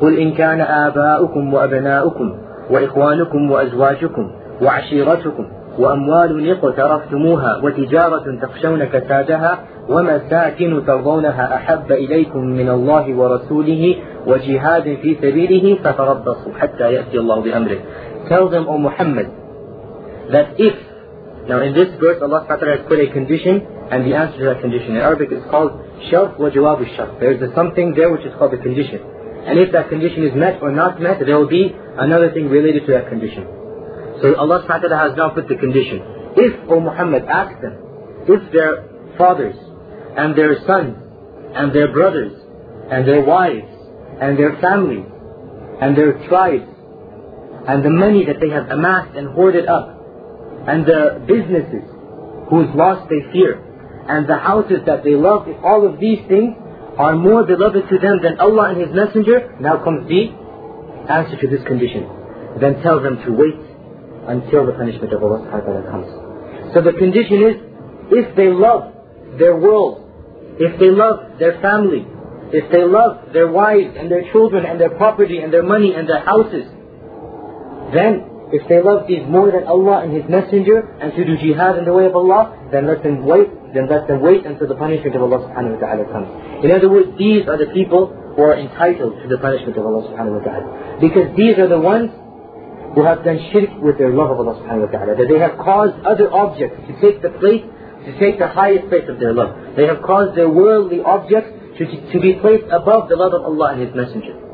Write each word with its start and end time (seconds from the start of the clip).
قل 0.00 0.18
إن 0.18 0.32
كان 0.32 0.60
آباؤكم 0.60 1.54
وأبناؤكم 1.54 2.38
وإخوانكم 2.70 3.50
وأزواجكم 3.50 4.30
وعشيرتكم 4.62 5.46
وأموال 5.78 6.50
اقترفتموها 6.50 7.60
وتجارة 7.62 8.38
تخشون 8.42 8.84
كسادها 8.84 9.58
ومساكن 9.88 10.86
ترضونها 10.86 11.54
أحب 11.54 11.92
إليكم 11.92 12.40
من 12.40 12.68
الله 12.68 13.14
ورسوله 13.14 13.96
وجهاد 14.26 14.82
في 15.02 15.14
سبيله 15.14 15.78
فتربصوا 15.84 16.52
حتى 16.58 16.92
يأتي 16.92 17.18
الله 17.18 17.40
بأمره 17.40 17.78
Tell 18.28 18.48
them, 18.48 18.66
O 18.66 18.76
Muhammad, 18.76 19.30
that 20.32 20.58
if, 20.58 20.74
now 21.48 21.62
in 21.62 21.74
this 21.74 21.94
verse 22.00 22.20
Allah 22.20 22.44
has 22.48 22.80
put 22.88 22.98
a 22.98 23.06
condition 23.12 23.62
and 23.90 24.04
the 24.04 24.16
answer 24.16 24.38
to 24.38 24.44
that 24.46 24.60
condition. 24.60 24.96
In 24.96 25.02
Arabic 25.02 25.28
it's 25.30 25.48
called 25.48 25.78
shart 26.10 26.40
wa 26.40 26.50
jawab 26.50 26.82
shart. 26.96 27.20
There 27.20 27.30
is 27.30 27.54
something 27.54 27.94
there 27.94 28.10
which 28.10 28.26
is 28.26 28.32
called 28.36 28.52
the 28.52 28.58
condition. 28.58 28.98
And 29.46 29.58
if 29.58 29.72
that 29.72 29.88
condition 29.88 30.26
is 30.26 30.34
met 30.34 30.60
or 30.60 30.72
not 30.72 31.00
met, 31.00 31.18
there 31.24 31.38
will 31.38 31.48
be 31.48 31.70
another 31.72 32.32
thing 32.32 32.48
related 32.48 32.86
to 32.86 32.92
that 32.92 33.08
condition. 33.08 33.46
So 34.20 34.34
Allah 34.34 34.66
subhanahu 34.66 34.90
wa 34.90 35.08
has 35.08 35.16
now 35.16 35.30
put 35.30 35.46
the 35.46 35.54
condition. 35.54 36.02
If, 36.36 36.68
O 36.68 36.80
Muhammad, 36.80 37.24
ask 37.24 37.60
them, 37.62 37.78
if 38.26 38.52
their 38.52 39.14
fathers 39.16 39.56
and 40.16 40.36
their 40.36 40.58
sons 40.66 40.96
and 41.54 41.72
their 41.74 41.92
brothers 41.92 42.32
and 42.90 43.06
their 43.06 43.22
wives 43.22 43.70
and 44.20 44.38
their 44.38 44.58
families 44.60 45.06
and 45.80 45.96
their 45.96 46.26
tribes 46.28 46.68
and 47.68 47.84
the 47.84 47.90
money 47.90 48.24
that 48.26 48.40
they 48.40 48.50
have 48.50 48.68
amassed 48.68 49.16
and 49.16 49.28
hoarded 49.28 49.66
up 49.66 49.94
and 50.66 50.86
the 50.86 51.22
businesses 51.26 51.86
whose 52.50 52.66
loss 52.74 53.06
they 53.08 53.22
fear 53.32 53.62
and 54.08 54.28
the 54.28 54.36
houses 54.38 54.78
that 54.86 55.04
they 55.04 55.14
love, 55.14 55.46
if 55.48 55.56
all 55.62 55.86
of 55.86 56.00
these 56.00 56.18
things 56.28 56.56
are 56.98 57.14
more 57.14 57.44
beloved 57.44 57.88
to 57.88 57.98
them 57.98 58.20
than 58.22 58.40
Allah 58.40 58.70
and 58.70 58.80
His 58.80 58.94
Messenger, 58.94 59.56
now 59.60 59.82
comes 59.84 60.08
the 60.08 60.32
answer 61.10 61.36
to 61.40 61.46
this 61.48 61.62
condition. 61.66 62.08
Then 62.60 62.80
tell 62.82 63.02
them 63.02 63.20
to 63.24 63.32
wait 63.32 63.60
until 64.28 64.66
the 64.66 64.72
punishment 64.72 65.12
of 65.12 65.22
Allah 65.22 65.44
subhanahu 65.44 65.90
comes. 65.90 66.74
So 66.74 66.80
the 66.80 66.92
condition 66.92 67.42
is, 67.42 67.56
if 68.10 68.34
they 68.36 68.48
love 68.48 68.92
their 69.38 69.56
world, 69.56 70.02
if 70.58 70.80
they 70.80 70.90
love 70.90 71.38
their 71.38 71.60
family, 71.60 72.06
if 72.52 72.70
they 72.72 72.84
love 72.84 73.32
their 73.32 73.50
wives 73.50 73.94
and 73.98 74.10
their 74.10 74.30
children 74.32 74.64
and 74.64 74.80
their 74.80 74.90
property 74.90 75.38
and 75.38 75.52
their 75.52 75.62
money 75.62 75.94
and 75.94 76.08
their 76.08 76.24
houses, 76.24 76.64
then 77.92 78.35
if 78.52 78.62
they 78.68 78.78
love 78.78 79.10
these 79.10 79.26
more 79.26 79.50
than 79.50 79.66
Allah 79.66 80.06
and 80.06 80.14
His 80.14 80.22
Messenger 80.30 81.02
and 81.02 81.10
to 81.14 81.24
do 81.24 81.34
jihad 81.36 81.78
in 81.78 81.84
the 81.84 81.92
way 81.92 82.06
of 82.06 82.14
Allah, 82.14 82.54
then 82.70 82.86
let 82.86 83.02
them 83.02 83.26
wait, 83.26 83.50
then 83.74 83.90
let 83.90 84.06
them 84.06 84.22
wait 84.22 84.46
until 84.46 84.68
the 84.68 84.78
punishment 84.78 85.16
of 85.16 85.22
Allah 85.22 85.50
subhanahu 85.50 85.74
wa 85.74 85.80
ta'ala 85.82 86.04
comes. 86.14 86.28
In 86.62 86.70
other 86.70 86.88
words, 86.88 87.10
these 87.18 87.48
are 87.50 87.58
the 87.58 87.66
people 87.74 88.06
who 88.06 88.42
are 88.42 88.54
entitled 88.54 89.18
to 89.22 89.26
the 89.26 89.38
punishment 89.38 89.74
of 89.74 89.82
Allah 89.82 90.06
subhanahu 90.06 90.38
wa 90.38 90.44
ta'ala. 90.46 90.66
Because 91.02 91.34
these 91.34 91.58
are 91.58 91.66
the 91.66 91.80
ones 91.80 92.14
who 92.94 93.02
have 93.02 93.26
done 93.26 93.42
shirk 93.50 93.70
with 93.82 93.98
their 93.98 94.14
love 94.14 94.30
of 94.30 94.38
Allah 94.38 94.62
subhanahu 94.62 94.86
wa 94.86 94.92
ta'ala. 94.94 95.18
That 95.18 95.26
they 95.26 95.42
have 95.42 95.58
caused 95.58 95.98
other 96.06 96.30
objects 96.30 96.86
to 96.86 96.92
take 97.02 97.22
the 97.26 97.34
place, 97.42 97.66
to 98.06 98.12
take 98.22 98.38
the 98.38 98.46
highest 98.46 98.86
place 98.88 99.10
of 99.10 99.18
their 99.18 99.34
love. 99.34 99.74
They 99.74 99.90
have 99.90 100.06
caused 100.06 100.38
their 100.38 100.48
worldly 100.48 101.02
objects 101.02 101.50
to, 101.82 101.84
to 101.84 102.16
be 102.22 102.38
placed 102.38 102.70
above 102.70 103.10
the 103.10 103.18
love 103.18 103.34
of 103.34 103.42
Allah 103.42 103.74
and 103.74 103.82
His 103.82 103.90
Messenger. 103.90 104.46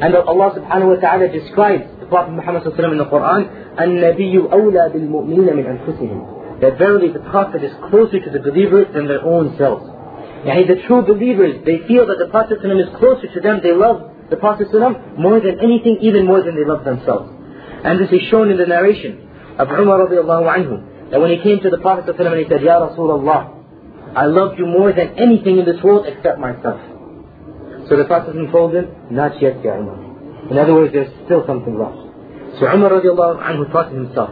And 0.00 0.16
Allah 0.16 0.54
subhanahu 0.56 0.96
wa 0.96 1.00
ta'ala 1.02 1.28
describes 1.28 1.99
Prophet 2.09 2.31
Muhammad 2.31 2.63
in 2.65 2.97
the 2.97 3.05
Quran, 3.05 3.75
النَّبِيُّ 3.77 4.49
أَوْلَى 4.49 4.83
بِالْمُؤْمِنِينَ 4.93 5.49
مِنْ 5.51 5.65
أَنفُسِهِمْ 5.65 6.61
That 6.61 6.77
verily 6.77 7.11
the 7.11 7.19
Prophet 7.19 7.63
is 7.63 7.73
closer 7.89 8.19
to 8.19 8.29
the 8.29 8.39
believers 8.39 8.87
than 8.93 9.07
their 9.07 9.23
own 9.25 9.55
selves. 9.57 9.85
Yani 10.45 10.67
the 10.67 10.85
true 10.87 11.01
believers, 11.01 11.65
they 11.65 11.81
feel 11.87 12.05
that 12.05 12.19
the 12.19 12.29
Prophet 12.29 12.59
is 12.61 12.89
closer 12.99 13.27
to 13.33 13.39
them, 13.41 13.61
they 13.63 13.73
love 13.73 14.11
the 14.29 14.37
Prophet 14.37 14.67
more 15.17 15.39
than 15.39 15.59
anything, 15.59 15.97
even 16.01 16.25
more 16.25 16.43
than 16.43 16.55
they 16.55 16.65
love 16.65 16.85
themselves. 16.85 17.29
And 17.83 17.99
this 17.99 18.09
is 18.11 18.21
shown 18.29 18.49
in 18.49 18.57
the 18.57 18.65
narration 18.65 19.25
of 19.57 19.69
Umar 19.69 20.05
radiallahu 20.05 20.45
anhu, 20.45 21.11
that 21.11 21.19
when 21.19 21.31
he 21.31 21.41
came 21.41 21.59
to 21.61 21.69
the 21.69 21.77
Prophet 21.77 22.19
and 22.19 22.39
he 22.39 22.45
said, 22.49 22.61
Ya 22.61 22.79
Rasulullah, 22.79 23.53
I 24.15 24.25
love 24.25 24.57
you 24.57 24.65
more 24.65 24.93
than 24.93 25.17
anything 25.17 25.59
in 25.59 25.65
this 25.65 25.81
world 25.83 26.05
except 26.07 26.39
myself. 26.39 26.79
So 27.89 27.97
the 27.97 28.05
Prophet 28.05 28.33
told 28.51 28.73
him, 28.73 28.87
not 29.11 29.41
yet, 29.41 29.63
Ya 29.63 29.77
Umar. 29.77 30.08
In 30.50 30.58
other 30.58 30.74
words, 30.74 30.92
there's 30.92 31.12
still 31.24 31.46
something 31.46 31.74
wrong. 31.74 32.10
So 32.58 32.66
Umar 32.66 32.90
radiallahu 32.90 33.38
anhu 33.38 33.70
thought 33.70 33.90
to 33.90 33.96
himself, 33.96 34.30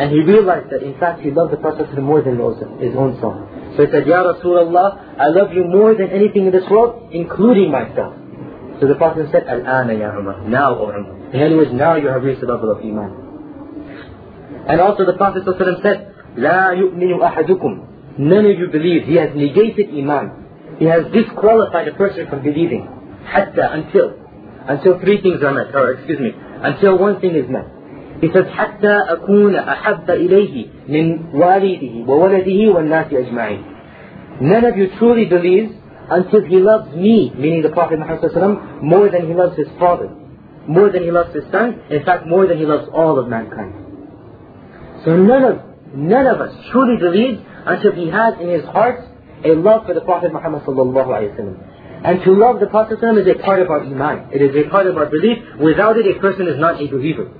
and 0.00 0.10
he 0.10 0.20
realized 0.20 0.70
that 0.72 0.82
in 0.82 0.98
fact 0.98 1.20
he 1.20 1.30
loved 1.30 1.52
the 1.52 1.58
Prophet 1.58 1.92
more 2.00 2.22
than 2.22 2.40
his 2.80 2.96
own 2.96 3.20
self. 3.20 3.36
So 3.76 3.84
he 3.84 3.92
said, 3.92 4.06
Ya 4.06 4.24
Rasulullah, 4.24 5.20
I 5.20 5.28
love 5.28 5.52
you 5.52 5.64
more 5.68 5.94
than 5.94 6.08
anything 6.08 6.46
in 6.46 6.52
this 6.52 6.64
world, 6.70 7.12
including 7.12 7.70
myself. 7.70 8.16
So 8.80 8.88
the 8.88 8.94
Prophet 8.94 9.28
said, 9.30 9.44
Al-ana 9.46 9.92
ya 9.92 10.16
Umar, 10.16 10.48
now 10.48 10.78
O 10.78 10.88
Umar. 10.88 11.34
In 11.34 11.42
other 11.42 11.56
words, 11.56 11.70
now 11.72 11.96
you 11.96 12.08
have 12.08 12.22
reached 12.22 12.40
the 12.40 12.46
level 12.48 12.72
of 12.72 12.80
Iman. 12.80 14.64
And 14.66 14.80
also 14.80 15.04
the 15.04 15.12
Prophet 15.14 15.44
said, 15.82 16.14
La 16.36 16.72
yu'minu 16.72 17.20
ahadukum. 17.20 18.18
None 18.18 18.46
of 18.46 18.58
you 18.58 18.68
believe. 18.72 19.04
He 19.04 19.16
has 19.16 19.30
negated 19.36 19.90
Iman. 19.92 20.76
He 20.78 20.86
has 20.86 21.04
disqualified 21.12 21.88
a 21.88 21.94
person 21.94 22.28
from 22.28 22.42
believing. 22.42 22.88
Hatta, 23.24 23.72
until 23.72 24.19
Until 24.69 24.99
three 24.99 25.21
things 25.21 25.43
are 25.43 25.53
met. 25.53 25.75
Or 25.75 25.91
excuse 25.93 26.19
me, 26.19 26.31
until 26.35 26.97
one 26.97 27.19
thing 27.21 27.35
is 27.35 27.49
met. 27.49 27.67
He 28.21 28.27
says, 28.33 28.45
حتى 28.45 28.95
أكون 29.09 29.55
أحب 29.55 30.09
إليه 30.09 30.67
من 30.87 31.19
والده 31.33 32.07
وولده 32.07 32.73
والناس 32.73 33.13
أجمعين. 33.13 33.63
None 34.41 34.65
of 34.65 34.77
you 34.77 34.89
truly 34.97 35.25
believes 35.25 35.73
until 36.09 36.41
he 36.45 36.57
loves 36.57 36.95
me, 36.95 37.31
meaning 37.35 37.61
the 37.61 37.69
Prophet 37.69 37.99
Muhammad 37.99 38.83
more 38.83 39.09
than 39.09 39.27
he 39.27 39.33
loves 39.33 39.57
his 39.57 39.67
father, 39.79 40.09
more 40.67 40.89
than 40.91 41.03
he 41.03 41.11
loves 41.11 41.33
his 41.33 41.43
son, 41.51 41.81
in 41.89 42.03
fact 42.03 42.27
more 42.27 42.47
than 42.47 42.57
he 42.57 42.65
loves 42.65 42.87
all 42.93 43.19
of 43.19 43.27
mankind. 43.27 43.73
So 45.03 45.15
none 45.15 45.43
of, 45.43 45.61
none 45.93 46.27
of 46.27 46.41
us 46.41 46.53
truly 46.71 46.97
believes 46.97 47.39
until 47.65 47.91
he 47.93 48.09
has 48.09 48.35
in 48.39 48.49
his 48.49 48.63
heart 48.65 48.99
a 49.43 49.49
love 49.55 49.85
for 49.85 49.93
the 49.93 50.01
Prophet 50.01 50.31
Muhammad 50.33 50.63
And 52.03 52.23
to 52.23 52.31
love 52.31 52.59
the 52.59 52.67
Prophet 52.67 52.99
is 53.01 53.27
a 53.27 53.43
part 53.43 53.61
of 53.61 53.69
our 53.69 53.81
iman. 53.81 54.29
It 54.31 54.41
is 54.41 54.55
a 54.55 54.69
part 54.69 54.85
of 54.85 54.95
our 54.97 55.07
belief. 55.07 55.39
Without 55.59 55.97
it, 55.97 56.05
a 56.05 56.19
person 56.19 56.47
is 56.47 56.59
not 56.59 56.81
a 56.81 56.87
believer. 56.87 57.31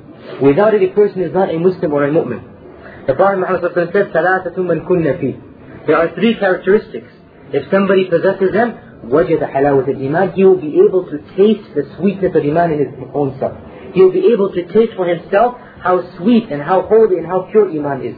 Without 0.42 0.74
it, 0.74 0.82
a 0.82 0.94
person 0.94 1.22
is 1.22 1.34
not 1.34 1.54
a 1.54 1.60
Muslim 1.60 1.94
or 1.94 2.04
a 2.04 2.12
mu'min. 2.12 3.06
The 3.08 3.14
Prophet 3.14 3.40
Muhammad 3.40 3.62
said, 3.94 4.12
ثَلَاثَةٌ 4.12 4.58
مَنْ 4.58 4.88
كُنَّ 4.88 5.06
فِيهِ 5.22 5.86
There 5.86 5.98
are 5.98 6.16
three 6.16 6.34
characteristics 6.40 7.12
if 7.52 7.72
somebody 7.72 8.10
possesses 8.10 8.52
them, 8.54 8.74
وجد 9.10 9.44
حلاوة 9.44 9.86
الإيمان, 9.88 10.34
he 10.34 10.44
will 10.44 10.60
be 10.60 10.82
able 10.88 11.06
to 11.06 11.18
taste 11.38 11.74
the 11.76 11.84
sweetness 11.98 12.36
of 12.36 12.44
Iman 12.44 12.72
in 12.72 12.80
his 12.80 13.10
own 13.14 13.38
self. 13.40 13.54
He 13.94 14.02
will 14.02 14.12
be 14.12 14.34
able 14.34 14.52
to 14.52 14.66
taste 14.74 14.94
for 14.96 15.08
himself 15.08 15.56
how 15.80 16.02
sweet 16.18 16.50
and 16.52 16.62
how 16.62 16.82
holy 16.82 17.18
and 17.18 17.28
how 17.28 17.48
pure 17.52 17.70
Iman 17.70 18.04
is. 18.04 18.16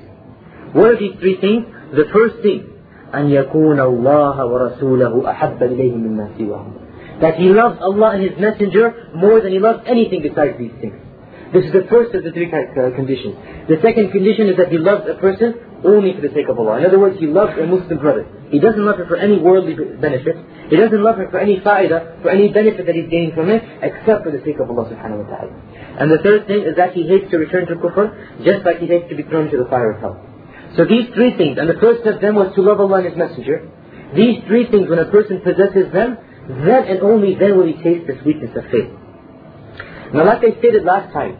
What 0.73 0.91
are 0.91 0.97
these 0.97 1.19
three 1.19 1.39
things? 1.41 1.65
The 1.91 2.05
first 2.13 2.41
thing, 2.41 2.70
أن 3.15 3.29
يكون 3.29 3.79
الله 3.79 4.45
ورسوله 4.45 5.29
أحب 5.29 5.63
إليه 5.63 5.95
مما 5.95 6.27
سواهم. 6.37 6.73
That 7.21 7.35
he 7.35 7.49
loves 7.49 7.79
Allah 7.81 8.11
and 8.11 8.23
His 8.23 8.37
Messenger 8.39 9.11
more 9.15 9.41
than 9.41 9.51
he 9.51 9.59
loves 9.59 9.83
anything 9.87 10.21
besides 10.21 10.57
these 10.59 10.73
things. 10.81 10.95
This 11.53 11.63
is 11.63 11.71
the 11.71 11.87
first 11.89 12.13
of 12.13 12.23
the 12.23 12.31
three 12.31 12.51
uh, 12.51 12.91
conditions. 12.95 13.35
The 13.71 13.79
second 13.81 14.11
condition 14.11 14.49
is 14.49 14.57
that 14.57 14.67
he 14.67 14.77
loves 14.77 15.07
a 15.07 15.15
person 15.15 15.55
only 15.85 16.13
for 16.13 16.19
the 16.19 16.33
sake 16.35 16.49
of 16.49 16.59
Allah. 16.59 16.79
In 16.79 16.85
other 16.85 16.99
words, 16.99 17.19
he 17.19 17.27
loves 17.27 17.53
a 17.55 17.65
Muslim 17.65 17.99
brother. 17.99 18.27
He 18.51 18.59
doesn't 18.59 18.83
love 18.83 18.97
her 18.97 19.07
for 19.07 19.15
any 19.15 19.39
worldly 19.39 19.75
benefit. 19.75 20.35
He 20.69 20.75
doesn't 20.75 21.01
love 21.01 21.15
her 21.15 21.29
for 21.31 21.39
any 21.39 21.59
fa'idah, 21.63 22.21
for 22.21 22.29
any 22.29 22.51
benefit 22.51 22.85
that 22.85 22.95
he's 22.95 23.07
gaining 23.09 23.31
from 23.33 23.49
it, 23.49 23.63
except 23.81 24.27
for 24.27 24.31
the 24.31 24.43
sake 24.43 24.59
of 24.59 24.69
Allah 24.69 24.91
subhanahu 24.91 25.23
wa 25.23 25.27
ta'ala. 25.31 25.53
And 25.99 26.11
the 26.11 26.19
third 26.19 26.47
thing 26.47 26.67
is 26.67 26.75
that 26.75 26.91
he 26.91 27.07
hates 27.07 27.31
to 27.31 27.37
return 27.37 27.67
to 27.67 27.75
kufr, 27.75 28.11
just 28.43 28.65
like 28.65 28.79
he 28.79 28.87
hates 28.87 29.07
to 29.09 29.15
be 29.15 29.23
thrown 29.23 29.49
to 29.51 29.57
the 29.57 29.69
fire 29.69 29.91
of 29.91 30.01
hell. 30.01 30.19
So 30.76 30.84
these 30.84 31.12
three 31.14 31.36
things, 31.36 31.58
and 31.58 31.68
the 31.68 31.80
first 31.80 32.06
of 32.06 32.20
them 32.20 32.34
was 32.36 32.54
to 32.54 32.62
love 32.62 32.80
Allah 32.80 33.04
and 33.04 33.06
His 33.12 33.16
Messenger. 33.16 33.68
These 34.16 34.44
three 34.46 34.70
things, 34.70 34.88
when 34.88 34.98
a 34.98 35.10
person 35.10 35.40
possesses 35.40 35.92
them, 35.92 36.16
then 36.48 36.84
and 36.88 37.00
only 37.00 37.34
then 37.36 37.56
will 37.56 37.66
he 37.66 37.76
taste 37.82 38.06
the 38.06 38.18
sweetness 38.22 38.56
of 38.56 38.64
faith. 38.70 38.90
Now 40.12 40.26
like 40.26 40.44
I 40.44 40.58
stated 40.58 40.84
last 40.84 41.12
time, 41.12 41.38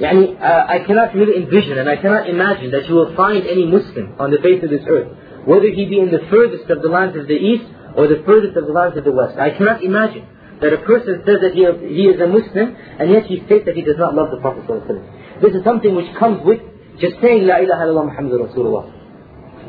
yani, 0.00 0.40
uh, 0.40 0.66
I 0.66 0.82
cannot 0.86 1.14
really 1.14 1.42
envision 1.42 1.78
and 1.78 1.88
I 1.88 1.96
cannot 1.96 2.28
imagine 2.28 2.70
that 2.72 2.88
you 2.88 2.94
will 2.94 3.14
find 3.14 3.46
any 3.46 3.66
Muslim 3.66 4.16
on 4.18 4.30
the 4.30 4.38
face 4.38 4.62
of 4.64 4.70
this 4.70 4.82
earth, 4.88 5.14
whether 5.44 5.68
he 5.68 5.86
be 5.86 6.00
in 6.00 6.10
the 6.10 6.26
furthest 6.30 6.70
of 6.70 6.82
the 6.82 6.88
lands 6.88 7.16
of 7.16 7.28
the 7.28 7.38
east 7.38 7.66
or 7.94 8.08
the 8.08 8.22
furthest 8.26 8.56
of 8.56 8.66
the 8.66 8.72
lands 8.72 8.96
of 8.96 9.04
the 9.04 9.12
west. 9.12 9.38
I 9.38 9.50
cannot 9.50 9.84
imagine 9.84 10.26
that 10.60 10.72
a 10.72 10.78
person 10.82 11.22
says 11.26 11.38
that 11.44 11.52
he, 11.52 11.62
he 11.86 12.08
is 12.08 12.18
a 12.20 12.26
Muslim 12.26 12.74
and 12.98 13.10
yet 13.10 13.26
he 13.26 13.44
states 13.44 13.66
that 13.66 13.76
he 13.76 13.82
does 13.82 13.98
not 13.98 14.14
love 14.14 14.30
the 14.30 14.40
Prophet 14.40 14.66
ﷺ. 14.66 15.42
This 15.42 15.52
is 15.54 15.62
something 15.62 15.94
which 15.94 16.08
comes 16.16 16.40
with 16.42 16.60
just 17.00 17.20
saying 17.20 17.46
La 17.46 17.58
ilaha 17.58 17.84
illallah 17.84 18.06
Muhammadur 18.10 18.48
Rasulullah. 18.48 18.96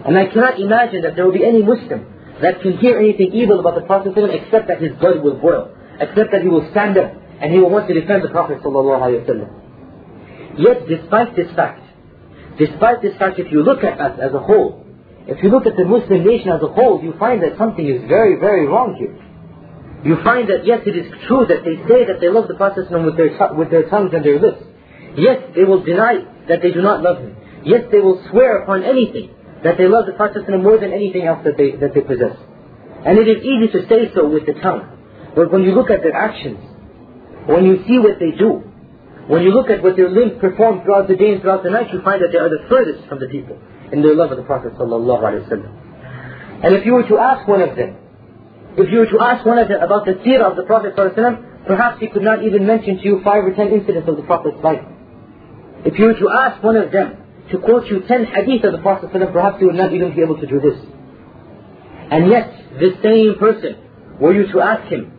And 0.05 0.17
I 0.17 0.27
cannot 0.27 0.59
imagine 0.59 1.01
that 1.01 1.15
there 1.15 1.25
will 1.25 1.33
be 1.33 1.45
any 1.45 1.63
Muslim 1.63 2.05
that 2.41 2.61
can 2.61 2.77
hear 2.77 2.99
anything 2.99 3.33
evil 3.33 3.59
about 3.59 3.75
the 3.75 3.85
Prophet 3.85 4.13
except 4.15 4.67
that 4.67 4.81
his 4.81 4.93
blood 4.99 5.23
will 5.23 5.37
boil, 5.39 5.73
except 5.99 6.31
that 6.31 6.41
he 6.41 6.47
will 6.47 6.69
stand 6.71 6.97
up 6.97 7.11
and 7.41 7.51
he 7.51 7.59
will 7.59 7.69
want 7.69 7.87
to 7.87 7.93
defend 7.93 8.23
the 8.23 8.29
Prophet 8.29 8.61
Yet 10.57 10.87
despite 10.87 11.35
this 11.35 11.51
fact, 11.55 11.81
despite 12.57 13.01
this 13.01 13.17
fact, 13.17 13.39
if 13.39 13.51
you 13.51 13.63
look 13.63 13.83
at 13.83 13.99
us 13.99 14.19
as 14.21 14.33
a 14.33 14.39
whole, 14.39 14.85
if 15.27 15.43
you 15.43 15.49
look 15.49 15.65
at 15.65 15.75
the 15.75 15.85
Muslim 15.85 16.23
nation 16.23 16.49
as 16.49 16.61
a 16.61 16.71
whole, 16.71 17.03
you 17.03 17.13
find 17.19 17.43
that 17.43 17.57
something 17.57 17.85
is 17.85 18.07
very, 18.07 18.39
very 18.39 18.65
wrong 18.65 18.95
here. 18.97 19.13
You 20.05 20.23
find 20.23 20.47
that 20.49 20.65
yes, 20.65 20.81
it 20.85 20.95
is 20.95 21.11
true 21.27 21.45
that 21.49 21.65
they 21.65 21.75
say 21.89 22.05
that 22.05 22.21
they 22.21 22.29
love 22.29 22.47
the 22.47 22.55
Prophet 22.55 22.87
with 22.89 23.17
their, 23.17 23.33
with 23.53 23.69
their 23.69 23.89
tongues 23.89 24.13
and 24.13 24.23
their 24.23 24.39
lips. 24.39 24.63
Yes, 25.17 25.41
they 25.55 25.65
will 25.65 25.83
deny 25.83 26.23
that 26.47 26.61
they 26.61 26.71
do 26.71 26.81
not 26.81 27.01
love 27.01 27.17
him. 27.19 27.35
Yes, 27.63 27.83
they 27.91 27.99
will 27.99 28.23
swear 28.29 28.63
upon 28.63 28.83
anything 28.83 29.31
that 29.63 29.77
they 29.77 29.87
love 29.87 30.05
the 30.05 30.13
Prophet 30.13 30.47
more 30.61 30.77
than 30.77 30.93
anything 30.93 31.25
else 31.25 31.43
that 31.43 31.57
they, 31.57 31.71
that 31.77 31.93
they 31.93 32.01
possess. 32.01 32.37
And 33.05 33.17
it 33.17 33.27
is 33.27 33.43
easy 33.43 33.67
to 33.73 33.87
say 33.89 34.11
so 34.13 34.27
with 34.27 34.45
the 34.45 34.53
tongue. 34.53 34.97
But 35.35 35.51
when 35.51 35.63
you 35.63 35.73
look 35.73 35.89
at 35.89 36.01
their 36.01 36.15
actions, 36.15 36.59
when 37.45 37.65
you 37.65 37.83
see 37.87 37.99
what 37.99 38.19
they 38.19 38.31
do, 38.31 38.63
when 39.27 39.43
you 39.43 39.51
look 39.51 39.69
at 39.69 39.83
what 39.83 39.95
their 39.95 40.09
limbs 40.09 40.39
perform 40.39 40.83
throughout 40.83 41.07
the 41.07 41.15
day 41.15 41.33
and 41.33 41.41
throughout 41.41 41.63
the 41.63 41.69
night, 41.69 41.91
you 41.91 42.01
find 42.01 42.21
that 42.21 42.31
they 42.31 42.39
are 42.39 42.49
the 42.49 42.63
furthest 42.69 43.07
from 43.07 43.19
the 43.19 43.27
people 43.27 43.59
in 43.91 44.01
their 44.01 44.15
love 44.15 44.31
of 44.31 44.37
the 44.37 44.43
Prophet 44.43 44.73
ﷺ. 44.75 46.63
And 46.63 46.73
if 46.75 46.85
you 46.85 46.93
were 46.93 47.07
to 47.07 47.17
ask 47.17 47.47
one 47.47 47.61
of 47.61 47.75
them, 47.75 47.97
if 48.77 48.89
you 48.91 48.99
were 48.99 49.11
to 49.11 49.19
ask 49.19 49.45
one 49.45 49.59
of 49.59 49.67
them 49.67 49.81
about 49.81 50.05
the 50.05 50.13
seerah 50.23 50.51
of 50.51 50.55
the 50.55 50.63
Prophet 50.63 50.95
ﷺ, 50.95 51.67
perhaps 51.67 51.99
he 51.99 52.07
could 52.07 52.23
not 52.23 52.43
even 52.43 52.65
mention 52.65 52.97
to 52.97 53.03
you 53.03 53.21
five 53.23 53.43
or 53.43 53.53
ten 53.53 53.67
incidents 53.69 54.07
of 54.07 54.15
the 54.15 54.23
Prophet's 54.23 54.63
life. 54.63 54.85
If 55.87 55.97
you 55.97 56.05
were 56.05 56.19
to 56.19 56.29
ask 56.29 56.61
one 56.63 56.75
of 56.75 56.91
them 56.91 57.17
to 57.51 57.59
quote 57.59 57.87
you 57.87 58.03
ten 58.07 58.25
hadith 58.25 58.63
of 58.65 58.73
the 58.73 58.79
Prophet 58.79 59.09
perhaps 59.11 59.57
you 59.61 59.67
would 59.67 59.75
not 59.75 59.93
even 59.93 60.13
be 60.15 60.21
able 60.21 60.37
to 60.39 60.45
do 60.45 60.59
this. 60.59 60.77
And 62.11 62.29
yet, 62.29 62.51
this 62.79 62.99
same 63.01 63.35
person, 63.39 63.75
were 64.19 64.33
you 64.33 64.51
to 64.51 64.59
ask 64.59 64.91
him, 64.91 65.11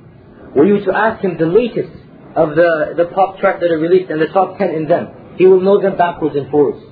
were 0.54 0.66
you 0.66 0.84
to 0.84 0.92
ask 0.94 1.24
him 1.24 1.38
the 1.38 1.46
latest 1.46 1.92
of 2.38 2.54
the, 2.54 2.94
the 2.96 3.06
pop 3.14 3.40
chart 3.40 3.60
that 3.60 3.70
are 3.70 3.82
released 3.82 4.10
and 4.10 4.20
the 4.20 4.30
top 4.30 4.58
10 4.58 4.70
in 4.70 4.88
them. 4.88 5.34
He 5.36 5.46
will 5.46 5.60
know 5.60 5.80
them 5.80 5.96
backwards 5.96 6.36
and 6.36 6.50
forwards. 6.50 6.84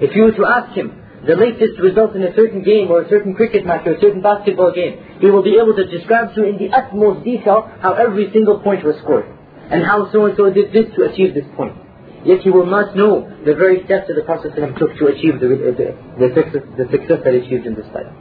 If 0.00 0.14
you 0.14 0.24
were 0.24 0.36
to 0.40 0.46
ask 0.46 0.74
him 0.74 0.90
the 1.26 1.34
latest 1.34 1.78
result 1.78 2.14
in 2.14 2.22
a 2.22 2.34
certain 2.34 2.62
game 2.62 2.90
or 2.90 3.02
a 3.02 3.08
certain 3.08 3.34
cricket 3.34 3.66
match 3.66 3.86
or 3.86 3.94
a 3.94 4.00
certain 4.00 4.22
basketball 4.22 4.72
game, 4.72 5.20
he 5.20 5.30
will 5.30 5.42
be 5.42 5.58
able 5.60 5.74
to 5.74 5.86
describe 5.86 6.34
to 6.34 6.42
you 6.42 6.46
in 6.50 6.58
the 6.58 6.70
utmost 6.74 7.24
detail 7.24 7.70
how 7.80 7.94
every 7.94 8.30
single 8.32 8.60
point 8.60 8.84
was 8.84 8.96
scored 9.02 9.26
and 9.70 9.84
how 9.84 10.10
so 10.10 10.26
and 10.26 10.36
so 10.36 10.50
did 10.50 10.72
this 10.72 10.86
to 10.96 11.04
achieve 11.04 11.34
this 11.34 11.46
point. 11.56 11.76
Yet 12.28 12.44
he 12.44 12.50
will 12.52 12.68
not 12.68 12.92
know 12.92 13.24
the 13.24 13.56
very 13.56 13.80
steps 13.88 14.04
that 14.08 14.12
the 14.12 14.26
Prophet 14.28 14.52
took 14.52 14.92
to 15.00 15.06
achieve 15.08 15.40
the, 15.40 15.48
uh, 15.48 15.72
the, 15.72 15.96
the, 16.20 16.28
success, 16.36 16.64
the 16.76 16.84
success 16.92 17.24
that 17.24 17.32
he 17.32 17.40
achieved 17.40 17.64
in 17.64 17.72
this 17.72 17.88
life. 17.96 18.12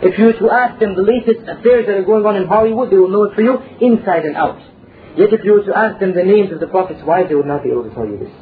If 0.00 0.16
you 0.16 0.32
were 0.32 0.40
to 0.40 0.48
ask 0.48 0.80
them 0.80 0.96
the 0.96 1.04
latest 1.04 1.44
affairs 1.44 1.84
that 1.84 2.00
are 2.00 2.08
going 2.08 2.24
on 2.24 2.40
in 2.40 2.48
Hollywood, 2.48 2.88
they 2.88 2.96
will 2.96 3.12
know 3.12 3.28
it 3.28 3.36
for 3.36 3.44
you 3.44 3.60
inside 3.84 4.24
and 4.24 4.40
out. 4.40 4.56
Yet 5.20 5.36
if 5.36 5.44
you 5.44 5.52
were 5.52 5.68
to 5.68 5.76
ask 5.76 6.00
them 6.00 6.16
the 6.16 6.24
names 6.24 6.48
of 6.48 6.60
the 6.60 6.66
Prophet's 6.66 7.04
wives, 7.04 7.28
they 7.28 7.36
would 7.36 7.44
not 7.44 7.60
be 7.62 7.68
able 7.68 7.84
to 7.84 7.92
tell 7.92 8.08
you 8.08 8.16
this. 8.16 8.32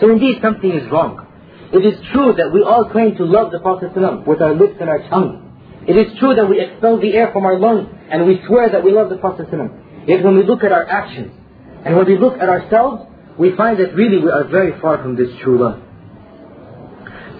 So 0.00 0.08
indeed 0.08 0.40
something 0.40 0.72
is 0.72 0.88
wrong. 0.88 1.28
It 1.76 1.84
is 1.84 2.00
true 2.16 2.32
that 2.32 2.56
we 2.56 2.64
all 2.64 2.88
claim 2.88 3.16
to 3.20 3.28
love 3.28 3.52
the 3.52 3.60
Prophet 3.60 3.92
with 3.92 4.40
our 4.40 4.54
lips 4.56 4.80
and 4.80 4.88
our 4.88 5.04
tongue. 5.12 5.84
It 5.84 5.96
is 6.00 6.16
true 6.16 6.34
that 6.36 6.48
we 6.48 6.56
expel 6.56 6.96
the 6.96 7.12
air 7.12 7.32
from 7.36 7.44
our 7.44 7.58
lungs 7.58 7.92
and 8.08 8.24
we 8.24 8.40
swear 8.48 8.72
that 8.72 8.82
we 8.82 8.92
love 8.92 9.10
the 9.10 9.20
Prophet 9.20 9.52
Yet 10.08 10.24
when 10.24 10.36
we 10.36 10.42
look 10.42 10.64
at 10.64 10.72
our 10.72 10.88
actions 10.88 11.36
and 11.84 11.96
when 11.96 12.06
we 12.06 12.16
look 12.16 12.40
at 12.40 12.48
ourselves, 12.48 13.11
we 13.37 13.55
find 13.55 13.79
that 13.79 13.93
really 13.93 14.17
we 14.17 14.29
are 14.29 14.45
very 14.45 14.79
far 14.81 15.01
from 15.01 15.15
this 15.15 15.29
true 15.43 15.59
love. 15.61 15.81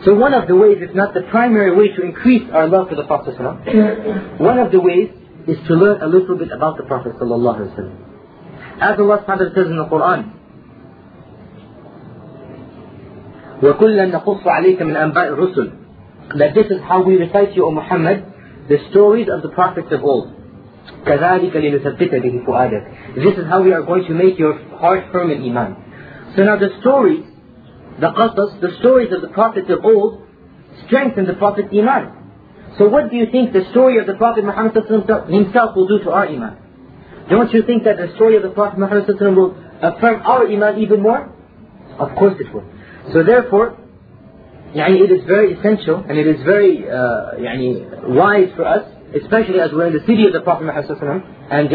So 0.06 0.14
one 0.14 0.34
of 0.34 0.48
the 0.48 0.56
ways, 0.56 0.78
if 0.80 0.96
not 0.96 1.14
the 1.14 1.22
primary 1.32 1.76
way 1.76 1.96
to 1.96 2.04
increase 2.04 2.48
our 2.52 2.68
love 2.68 2.90
for 2.90 2.96
the 2.96 3.04
Prophet 3.04 3.36
one 4.40 4.60
of 4.60 4.72
the 4.72 4.80
ways 4.80 5.10
is 5.48 5.58
to 5.68 5.74
learn 5.74 6.02
a 6.02 6.08
little 6.08 6.38
bit 6.38 6.52
about 6.52 6.78
the 6.78 6.84
Prophet 6.84 7.14
ﷺ. 7.20 8.80
As 8.80 9.00
Allah 9.00 9.26
subhanahu 9.26 9.56
says 9.56 9.68
in 9.68 9.78
the 9.78 9.86
Quran, 9.86 10.34
وَكُلًّا 13.62 14.12
نَقُصُّ 14.14 14.44
عَلَيْكَ 14.46 14.80
مِنْ 14.82 14.94
أَنْبَاءِ 14.94 15.34
الرُّسُلِ 15.34 16.38
That 16.38 16.54
this 16.54 16.68
is 16.68 16.80
how 16.88 17.02
we 17.02 17.16
recite 17.16 17.50
to 17.50 17.56
you, 17.56 17.66
O 17.66 17.72
Muhammad, 17.72 18.24
the 18.70 18.78
stories 18.92 19.28
of 19.34 19.42
the 19.42 19.50
prophets 19.50 19.88
of 19.92 20.04
old. 20.04 20.32
كَذَلِكَ 21.06 21.54
لِنُثَبِّتَ 21.56 22.12
بِهِ 22.12 22.46
فُؤَادَكَ 22.46 23.16
This 23.16 23.38
is 23.38 23.46
how 23.48 23.62
we 23.62 23.74
are 23.74 23.84
going 23.84 24.06
to 24.06 24.14
make 24.14 24.38
your 24.40 24.54
heart 24.78 25.12
firm 25.12 25.32
in 25.32 25.44
Iman. 25.44 25.76
So 26.36 26.44
now 26.44 26.58
the 26.58 26.70
stories, 26.82 27.26
the 28.00 28.08
qasas, 28.08 28.62
the 28.62 28.78
stories 28.80 29.12
of 29.14 29.22
the 29.22 29.30
prophets 29.30 29.70
of 29.70 29.84
old, 29.84 30.24
strengthen 30.86 31.26
the 31.26 31.34
Prophet's 31.34 31.70
Iman. 31.74 32.14
So 32.78 32.88
what 32.88 33.10
do 33.10 33.18
you 33.18 33.28
think 33.32 33.54
the 33.54 33.66
story 33.72 34.00
of 34.00 34.08
the 34.08 34.14
Prophet 34.14 34.44
Muhammad 34.44 34.76
himself 34.76 35.76
will 35.76 35.88
do 35.88 36.04
to 36.04 36.12
our 36.12 36.28
Iman? 36.28 36.58
Don't 37.30 37.52
you 37.54 37.64
think 37.64 37.84
that 37.84 37.98
the 37.98 38.14
story 38.16 38.38
of 38.38 38.44
the 38.44 38.50
Prophet 38.50 38.80
Muhammad 38.80 39.08
will 39.08 39.58
affirm 39.82 40.22
our 40.22 40.48
iman 40.48 40.80
even 40.80 41.02
more? 41.02 41.34
Of 42.00 42.16
course 42.16 42.36
it 42.40 42.54
will. 42.54 42.64
So 43.12 43.24
therefore, 43.24 43.78
يعني, 44.74 45.02
it 45.04 45.12
is 45.12 45.26
very 45.26 45.54
essential 45.54 46.04
and 46.08 46.18
it 46.18 46.28
is 46.28 46.42
very 46.44 46.88
uh, 46.88 47.36
يعني, 47.36 48.16
wise 48.16 48.50
for 48.56 48.66
us, 48.66 48.86
especially 49.21 49.61
as 49.61 49.73
we're 49.73 49.87
in 49.87 49.95
the 49.95 50.07
city 50.07 50.27
of 50.27 50.33
the 50.33 50.41
Prophet 50.41 50.65
Muhammad 50.65 51.23
and 51.51 51.69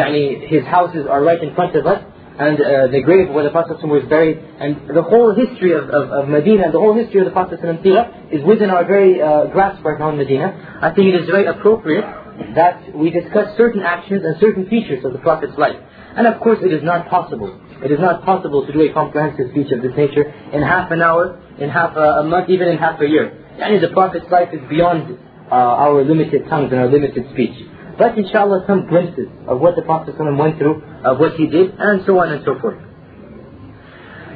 his 0.48 0.64
houses 0.66 1.06
are 1.10 1.22
right 1.24 1.42
in 1.42 1.54
front 1.56 1.76
of 1.76 1.86
us, 1.86 2.04
and 2.38 2.62
uh, 2.62 2.88
the 2.94 3.02
grave 3.02 3.30
where 3.30 3.44
the 3.44 3.50
Prophet 3.50 3.82
was 3.82 4.06
buried, 4.10 4.38
and 4.38 4.96
the 4.96 5.02
whole 5.02 5.34
history 5.34 5.74
of, 5.74 5.90
of, 5.90 6.12
of 6.12 6.30
Medina 6.30 6.66
and 6.66 6.74
the 6.74 6.80
whole 6.80 6.94
history 6.94 7.20
of 7.20 7.26
the 7.26 7.32
Prophet 7.32 7.60
Sira 7.62 8.30
is 8.32 8.44
within 8.46 8.70
our 8.70 8.86
very 8.86 9.22
uh, 9.22 9.48
grasp 9.48 9.84
right 9.84 9.98
now 9.98 10.10
in 10.10 10.18
Medina. 10.18 10.80
I 10.82 10.94
think 10.94 11.14
it 11.14 11.22
is 11.22 11.26
very 11.26 11.48
appropriate 11.48 12.06
that 12.54 12.96
we 12.96 13.10
discuss 13.10 13.58
certain 13.58 13.82
actions 13.82 14.22
and 14.24 14.38
certain 14.40 14.70
features 14.70 15.04
of 15.04 15.14
the 15.14 15.20
Prophet's 15.20 15.58
life. 15.58 15.78
And 16.16 16.28
of 16.28 16.40
course, 16.40 16.60
it 16.62 16.74
is 16.74 16.84
not 16.84 17.10
possible. 17.10 17.60
It 17.84 17.92
is 17.92 18.00
not 18.00 18.24
possible 18.24 18.66
to 18.66 18.74
do 18.74 18.82
a 18.82 18.94
comprehensive 18.94 19.50
speech 19.52 19.72
of 19.72 19.82
this 19.82 19.94
nature 19.98 20.30
in 20.54 20.62
half 20.62 20.92
an 20.92 21.02
hour, 21.02 21.42
in 21.60 21.70
half 21.70 21.96
a, 21.96 22.22
a 22.22 22.24
month, 22.24 22.50
even 22.50 22.68
in 22.68 22.78
half 22.78 23.02
a 23.02 23.08
year. 23.08 23.34
And 23.58 23.82
the 23.82 23.90
Prophet's 23.90 24.30
life 24.30 24.50
is 24.54 24.62
beyond 24.70 25.18
uh, 25.51 25.55
our 25.55 26.05
limited 26.05 26.49
tongues 26.49 26.73
and 26.73 26.81
our 26.81 26.89
limited 26.89 27.29
speech. 27.33 27.57
But 27.99 28.17
inshallah 28.17 28.65
some 28.67 28.89
glimpses 28.89 29.29
of 29.47 29.61
what 29.61 29.77
the 29.77 29.83
Prophet 29.83 30.15
went 30.19 30.59
through, 30.59 30.83
of 31.05 31.19
what 31.19 31.35
he 31.35 31.47
did, 31.47 31.75
and 31.79 32.03
so 32.07 32.19
on 32.19 32.33
and 32.33 32.45
so 32.45 32.59
forth. 32.59 32.81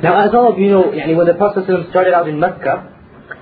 Now 0.03 0.29
as 0.29 0.35
all 0.35 0.53
of 0.53 0.59
you 0.59 0.71
know, 0.71 0.93
when 0.93 1.27
the 1.27 1.35
Prophet 1.35 1.65
started 1.91 2.13
out 2.13 2.29
in 2.29 2.39
Mecca, 2.39 2.93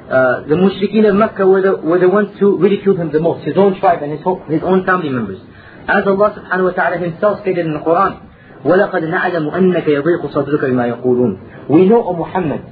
uh, 0.05 0.47
the 0.47 0.55
mushrikeen 0.55 1.09
of 1.09 1.17
Mecca 1.17 1.47
were 1.47 1.63
the, 1.63 1.77
were 1.77 1.99
the 1.99 2.09
ones 2.09 2.37
who 2.39 2.59
ridiculed 2.59 2.99
him 2.99 3.11
the 3.11 3.21
most, 3.21 3.45
his 3.45 3.57
own 3.57 3.81
tribe 3.81 4.03
and 4.03 4.13
his, 4.13 4.21
his 4.49 4.63
own 4.63 4.87
family 4.87 5.09
members. 5.09 5.41
As 5.89 6.05
Allah 6.07 6.37
subhanahu 6.37 6.65
wa 6.65 6.71
ta'ala 6.71 6.99
himself 6.99 7.41
stated 7.43 7.67
in 7.67 7.73
the 7.75 7.81
Quran, 7.81 8.21
وَلَقَدْ 8.65 9.03
نَعْلَمُ 9.03 9.51
أَنَّكَ 9.53 9.85
يَضِيقُ 9.85 10.33
صَدْرُكَ 10.33 10.61
بِمَا 10.61 10.97
يَقُولُونَ 10.97 11.69
We 11.69 11.89
know, 11.89 12.05
O 12.05 12.17
Muhammad, 12.17 12.65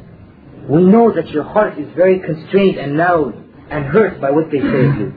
we 0.68 0.82
know 0.84 1.12
that 1.12 1.28
your 1.28 1.44
heart 1.44 1.78
is 1.78 1.88
very 1.96 2.20
constrained 2.20 2.78
and 2.78 2.96
narrowed 2.96 3.34
and 3.69 3.85
hurt 3.85 4.21
by 4.21 4.31
what 4.31 4.51
they 4.51 4.59
say 4.59 4.85
of 4.85 4.95
you. 4.97 5.13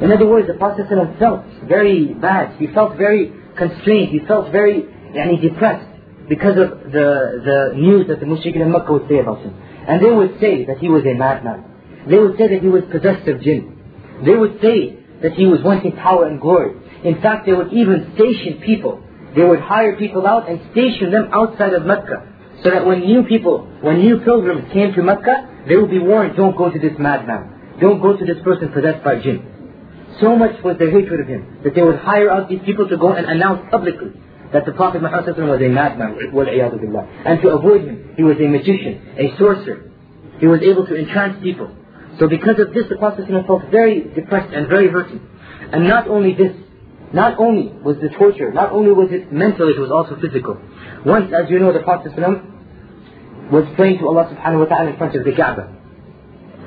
In 0.00 0.12
other 0.12 0.26
words, 0.26 0.46
the 0.46 0.54
Prophet 0.54 0.86
felt 1.18 1.44
very 1.64 2.12
bad. 2.12 2.56
He 2.58 2.66
felt 2.68 2.96
very 2.96 3.32
constrained. 3.56 4.10
He 4.10 4.20
felt 4.26 4.52
very 4.52 4.82
yani, 5.14 5.40
depressed 5.40 5.88
because 6.28 6.58
of 6.58 6.92
the, 6.92 7.70
the 7.72 7.72
news 7.76 8.06
that 8.08 8.20
the 8.20 8.26
mushrikeen 8.26 8.62
of 8.62 8.68
Mecca 8.68 8.92
would 8.92 9.08
say 9.08 9.18
about 9.18 9.40
him. 9.40 9.54
And 9.88 10.04
they 10.04 10.10
would 10.10 10.38
say 10.40 10.66
that 10.66 10.78
he 10.78 10.88
was 10.88 11.02
a 11.04 11.14
madman. 11.14 11.64
They 12.08 12.18
would 12.18 12.36
say 12.36 12.48
that 12.48 12.60
he 12.60 12.68
was 12.68 12.82
possessed 12.90 13.26
of 13.28 13.40
jinn. 13.40 13.72
They 14.24 14.34
would 14.34 14.60
say 14.60 14.98
that 15.22 15.32
he 15.32 15.46
was 15.46 15.60
wanting 15.62 15.92
power 15.92 16.26
and 16.26 16.40
glory. 16.40 16.76
In 17.04 17.20
fact, 17.22 17.46
they 17.46 17.52
would 17.52 17.72
even 17.72 18.12
station 18.14 18.60
people. 18.64 19.02
They 19.34 19.44
would 19.44 19.60
hire 19.60 19.96
people 19.96 20.26
out 20.26 20.48
and 20.48 20.60
station 20.72 21.10
them 21.10 21.30
outside 21.32 21.72
of 21.72 21.84
Mecca. 21.84 22.34
So 22.64 22.70
that 22.70 22.86
when 22.86 23.00
new 23.00 23.22
people, 23.24 23.66
when 23.80 24.00
new 24.00 24.20
pilgrims 24.20 24.72
came 24.72 24.92
to 24.94 25.02
Mecca, 25.02 25.64
they 25.68 25.76
would 25.76 25.90
be 25.90 25.98
warned, 25.98 26.36
don't 26.36 26.56
go 26.56 26.70
to 26.70 26.78
this 26.78 26.98
madman. 26.98 27.55
Don't 27.80 28.00
go 28.00 28.16
to 28.16 28.24
this 28.24 28.42
person 28.42 28.72
possessed 28.72 29.04
by 29.04 29.20
jinn. 29.20 29.44
So 30.20 30.34
much 30.36 30.62
was 30.64 30.78
their 30.78 30.90
hatred 30.90 31.20
of 31.20 31.28
him, 31.28 31.60
that 31.64 31.74
they 31.74 31.82
would 31.82 31.98
hire 31.98 32.30
out 32.30 32.48
these 32.48 32.60
people 32.64 32.88
to 32.88 32.96
go 32.96 33.12
and 33.12 33.26
announce 33.26 33.68
publicly 33.70 34.12
that 34.52 34.64
the 34.64 34.72
Prophet 34.72 35.02
Muhammad 35.02 35.36
was 35.36 35.60
a 35.60 35.68
madman. 35.68 36.16
And 37.26 37.42
to 37.42 37.48
avoid 37.50 37.84
him, 37.84 38.14
he 38.16 38.22
was 38.22 38.36
a 38.38 38.48
magician, 38.48 39.02
a 39.18 39.36
sorcerer. 39.38 39.92
He 40.40 40.46
was 40.46 40.60
able 40.62 40.86
to 40.86 40.96
entrance 40.96 41.42
people. 41.42 41.68
So 42.18 42.28
because 42.28 42.58
of 42.58 42.72
this, 42.72 42.84
the 42.88 42.96
Prophet 42.96 43.26
felt 43.28 43.62
very 43.70 44.00
depressed 44.14 44.54
and 44.54 44.68
very 44.68 44.88
hurting. 44.88 45.20
And 45.72 45.88
not 45.88 46.08
only 46.08 46.34
this, 46.34 46.52
not 47.12 47.38
only 47.38 47.68
was 47.82 47.96
the 48.00 48.08
torture, 48.16 48.52
not 48.52 48.72
only 48.72 48.92
was 48.92 49.08
it 49.10 49.32
mental, 49.32 49.68
it 49.68 49.78
was 49.78 49.90
also 49.90 50.16
physical. 50.20 50.56
Once, 51.04 51.32
as 51.34 51.50
you 51.50 51.58
know, 51.58 51.72
the 51.72 51.80
Prophet 51.80 52.12
was 53.50 53.64
praying 53.76 53.98
to 53.98 54.08
Allah 54.08 54.32
subhanahu 54.32 54.60
wa 54.60 54.66
ta'ala 54.66 54.90
in 54.90 54.96
front 54.96 55.14
of 55.14 55.24
the 55.24 55.32
Kaaba. 55.32 55.72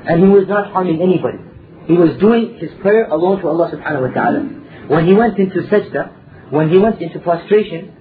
And 0.06 0.22
he 0.22 0.28
was 0.28 0.48
not 0.48 0.72
harming 0.72 1.00
anybody. 1.00 1.38
He 1.86 1.94
was 1.94 2.18
doing 2.20 2.58
his 2.58 2.70
prayer 2.80 3.06
alone 3.06 3.40
to 3.40 3.48
Allah 3.48 3.70
subhanahu 3.72 4.08
wa 4.08 4.14
ta'ala. 4.14 4.40
When 4.88 5.06
he 5.06 5.14
went 5.14 5.38
into 5.38 5.62
sajda, 5.68 6.50
when 6.50 6.70
he 6.70 6.78
went 6.78 7.00
into 7.00 7.18
prostration, 7.20 7.96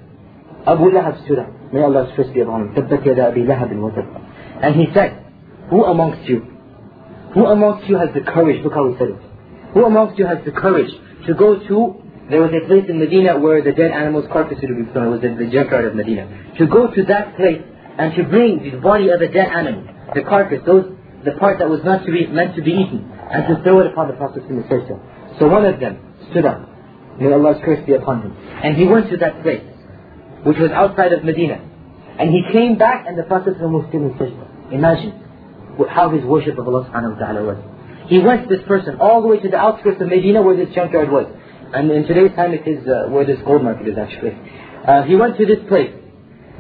Abu 0.66 0.92
Lahab 0.92 1.24
stood 1.26 1.40
up. 1.40 1.74
May 1.74 1.82
Allah's 1.82 2.16
first 2.16 2.34
be 2.34 2.42
upon 2.42 2.70
him. 2.70 2.90
And 4.62 4.76
he 4.76 4.88
said, 4.94 5.26
Who 5.70 5.84
amongst 5.86 6.28
you? 6.28 6.46
Who 7.34 7.46
amongst 7.46 7.88
you 7.88 7.98
has 7.98 8.10
the 8.14 8.22
courage? 8.22 8.64
Look 8.64 8.74
how 8.74 8.92
he 8.92 8.98
said 8.98 9.10
it. 9.10 9.22
Who 9.74 9.86
amongst 9.86 10.18
you 10.18 10.26
has 10.26 10.44
the 10.46 10.52
courage 10.52 10.92
to 11.28 11.34
go 11.34 11.60
to 11.68 12.04
there 12.30 12.42
was 12.42 12.54
a 12.54 12.62
place 12.68 12.86
in 12.88 13.00
Medina 13.00 13.40
where 13.40 13.64
the 13.64 13.72
dead 13.72 13.90
animal's 13.90 14.30
carcasses 14.32 14.64
would 14.70 14.86
be 14.86 14.94
thrown. 14.94 15.08
It 15.08 15.16
was 15.18 15.24
in 15.24 15.38
the 15.38 15.50
junkyard 15.50 15.86
of 15.86 15.96
Medina. 15.96 16.30
To 16.60 16.68
go 16.68 16.94
to 16.94 17.04
that 17.06 17.36
place 17.36 17.62
and 17.98 18.14
to 18.16 18.24
bring 18.24 18.62
the 18.62 18.78
body 18.78 19.10
of 19.10 19.20
a 19.20 19.28
dead 19.28 19.50
animal, 19.50 19.90
the 20.14 20.22
carcass, 20.22 20.62
those 20.66 20.94
the 21.26 21.32
part 21.40 21.60
that 21.60 21.70
was 21.70 21.82
not 21.84 22.06
to 22.06 22.12
be, 22.12 22.28
meant 22.28 22.56
to 22.56 22.62
be 22.62 22.72
eaten, 22.72 23.12
and 23.32 23.48
to 23.48 23.62
throw 23.64 23.80
it 23.82 23.88
upon 23.88 24.08
the 24.08 24.14
Prophet 24.16 24.44
So 25.40 25.48
one 25.48 25.66
of 25.66 25.80
them 25.80 26.00
stood 26.32 26.46
up, 26.46 26.68
may 27.20 27.32
Allah's 27.32 27.58
curse 27.64 27.86
be 27.86 27.94
upon 27.94 28.22
him, 28.22 28.38
and 28.64 28.76
he 28.76 28.86
went 28.86 29.10
to 29.10 29.18
that 29.18 29.44
place, 29.44 29.64
which 30.44 30.58
was 30.58 30.72
outside 30.72 31.14
of 31.14 31.24
Medina. 31.24 31.66
And 32.20 32.32
he 32.32 32.44
came 32.52 32.78
back 32.78 33.06
and 33.08 33.18
the 33.18 33.24
Prophet 33.24 33.56
was 33.60 33.86
still 33.88 34.04
in 34.04 34.12
sajda. 34.20 34.74
Imagine 34.74 35.16
how 35.90 36.10
his 36.10 36.24
worship 36.26 36.60
of 36.60 36.68
Allah 36.68 36.84
subhanahu 36.92 37.16
wa 37.16 37.20
ta'ala 37.20 37.44
was. 37.48 37.58
He 38.10 38.20
went 38.20 38.50
this 38.50 38.60
person 38.68 39.00
all 39.00 39.22
the 39.22 39.28
way 39.30 39.40
to 39.40 39.48
the 39.48 39.56
outskirts 39.56 40.02
of 40.02 40.10
Medina 40.10 40.42
where 40.42 40.58
this 40.58 40.74
junkyard 40.76 41.10
was. 41.10 41.32
And 41.74 41.90
in 41.92 42.04
today's 42.08 42.36
time 42.36 42.54
it 42.54 42.68
is 42.68 42.86
uh, 42.88 43.08
where 43.10 43.26
this 43.26 43.40
gold 43.46 43.64
market 43.64 43.88
is 43.88 43.98
actually. 43.98 44.36
Uh, 44.86 45.04
he 45.04 45.16
went 45.16 45.38
to 45.38 45.46
this 45.46 45.60
place. 45.70 45.96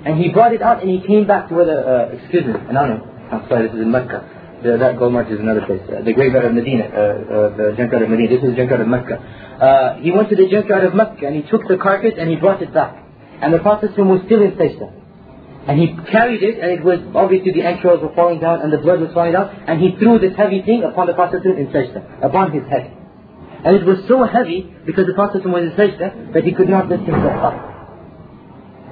And 0.05 0.17
he 0.17 0.29
brought 0.29 0.53
it 0.53 0.61
out 0.61 0.81
and 0.81 0.89
he 0.89 1.05
came 1.05 1.27
back 1.27 1.49
to 1.49 1.55
where 1.55 1.65
the, 1.65 1.75
uh, 1.75 2.15
excuse 2.15 2.45
me, 2.45 2.53
no, 2.71 2.85
no, 2.87 3.03
I'm 3.31 3.49
sorry, 3.49 3.67
this 3.67 3.75
is 3.75 3.81
in 3.81 3.91
Mecca. 3.91 4.38
The, 4.63 4.77
that 4.77 4.99
gold 4.99 5.13
market 5.13 5.33
is 5.33 5.39
another 5.39 5.65
place. 5.65 5.81
Uh, 5.87 6.03
the 6.03 6.11
graveyard 6.11 6.43
of 6.45 6.53
Medina, 6.53 6.83
uh, 6.83 6.91
uh, 6.91 7.55
the 7.55 7.65
junkyard 7.77 8.03
of 8.03 8.09
Medina. 8.09 8.27
This 8.27 8.43
is 8.43 8.51
the 8.51 8.59
junkyard 8.59 8.81
of 8.81 8.87
Mecca. 8.87 9.15
Uh, 9.15 10.03
he 10.03 10.11
went 10.11 10.29
to 10.29 10.35
the 10.35 10.47
junkyard 10.51 10.83
of 10.83 10.93
Mecca 10.93 11.25
and 11.25 11.35
he 11.35 11.43
took 11.49 11.63
the 11.67 11.77
carcass 11.77 12.15
and 12.19 12.29
he 12.29 12.35
brought 12.35 12.61
it 12.61 12.73
back. 12.73 12.99
And 13.41 13.53
the 13.53 13.59
Prophet 13.59 13.95
was 13.95 14.21
still 14.25 14.43
in 14.43 14.51
sajda. 14.59 14.99
And 15.67 15.79
he 15.79 15.95
carried 16.11 16.41
it, 16.41 16.57
and 16.59 16.71
it 16.71 16.83
was 16.83 16.99
obviously 17.13 17.51
the 17.51 17.61
entrails 17.61 18.01
were 18.01 18.15
falling 18.15 18.39
down, 18.39 18.61
and 18.61 18.73
the 18.73 18.79
blood 18.79 18.99
was 19.01 19.13
falling 19.13 19.33
down, 19.33 19.53
and 19.67 19.79
he 19.79 19.95
threw 19.99 20.17
this 20.17 20.35
heavy 20.35 20.61
thing 20.63 20.83
upon 20.83 21.07
the 21.07 21.13
Prophet 21.13 21.45
in 21.45 21.67
sajda, 21.67 22.25
upon 22.25 22.51
his 22.51 22.63
head. 22.67 22.89
And 23.63 23.75
it 23.75 23.85
was 23.85 23.99
so 24.07 24.23
heavy, 24.23 24.73
because 24.85 25.05
the 25.05 25.13
Prophet 25.13 25.45
was 25.45 25.63
in 25.63 25.71
sajda, 25.77 26.33
that 26.33 26.43
he 26.43 26.53
could 26.53 26.69
not 26.69 26.89
lift 26.89 27.03
himself 27.03 27.43
up. 27.43 27.55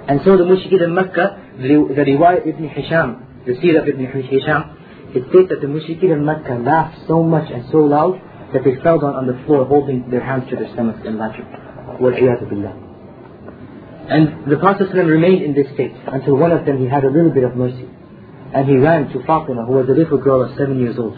And 0.08 0.22
so 0.24 0.38
the 0.38 0.44
mushrikeen 0.44 0.84
in 0.84 0.94
Mecca, 0.94 1.42
the, 1.58 1.68
the 1.98 2.04
riwayat 2.04 2.46
Ibn 2.46 2.70
Hisham, 2.70 3.26
the 3.46 3.54
seerah 3.54 3.82
of 3.82 3.88
Ibn 3.88 4.06
Hisham, 4.30 4.77
it 5.16 5.24
states 5.30 5.50
that 5.50 5.62
the 5.62 5.68
mushrikeen 5.68 6.12
and 6.12 6.26
Mecca 6.26 6.56
laughed 6.56 7.08
so 7.08 7.24
much 7.24 7.50
and 7.52 7.66
so 7.72 7.80
loud 7.80 8.20
that 8.54 8.64
they 8.64 8.76
fell 8.84 9.00
down 9.00 9.16
on 9.16 9.28
the 9.28 9.40
floor 9.46 9.66
holding 9.66 10.10
their 10.10 10.24
hands 10.24 10.50
to 10.50 10.56
their 10.56 10.72
stomachs 10.74 11.00
in 11.06 11.18
laughter. 11.18 11.44
And 14.10 14.52
the 14.52 14.58
Prophet 14.58 14.94
remained 14.94 15.44
in 15.44 15.54
this 15.54 15.68
state 15.74 15.94
until 16.08 16.38
one 16.38 16.52
of 16.52 16.66
them 16.66 16.80
he 16.80 16.88
had 16.88 17.04
a 17.04 17.10
little 17.10 17.32
bit 17.32 17.44
of 17.44 17.56
mercy. 17.56 17.88
And 18.54 18.68
he 18.68 18.78
ran 18.78 19.10
to 19.10 19.24
Fatima, 19.26 19.66
who 19.66 19.74
was 19.74 19.90
a 19.90 19.92
little 19.92 20.18
girl 20.18 20.44
of 20.44 20.58
seven 20.58 20.80
years 20.80 20.98
old. 20.98 21.18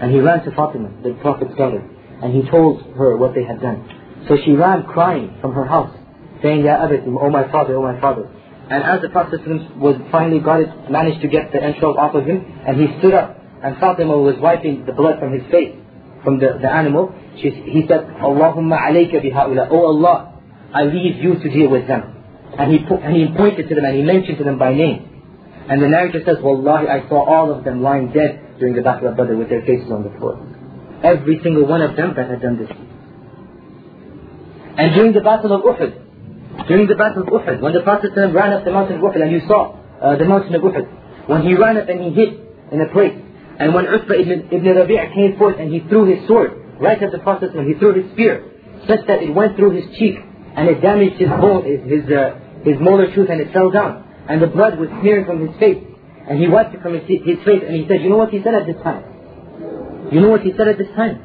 And 0.00 0.10
he 0.10 0.20
ran 0.20 0.44
to 0.44 0.50
Fatima, 0.52 0.90
the 1.02 1.12
Prophet's 1.20 1.54
daughter, 1.56 1.84
and 2.22 2.32
he 2.32 2.48
told 2.50 2.82
her 2.96 3.16
what 3.16 3.34
they 3.34 3.44
had 3.44 3.60
done. 3.60 3.84
So 4.28 4.36
she 4.44 4.52
ran 4.52 4.84
crying 4.84 5.36
from 5.40 5.52
her 5.52 5.66
house, 5.66 5.94
saying, 6.42 6.64
Ya 6.64 6.82
Abati, 6.82 7.04
O 7.06 7.28
my 7.30 7.50
father, 7.52 7.76
O 7.76 7.82
my 7.82 8.00
father. 8.00 8.28
And 8.70 8.82
as 8.82 9.02
the 9.02 9.10
Prophet 9.10 9.40
was 9.76 10.00
finally 10.10 10.40
got 10.40 10.60
it, 10.60 10.90
managed 10.90 11.20
to 11.22 11.28
get 11.28 11.52
the 11.52 11.62
entrails 11.62 11.96
off 11.98 12.14
of 12.14 12.24
him, 12.24 12.44
and 12.66 12.80
he 12.80 12.86
stood 12.98 13.14
up, 13.14 13.38
and 13.62 13.76
Fatima 13.78 14.16
was 14.16 14.36
wiping 14.40 14.86
the 14.86 14.92
blood 14.92 15.18
from 15.18 15.32
his 15.32 15.42
face, 15.50 15.76
from 16.24 16.38
the, 16.38 16.58
the 16.60 16.70
animal, 16.72 17.14
she, 17.36 17.50
he 17.50 17.84
said, 17.86 18.06
Allahumma 18.24 18.80
alayka 18.80 19.20
bihaula, 19.20 19.68
Oh 19.70 19.86
Allah, 19.86 20.40
I 20.72 20.84
leave 20.84 21.22
you 21.22 21.34
to 21.34 21.48
deal 21.50 21.68
with 21.68 21.86
them. 21.86 22.14
And 22.58 22.72
he, 22.72 22.78
and 22.78 23.16
he 23.16 23.36
pointed 23.36 23.68
to 23.68 23.74
them 23.74 23.84
and 23.84 23.96
he 23.96 24.02
mentioned 24.02 24.38
to 24.38 24.44
them 24.44 24.58
by 24.58 24.72
name. 24.72 25.10
And 25.68 25.82
the 25.82 25.88
narrator 25.88 26.22
says, 26.24 26.36
Wallahi, 26.40 26.88
I 26.88 27.08
saw 27.08 27.24
all 27.24 27.52
of 27.52 27.64
them 27.64 27.82
lying 27.82 28.12
dead 28.12 28.58
during 28.58 28.74
the 28.74 28.82
Battle 28.82 29.08
of 29.08 29.16
Badr 29.16 29.34
with 29.34 29.48
their 29.48 29.62
faces 29.62 29.90
on 29.90 30.04
the 30.04 30.10
floor. 30.18 30.38
Every 31.02 31.40
single 31.42 31.66
one 31.66 31.82
of 31.82 31.96
them 31.96 32.14
that 32.16 32.30
had 32.30 32.40
done 32.40 32.58
this. 32.58 32.70
And 34.76 34.94
during 34.94 35.12
the 35.12 35.20
Battle 35.20 35.52
of 35.52 35.62
Uhud, 35.62 36.03
during 36.68 36.86
the 36.86 36.94
Battle 36.94 37.22
of 37.22 37.28
Uhud, 37.28 37.60
when 37.60 37.72
the 37.72 37.80
Prophet 37.80 38.12
ran 38.16 38.52
up 38.52 38.64
the 38.64 38.72
mountain 38.72 38.96
of 38.96 39.02
Uhud 39.02 39.20
and 39.20 39.32
you 39.32 39.40
saw 39.46 39.76
uh, 40.00 40.16
the 40.16 40.24
mountain 40.24 40.54
of 40.54 40.62
Uhud, 40.62 41.28
when 41.28 41.42
he 41.42 41.54
ran 41.54 41.76
up 41.76 41.88
and 41.88 42.00
he 42.02 42.10
hit 42.10 42.40
in 42.72 42.80
a 42.80 42.88
place, 42.92 43.14
and 43.58 43.72
when 43.72 43.86
Utbah 43.86 44.14
ibn, 44.14 44.48
ibn 44.50 44.76
Rabi' 44.76 44.98
came 45.14 45.38
forth 45.38 45.56
and 45.58 45.72
he 45.72 45.80
threw 45.88 46.04
his 46.04 46.26
sword 46.26 46.52
right 46.80 47.00
at 47.00 47.12
the 47.12 47.18
Prophet, 47.18 47.50
he 47.52 47.74
threw 47.78 47.94
his 47.94 48.10
spear, 48.12 48.50
such 48.88 49.06
that 49.06 49.22
it 49.22 49.32
went 49.32 49.56
through 49.56 49.72
his 49.78 49.84
cheek 49.96 50.16
and 50.56 50.68
it 50.68 50.80
damaged 50.80 51.16
his 51.16 51.28
bone, 51.28 51.64
his, 51.64 51.80
his 51.86 52.10
uh, 52.10 52.40
his 52.64 52.80
molar 52.80 53.14
tooth 53.14 53.28
and 53.28 53.40
it 53.40 53.52
fell 53.52 53.70
down. 53.70 54.02
And 54.28 54.40
the 54.40 54.46
blood 54.46 54.78
was 54.78 54.88
smearing 55.00 55.26
from 55.26 55.46
his 55.46 55.56
face. 55.60 55.84
And 56.26 56.40
he 56.40 56.48
wiped 56.48 56.74
it 56.74 56.80
from 56.80 56.94
his, 56.94 57.04
his 57.04 57.38
face 57.44 57.62
and 57.66 57.76
he 57.76 57.86
said, 57.86 58.00
you 58.00 58.08
know 58.08 58.16
what 58.16 58.30
he 58.30 58.42
said 58.42 58.54
at 58.54 58.66
this 58.66 58.80
time? 58.82 59.04
You 60.10 60.20
know 60.20 60.30
what 60.30 60.40
he 60.40 60.52
said 60.56 60.68
at 60.68 60.78
this 60.78 60.88
time? 60.96 61.20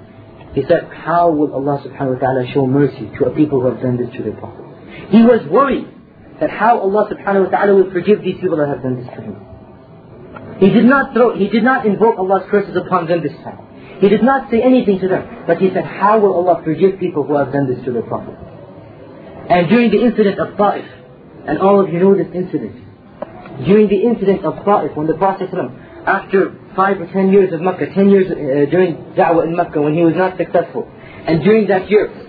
He 0.54 0.64
said, 0.68 0.92
how 0.92 1.32
will 1.32 1.54
Allah 1.54 1.82
subhanahu 1.88 2.16
wa 2.16 2.20
ta'ala 2.20 2.52
show 2.54 2.68
mercy 2.68 3.10
to 3.18 3.26
a 3.26 3.32
people 3.32 3.62
who 3.62 3.68
have 3.72 3.82
done 3.82 3.96
this 3.96 4.10
to 4.18 4.24
their 4.24 4.34
Prophet? 4.34 4.59
He 5.10 5.24
was 5.24 5.46
worried 5.50 5.88
that 6.40 6.50
how 6.50 6.80
Allah 6.80 7.10
subhanahu 7.12 7.46
wa 7.46 7.50
ta'ala 7.50 7.76
will 7.76 7.92
forgive 7.92 8.22
these 8.22 8.40
people 8.40 8.58
that 8.58 8.68
have 8.68 8.82
done 8.82 8.98
this 8.98 9.08
to 9.16 9.22
him. 9.22 9.36
He 10.60 10.70
did 10.70 10.86
not 10.86 11.14
throw, 11.14 11.38
he 11.38 11.48
did 11.48 11.64
not 11.64 11.86
invoke 11.86 12.18
Allah's 12.18 12.50
curses 12.50 12.76
upon 12.76 13.08
them 13.08 13.24
this 13.24 13.36
time. 13.44 13.60
He 14.00 14.08
did 14.08 14.24
not 14.24 14.50
say 14.52 14.62
anything 14.62 15.00
to 15.00 15.08
them, 15.08 15.44
but 15.48 15.58
he 15.58 15.70
said, 15.74 15.84
how 15.84 16.20
will 16.20 16.34
Allah 16.34 16.62
forgive 16.64 17.00
people 17.00 17.24
who 17.24 17.36
have 17.36 17.52
done 17.52 17.68
this 17.68 17.84
to 17.86 17.92
their 17.92 18.04
Prophet? 18.04 18.36
And 19.50 19.68
during 19.68 19.92
the 19.92 20.04
incident 20.04 20.40
of 20.40 20.56
Ta'if, 20.56 20.86
and 21.48 21.60
all 21.60 21.80
of 21.84 21.92
you 21.92 22.00
know 22.00 22.16
this 22.16 22.32
incident. 22.34 22.76
During 23.66 23.88
the 23.88 24.04
incident 24.04 24.46
of 24.46 24.64
Ta'if, 24.64 24.96
when 24.96 25.08
the 25.08 25.16
Prophet 25.16 25.50
after 26.06 26.56
five 26.76 27.02
or 27.02 27.08
ten 27.12 27.32
years 27.32 27.52
of 27.54 27.62
Makkah, 27.62 27.94
ten 27.94 28.10
years 28.10 28.32
uh, 28.32 28.70
during 28.72 28.96
da'wah 29.16 29.44
in 29.46 29.56
Makkah, 29.56 29.82
when 29.82 29.94
he 29.94 30.04
was 30.04 30.16
not 30.16 30.38
successful, 30.38 30.88
and 31.28 31.44
during 31.44 31.68
that 31.68 31.90
year, 31.90 32.29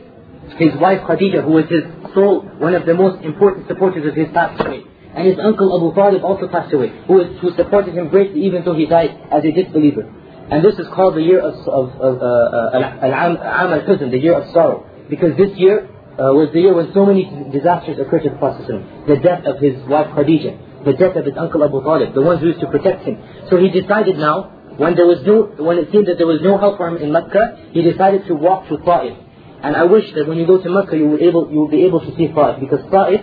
his 0.59 0.75
wife 0.81 1.01
Khadija, 1.03 1.45
who 1.45 1.53
was 1.53 1.67
his 1.69 1.85
sole, 2.15 2.43
one 2.59 2.75
of 2.75 2.87
the 2.87 2.95
most 2.95 3.25
important 3.25 3.69
supporters 3.69 4.07
of 4.07 4.15
his, 4.15 4.29
passed 4.33 4.61
away. 4.61 4.83
And 5.15 5.27
his 5.27 5.39
uncle 5.43 5.75
Abu 5.75 5.95
Talib 5.95 6.25
also 6.25 6.49
passed 6.49 6.73
away, 6.73 6.93
who, 7.07 7.25
who 7.39 7.55
supported 7.57 7.95
him 7.95 8.09
greatly 8.09 8.45
even 8.47 8.65
though 8.65 8.75
he 8.75 8.87
died 8.87 9.11
as 9.31 9.45
a 9.45 9.51
disbeliever. 9.51 10.07
And 10.51 10.65
this 10.65 10.79
is 10.79 10.87
called 10.95 11.15
the 11.15 11.23
year 11.23 11.41
of, 11.41 11.55
of, 11.69 11.95
of 12.01 12.23
uh, 12.23 13.07
Al-Am 13.07 14.11
the 14.11 14.19
year 14.19 14.35
of 14.35 14.53
sorrow. 14.53 14.87
Because 15.09 15.37
this 15.37 15.51
year, 15.57 15.89
uh, 16.19 16.35
was 16.35 16.51
the 16.53 16.61
year 16.61 16.75
when 16.75 16.93
so 16.93 17.07
many 17.07 17.25
disasters 17.51 17.99
occurred 17.99 18.23
to 18.25 18.31
the 18.31 18.37
Prophet 18.37 18.67
The 19.07 19.17
death 19.17 19.47
of 19.47 19.59
his 19.59 19.79
wife 19.89 20.11
Khadija, 20.15 20.85
the 20.85 20.93
death 20.93 21.17
of 21.17 21.25
his 21.25 21.35
uncle 21.39 21.65
Abu 21.65 21.83
Talib, 21.83 22.15
the 22.15 22.23
ones 22.23 22.41
who 22.41 22.49
used 22.49 22.61
to 22.61 22.67
protect 22.67 23.05
him. 23.05 23.19
So 23.49 23.57
he 23.57 23.71
decided 23.71 24.19
now, 24.19 24.53
when 24.77 24.97
there 24.97 25.07
was 25.07 25.23
no, 25.27 25.55
when 25.63 25.79
it 25.79 25.91
seemed 25.93 26.09
that 26.09 26.19
there 26.19 26.27
was 26.27 26.41
no 26.43 26.59
help 26.59 26.79
for 26.79 26.89
him 26.89 26.97
in 26.97 27.13
Mecca, 27.13 27.71
he 27.73 27.83
decided 27.83 28.27
to 28.27 28.35
walk 28.35 28.69
to 28.69 28.79
Ta'if. 28.79 29.17
And 29.63 29.77
I 29.77 29.85
wish 29.85 30.05
that 30.15 30.27
when 30.27 30.39
you 30.39 30.47
go 30.47 30.63
to 30.63 30.71
Mecca, 30.71 30.97
you 30.97 31.07
will, 31.07 31.21
able, 31.21 31.51
you 31.51 31.59
will 31.59 31.69
be 31.69 31.85
able 31.85 32.01
to 32.01 32.17
see 32.17 32.29
Ta'if, 32.29 32.61
because 32.61 32.81
Ta'if, 32.91 33.21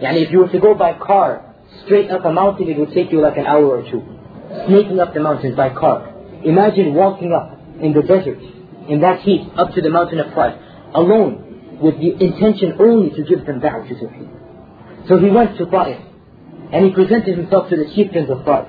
yani 0.00 0.24
if 0.24 0.32
you 0.32 0.38
were 0.38 0.48
to 0.48 0.58
go 0.60 0.74
by 0.74 0.94
car, 0.94 1.54
straight 1.84 2.10
up 2.10 2.24
a 2.24 2.32
mountain, 2.32 2.68
it 2.68 2.78
would 2.78 2.92
take 2.94 3.12
you 3.12 3.20
like 3.20 3.36
an 3.36 3.46
hour 3.46 3.66
or 3.66 3.82
two. 3.90 4.02
Snaking 4.66 4.98
up 4.98 5.12
the 5.12 5.20
mountains 5.20 5.56
by 5.56 5.68
car. 5.68 6.14
Imagine 6.44 6.94
walking 6.94 7.32
up 7.32 7.58
in 7.82 7.92
the 7.92 8.02
desert, 8.02 8.40
in 8.88 9.00
that 9.02 9.20
heat, 9.20 9.46
up 9.56 9.74
to 9.74 9.82
the 9.82 9.90
mountain 9.90 10.20
of 10.20 10.32
Ta'if, 10.34 10.56
alone, 10.94 11.78
with 11.82 12.00
the 12.00 12.12
intention 12.24 12.74
only 12.80 13.10
to 13.10 13.22
give 13.22 13.44
them 13.44 13.60
da'wah 13.60 13.86
to 13.88 13.94
Tawheed. 13.94 15.08
So 15.08 15.18
he 15.18 15.28
went 15.28 15.58
to 15.58 15.66
Ta'if, 15.66 16.00
and 16.72 16.86
he 16.86 16.92
presented 16.92 17.36
himself 17.36 17.68
to 17.68 17.76
the 17.76 17.92
chieftains 17.94 18.30
of 18.30 18.44
Ta'if. 18.44 18.68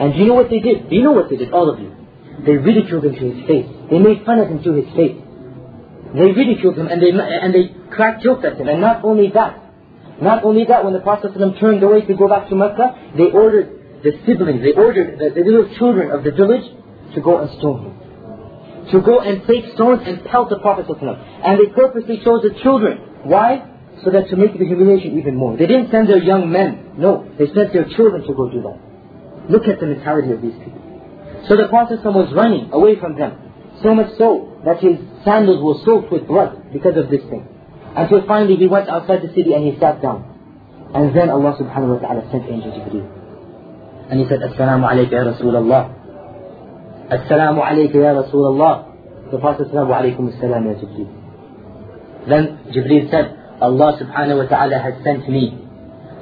And 0.00 0.14
do 0.14 0.18
you 0.18 0.26
know 0.26 0.34
what 0.34 0.50
they 0.50 0.58
did? 0.58 0.90
Do 0.90 0.96
you 0.96 1.02
know 1.02 1.12
what 1.12 1.30
they 1.30 1.36
did, 1.36 1.52
all 1.52 1.70
of 1.70 1.78
you? 1.78 1.94
They 2.44 2.56
ridiculed 2.56 3.04
him 3.04 3.14
to 3.14 3.30
his 3.30 3.46
face. 3.46 3.66
They 3.88 3.98
made 4.00 4.26
fun 4.26 4.40
of 4.40 4.48
him 4.48 4.62
to 4.64 4.72
his 4.72 4.92
face. 4.96 5.23
They 6.13 6.31
ridiculed 6.31 6.77
him 6.77 6.87
and 6.87 7.01
they, 7.01 7.11
and 7.11 7.53
they 7.53 7.69
cracked 7.91 8.23
jokes 8.23 8.43
at 8.45 8.57
him. 8.57 8.67
And 8.67 8.81
not 8.81 9.03
only 9.03 9.29
that, 9.33 9.69
not 10.21 10.43
only 10.43 10.65
that, 10.65 10.83
when 10.83 10.93
the 10.93 10.99
Prophet 10.99 11.31
ﷺ 11.33 11.59
turned 11.59 11.83
away 11.83 12.01
to 12.01 12.13
go 12.15 12.27
back 12.27 12.49
to 12.49 12.55
Mecca, 12.55 13.13
they 13.15 13.31
ordered 13.31 14.01
the 14.03 14.11
siblings, 14.25 14.61
they 14.61 14.73
ordered 14.73 15.19
the, 15.19 15.29
the 15.31 15.43
little 15.47 15.73
children 15.77 16.11
of 16.11 16.23
the 16.23 16.31
village 16.31 16.65
to 17.15 17.21
go 17.21 17.39
and 17.39 17.49
stone 17.59 17.85
him. 17.85 17.95
To 18.91 19.01
go 19.01 19.19
and 19.21 19.45
take 19.45 19.73
stones 19.75 20.01
and 20.05 20.25
pelt 20.25 20.49
the 20.49 20.59
Prophet 20.59 20.87
ﷺ. 20.87 21.45
And 21.45 21.59
they 21.59 21.71
purposely 21.73 22.21
chose 22.23 22.41
the 22.41 22.57
children. 22.61 22.97
Why? 23.23 23.65
So 24.03 24.11
that 24.11 24.29
to 24.29 24.35
make 24.35 24.57
the 24.57 24.65
humiliation 24.65 25.19
even 25.19 25.35
more. 25.35 25.57
They 25.57 25.67
didn't 25.67 25.91
send 25.91 26.09
their 26.09 26.23
young 26.23 26.51
men. 26.51 26.95
No, 26.97 27.29
they 27.37 27.47
sent 27.47 27.71
their 27.73 27.85
children 27.95 28.23
to 28.25 28.33
go 28.33 28.49
do 28.49 28.61
that. 28.63 28.79
Look 29.49 29.67
at 29.67 29.79
the 29.79 29.87
mentality 29.87 30.31
of 30.31 30.41
these 30.41 30.55
people. 30.57 30.79
So 31.47 31.55
the 31.55 31.67
Prophet 31.69 31.99
ﷺ 32.03 32.13
was 32.13 32.33
running 32.33 32.71
away 32.71 32.99
from 32.99 33.15
them. 33.15 33.37
So 33.83 33.95
much 33.95 34.17
so 34.17 34.52
that 34.64 34.80
his 34.80 34.96
sandals 35.24 35.62
were 35.62 35.78
soaked 35.84 36.10
with 36.10 36.26
blood 36.26 36.72
because 36.72 36.96
of 36.96 37.10
this 37.10 37.22
thing. 37.28 37.46
Until 37.94 38.26
finally 38.26 38.56
he 38.56 38.66
went 38.66 38.88
outside 38.88 39.22
the 39.22 39.28
city 39.28 39.52
and 39.52 39.64
he 39.64 39.78
sat 39.78 40.02
down. 40.02 40.34
And 40.94 41.14
then 41.14 41.30
Allah 41.30 41.56
subhanahu 41.60 42.00
wa 42.00 42.00
ta'ala 42.00 42.28
sent 42.30 42.48
Angel 42.48 42.72
Jibreel. 42.72 43.06
And 44.10 44.20
he 44.20 44.26
said, 44.28 44.40
Assalamu 44.40 44.88
alayka 44.88 45.12
ya 45.12 45.24
Rasulullah. 45.30 45.82
Assalamu 47.10 47.60
alayka 47.62 47.94
ya 47.94 48.12
Rasulullah. 48.18 48.90
The 49.30 49.38
Prophet 49.38 49.68
said, 49.68 49.76
alaykum 49.76 50.32
assalam 50.32 50.64
ya 50.66 50.74
Jibreel. 50.80 51.10
Then 52.28 52.72
Jibreel 52.72 53.10
said, 53.10 53.36
Allah 53.60 53.98
subhanahu 54.00 54.44
wa 54.44 54.48
ta'ala 54.48 54.78
has 54.78 54.94
sent 55.04 55.28
me. 55.28 55.60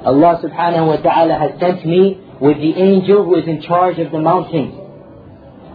Allah 0.03 0.41
subhanahu 0.43 0.87
wa 0.87 0.97
ta'ala 0.97 1.39
has 1.39 1.59
sent 1.59 1.85
me 1.85 2.19
with 2.41 2.57
the 2.57 2.73
angel 2.75 3.23
who 3.23 3.35
is 3.39 3.47
in 3.47 3.61
charge 3.61 3.99
of 3.99 4.11
the 4.11 4.19
mountains. 4.19 4.82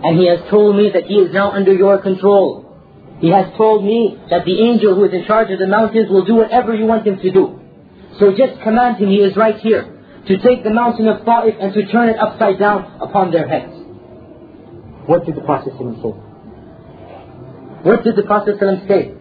And 0.05 0.19
he 0.19 0.29
has 0.29 0.49
told 0.51 0.77
me 0.77 0.91
that 0.95 1.05
he 1.05 1.15
is 1.15 1.33
now 1.33 1.51
under 1.51 1.73
your 1.73 1.99
control. 1.99 2.65
He 3.21 3.31
has 3.31 3.47
told 3.57 3.85
me 3.85 4.17
that 4.31 4.45
the 4.45 4.63
angel 4.63 4.95
who 4.95 5.05
is 5.05 5.13
in 5.13 5.27
charge 5.27 5.51
of 5.51 5.59
the 5.59 5.67
mountains 5.67 6.09
will 6.09 6.25
do 6.25 6.37
whatever 6.37 6.75
you 6.75 6.87
want 6.87 7.07
him 7.07 7.19
to 7.19 7.31
do. 7.33 7.61
So 8.21 8.31
just 8.31 8.63
command 8.63 8.99
him, 8.99 9.09
he 9.09 9.17
is 9.17 9.37
right 9.37 9.59
here, 9.59 9.83
to 10.27 10.39
take 10.39 10.63
the 10.63 10.71
mountain 10.71 11.09
of 11.09 11.25
Ta'if 11.25 11.57
and 11.61 11.73
to 11.75 11.87
turn 11.87 12.09
it 12.09 12.19
upside 12.19 12.59
down 12.59 13.01
upon 13.01 13.33
their 13.33 13.49
heads. 13.49 13.73
What 15.07 15.27
did 15.27 15.35
the 15.37 15.41
Prophet 15.41 15.73
say? 15.79 15.85
What 17.83 18.05
did 18.05 18.15
the 18.17 18.23
Prophet 18.23 18.57
say? 18.61 19.15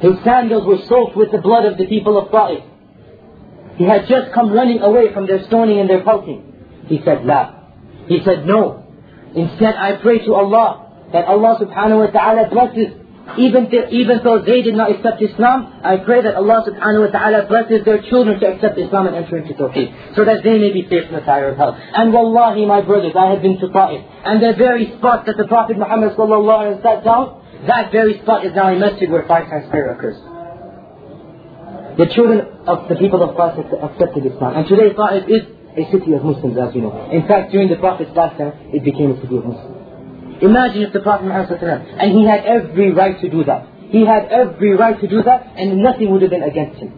His 0.00 0.24
sandals 0.24 0.66
were 0.66 0.78
soaked 0.88 1.16
with 1.16 1.30
the 1.30 1.38
blood 1.38 1.64
of 1.64 1.78
the 1.78 1.86
people 1.86 2.18
of 2.18 2.30
Ta'if. 2.32 2.64
He 3.76 3.84
had 3.84 4.08
just 4.08 4.32
come 4.34 4.52
running 4.52 4.80
away 4.80 5.12
from 5.14 5.26
their 5.26 5.44
stoning 5.46 5.78
and 5.78 5.88
their 5.88 6.02
pelting. 6.02 6.42
He 6.86 7.00
said, 7.04 7.24
La. 7.24 7.54
He 8.08 8.20
said, 8.24 8.46
no. 8.46 8.81
Instead, 9.34 9.74
I 9.74 9.96
pray 10.02 10.18
to 10.26 10.34
Allah 10.34 10.92
that 11.12 11.26
Allah 11.26 11.58
subhanahu 11.60 11.98
wa 12.04 12.10
ta'ala 12.10 12.48
blesses 12.50 13.02
even, 13.38 13.70
th- 13.70 13.88
even 13.92 14.20
though 14.24 14.42
they 14.42 14.62
did 14.62 14.74
not 14.74 14.90
accept 14.90 15.22
Islam, 15.22 15.80
I 15.82 15.98
pray 15.98 16.22
that 16.22 16.34
Allah 16.34 16.66
subhanahu 16.68 17.06
wa 17.06 17.12
ta'ala 17.14 17.46
blesses 17.46 17.84
their 17.84 18.02
children 18.02 18.40
to 18.40 18.46
accept 18.46 18.76
Islam 18.76 19.06
and 19.06 19.16
enter 19.16 19.38
into 19.38 19.54
Tawheed, 19.54 20.16
so 20.16 20.24
that 20.24 20.42
they 20.42 20.58
may 20.58 20.72
be 20.72 20.86
safe 20.90 21.06
from 21.06 21.16
the 21.20 21.24
fire 21.24 21.48
of 21.50 21.56
hell. 21.56 21.72
And 21.72 22.12
wallahi, 22.12 22.66
my 22.66 22.82
brothers, 22.82 23.12
I 23.16 23.30
have 23.30 23.40
been 23.40 23.58
to 23.60 23.68
Ta'if, 23.68 24.02
and 24.26 24.42
the 24.42 24.52
very 24.58 24.92
spot 24.98 25.24
that 25.26 25.36
the 25.36 25.46
Prophet 25.46 25.78
Muhammad 25.78 26.16
sallallahu 26.16 26.60
alayhi 26.66 26.82
wa 26.82 26.82
sat 26.82 27.04
down, 27.04 27.40
that 27.68 27.92
very 27.92 28.20
spot 28.20 28.44
is 28.44 28.52
now 28.54 28.68
a 28.74 28.78
masjid 28.78 29.08
where 29.08 29.26
five 29.26 29.48
times 29.48 29.70
prayer 29.70 29.94
occurs. 29.94 30.18
The 31.96 32.06
children 32.12 32.40
of 32.66 32.88
the 32.88 32.96
people 32.96 33.22
of 33.22 33.36
Ta'if 33.36 33.70
accepted 33.70 34.26
Islam. 34.26 34.56
And 34.56 34.66
today 34.66 34.92
Ta'if 34.92 35.24
is 35.28 35.42
a 35.77 35.83
city 35.91 36.13
of 36.13 36.23
Muslims, 36.23 36.57
as 36.57 36.73
you 36.75 36.81
know. 36.81 37.09
In 37.11 37.27
fact, 37.27 37.51
during 37.51 37.69
the 37.69 37.77
Prophet's 37.77 38.11
lifetime, 38.15 38.53
it 38.73 38.83
became 38.83 39.11
a 39.11 39.21
city 39.21 39.37
of 39.37 39.45
Muslims. 39.45 40.41
Imagine 40.41 40.81
if 40.83 40.93
the 40.93 41.01
Prophet 41.01 41.25
Muhammad 41.25 41.61
and 41.61 42.11
he 42.11 42.25
had 42.25 42.45
every 42.45 42.91
right 42.91 43.19
to 43.21 43.29
do 43.29 43.43
that. 43.45 43.67
He 43.89 44.05
had 44.05 44.29
every 44.29 44.75
right 44.75 44.99
to 44.99 45.07
do 45.07 45.23
that, 45.23 45.53
and 45.55 45.81
nothing 45.81 46.11
would 46.11 46.21
have 46.21 46.31
been 46.31 46.43
against 46.43 46.79
him. 46.79 46.93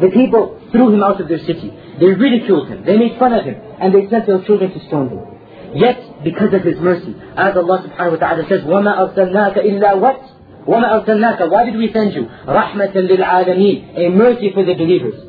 The 0.00 0.08
people 0.08 0.60
threw 0.72 0.94
him 0.94 1.02
out 1.02 1.20
of 1.20 1.28
their 1.28 1.38
city. 1.38 1.70
They 2.00 2.06
ridiculed 2.06 2.68
him. 2.68 2.84
They 2.84 2.96
made 2.96 3.18
fun 3.18 3.32
of 3.32 3.44
him. 3.44 3.60
And 3.78 3.94
they 3.94 4.08
sent 4.08 4.26
their 4.26 4.42
children 4.42 4.72
to 4.72 4.80
stone 4.88 5.10
him. 5.10 5.32
Yet, 5.74 6.24
because 6.24 6.52
of 6.52 6.62
His 6.62 6.76
mercy, 6.78 7.16
as 7.36 7.56
Allah 7.56 7.88
subhanahu 7.88 8.12
wa 8.12 8.20
ta'ala 8.20 8.44
says, 8.48 8.60
وَمَا 8.60 8.92
أَرْسَلْنَاكَ 8.92 9.56
إِلَّا 9.56 10.00
what? 10.00 10.20
وَمَا 10.68 11.00
أَرْسَلْنَاكَ 11.00 11.50
Why 11.50 11.64
did 11.64 11.76
we 11.76 11.90
send 11.92 12.12
you? 12.12 12.28
رَحْمَةً 12.46 12.92
لِلْعَالَمِينَ 12.92 13.98
A 13.98 14.10
mercy 14.10 14.52
for 14.52 14.64
the 14.64 14.74
believers. 14.74 15.25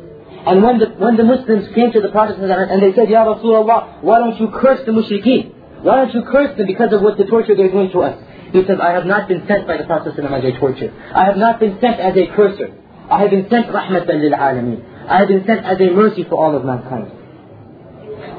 And 0.49 0.63
when 0.63 0.79
the, 0.79 0.89
when 0.97 1.17
the 1.21 1.25
Muslims 1.25 1.69
came 1.75 1.93
to 1.93 2.01
the 2.01 2.09
Prophet 2.09 2.41
and 2.41 2.83
they 2.83 2.95
said, 2.97 3.11
Ya 3.11 3.21
Rasulullah, 3.21 4.01
why 4.01 4.19
don't 4.19 4.41
you 4.41 4.49
curse 4.49 4.81
the 4.87 4.93
mushrikeen? 4.93 5.53
Why 5.85 5.97
don't 5.97 6.15
you 6.15 6.23
curse 6.23 6.57
them 6.57 6.67
because 6.67 6.91
of 6.91 7.03
what 7.03 7.19
the 7.19 7.27
torture 7.27 7.55
they're 7.55 7.71
doing 7.71 7.91
to 7.93 8.01
us? 8.01 8.17
He 8.53 8.65
says, 8.65 8.81
I 8.81 8.93
have 8.93 9.05
not 9.05 9.29
been 9.29 9.47
sent 9.47 9.67
by 9.67 9.77
the 9.77 9.85
Prophet 9.85 10.17
as 10.17 10.19
a 10.19 10.59
torture. 10.59 10.91
I 11.15 11.27
have 11.27 11.37
not 11.37 11.61
been 11.61 11.79
sent 11.83 12.01
as 12.01 12.17
a 12.17 12.27
curser. 12.35 12.73
I 13.11 13.21
have 13.21 13.31
been 13.31 13.47
sent 13.51 13.67
rahmatan 13.69 14.21
lil 14.25 14.33
alameen. 14.33 14.81
I 15.07 15.19
have 15.19 15.29
been 15.29 15.45
sent 15.45 15.67
as 15.67 15.79
a 15.81 15.91
mercy 15.93 16.25
for 16.25 16.43
all 16.43 16.57
of 16.57 16.65
mankind. 16.65 17.13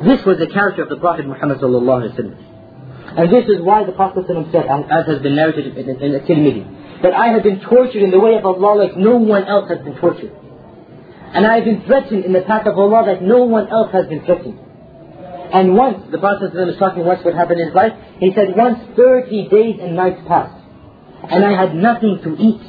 This 0.10 0.26
was 0.26 0.40
the 0.40 0.48
character 0.48 0.82
of 0.82 0.90
the 0.90 0.98
Prophet 0.98 1.28
Muhammad. 1.28 1.62
And 1.62 3.32
this 3.32 3.46
is 3.46 3.62
why 3.62 3.84
the 3.84 3.92
Prophet 3.92 4.26
said, 4.28 4.66
as 4.66 5.06
has 5.06 5.22
been 5.22 5.36
narrated 5.36 5.78
in, 5.78 5.90
in, 5.90 6.02
in 6.02 6.12
the 6.14 6.20
Tirmidhi, 6.22 7.04
that 7.04 7.14
I 7.14 7.28
have 7.28 7.44
been 7.44 7.60
tortured 7.60 8.02
in 8.02 8.10
the 8.10 8.20
way 8.20 8.36
of 8.36 8.46
Allah 8.46 8.82
like 8.82 8.98
no 8.98 9.18
one 9.18 9.46
else 9.46 9.70
has 9.70 9.78
been 9.86 9.96
tortured. 9.98 10.34
And 11.34 11.46
I 11.46 11.56
have 11.56 11.66
been 11.66 11.84
threatened 11.86 12.26
in 12.26 12.34
the 12.34 12.42
path 12.42 12.66
of 12.66 12.78
Allah 12.78 13.06
that 13.06 13.22
no 13.22 13.44
one 13.44 13.68
else 13.68 13.92
has 13.92 14.08
been 14.08 14.26
threatened. 14.26 14.60
And 15.54 15.76
once, 15.76 16.12
the 16.12 16.18
Prophet 16.18 16.54
was 16.54 16.78
talking 16.78 17.06
once 17.06 17.24
what 17.24 17.34
happened 17.34 17.60
in 17.60 17.68
his 17.68 17.76
life, 17.76 17.94
he 18.20 18.32
said, 18.34 18.56
once 18.56 18.80
30 18.96 19.50
days 19.50 19.80
and 19.82 19.96
nights 19.96 20.22
passed, 20.28 20.60
and 21.30 21.44
I 21.44 21.54
had 21.60 21.76
nothing 21.76 22.20
to 22.24 22.36
eat. 22.38 22.62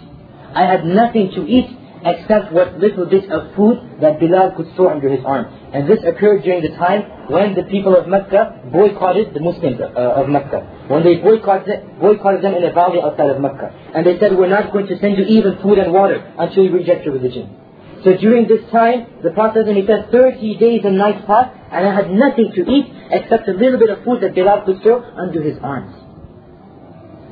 I 0.55 0.65
had 0.65 0.85
nothing 0.85 1.31
to 1.37 1.47
eat 1.47 1.71
except 2.05 2.53
what 2.53 2.79
little 2.79 3.07
bit 3.07 3.31
of 3.31 3.55
food 3.55 4.01
that 4.01 4.19
Bilal 4.19 4.53
could 4.57 4.73
store 4.75 4.93
under 4.93 5.09
his 5.09 5.25
arm. 5.25 5.47
And 5.73 5.89
this 5.89 6.01
occurred 6.05 6.43
during 6.43 6.63
the 6.63 6.75
time 6.77 7.29
when 7.29 7.55
the 7.55 7.65
people 7.65 7.95
of 7.95 8.09
Mecca 8.09 8.69
boycotted 8.73 9.35
the 9.35 9.41
Muslims 9.41 9.81
uh, 9.81 10.21
of 10.21 10.29
Mecca. 10.29 10.87
When 10.89 11.05
they 11.05 11.17
boycotted, 11.17 12.01
boycotted 12.01 12.43
them 12.43 12.55
in 12.55 12.65
a 12.65 12.73
valley 12.73 13.01
outside 13.03 13.31
of 13.31 13.41
Mecca. 13.41 13.73
And 13.95 14.07
they 14.07 14.19
said, 14.19 14.37
we're 14.37 14.49
not 14.49 14.73
going 14.73 14.87
to 14.87 14.99
send 14.99 15.19
you 15.19 15.25
even 15.25 15.61
food 15.63 15.79
and 15.79 15.93
water 15.93 16.33
until 16.39 16.65
you 16.65 16.73
reject 16.73 17.05
your 17.05 17.15
religion. 17.15 17.57
So 18.04 18.14
during 18.18 18.48
this 18.48 18.62
time, 18.72 19.08
the 19.24 19.32
Prophet 19.32 19.66
he 19.66 19.86
said 19.88 20.12
30 20.12 20.58
days 20.58 20.82
and 20.86 20.98
nights 20.98 21.26
passed, 21.26 21.58
and 21.72 21.88
I 21.88 21.96
had 21.96 22.12
nothing 22.12 22.54
to 22.54 22.62
eat 22.70 22.86
except 23.10 23.50
a 23.50 23.54
little 23.54 23.80
bit 23.80 23.90
of 23.90 24.06
food 24.06 24.22
that 24.22 24.36
Bilal 24.36 24.62
could 24.66 24.82
throw 24.84 25.02
under 25.02 25.42
his 25.42 25.58
arms. 25.64 25.96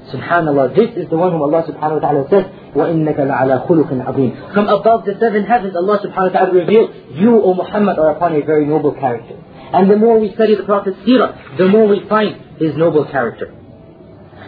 Subhanallah, 0.10 0.76
this 0.76 0.98
is 0.98 1.10
the 1.10 1.18
one 1.18 1.32
whom 1.32 1.42
Allah 1.42 1.64
subhanahu 1.70 2.02
wa 2.02 2.04
ta'ala 2.04 2.26
says, 2.30 2.46
وَإِنَّكَ 2.74 3.18
لَعَلَى 3.22 3.70
خُلُقٍ 3.70 3.90
عَظِيمٍ 4.02 4.54
From 4.54 4.68
above 4.68 5.06
the 5.06 5.14
seven 5.20 5.46
heavens, 5.46 5.76
Allah 5.76 6.02
subhanahu 6.02 6.34
wa 6.34 6.40
ta'ala 6.42 6.54
revealed, 6.54 6.90
you, 7.22 7.42
O 7.42 7.54
Muhammad, 7.54 8.00
are 8.00 8.12
upon 8.18 8.36
a 8.36 8.44
very 8.44 8.66
noble 8.66 8.94
character. 8.94 9.38
And 9.74 9.90
the 9.90 9.96
more 9.96 10.20
we 10.20 10.34
study 10.34 10.56
the 10.56 10.64
Prophet's 10.64 10.98
seerah, 11.06 11.58
the 11.58 11.68
more 11.68 11.88
we 11.88 12.02
find 12.10 12.60
his 12.60 12.76
noble 12.76 13.06
character. 13.06 13.54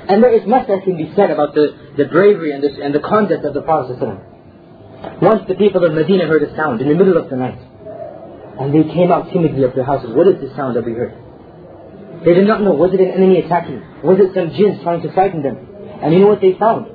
And 0.10 0.22
there 0.22 0.34
is 0.34 0.48
much 0.48 0.68
that 0.68 0.84
can 0.84 0.98
be 0.98 1.14
said 1.16 1.32
about 1.32 1.54
the, 1.54 1.94
the 1.98 2.06
bravery 2.06 2.52
and, 2.52 2.64
this, 2.64 2.74
and 2.82 2.94
the 2.94 3.00
conduct 3.00 3.46
of 3.46 3.54
the 3.54 3.62
Prophet 3.62 3.98
once 5.23 5.43
the 5.49 5.55
people 5.55 5.85
of 5.85 5.93
Medina 5.93 6.27
heard 6.27 6.43
a 6.43 6.55
sound 6.57 6.81
in 6.81 6.89
the 6.89 6.95
middle 6.95 7.17
of 7.17 7.31
the 7.31 7.37
night. 7.37 7.59
And 8.61 8.75
they 8.75 8.85
came 8.93 9.11
out 9.11 9.33
timidly 9.33 9.65
of 9.65 9.75
their 9.75 9.85
houses. 9.85 10.11
What 10.13 10.29
is 10.29 10.41
this 10.41 10.55
sound 10.57 10.77
that 10.77 10.85
we 10.85 10.93
heard? 10.93 11.17
They 12.25 12.35
did 12.35 12.47
not 12.47 12.61
know. 12.61 12.73
Was 12.73 12.93
it 12.93 13.01
an 13.01 13.11
enemy 13.11 13.41
attacking? 13.41 13.81
Was 14.05 14.21
it 14.21 14.35
some 14.35 14.53
jinns 14.53 14.83
trying 14.83 15.01
to 15.03 15.13
frighten 15.13 15.43
them? 15.43 15.57
And 16.03 16.13
you 16.13 16.21
know 16.21 16.29
what 16.29 16.41
they 16.41 16.53
found? 16.59 16.87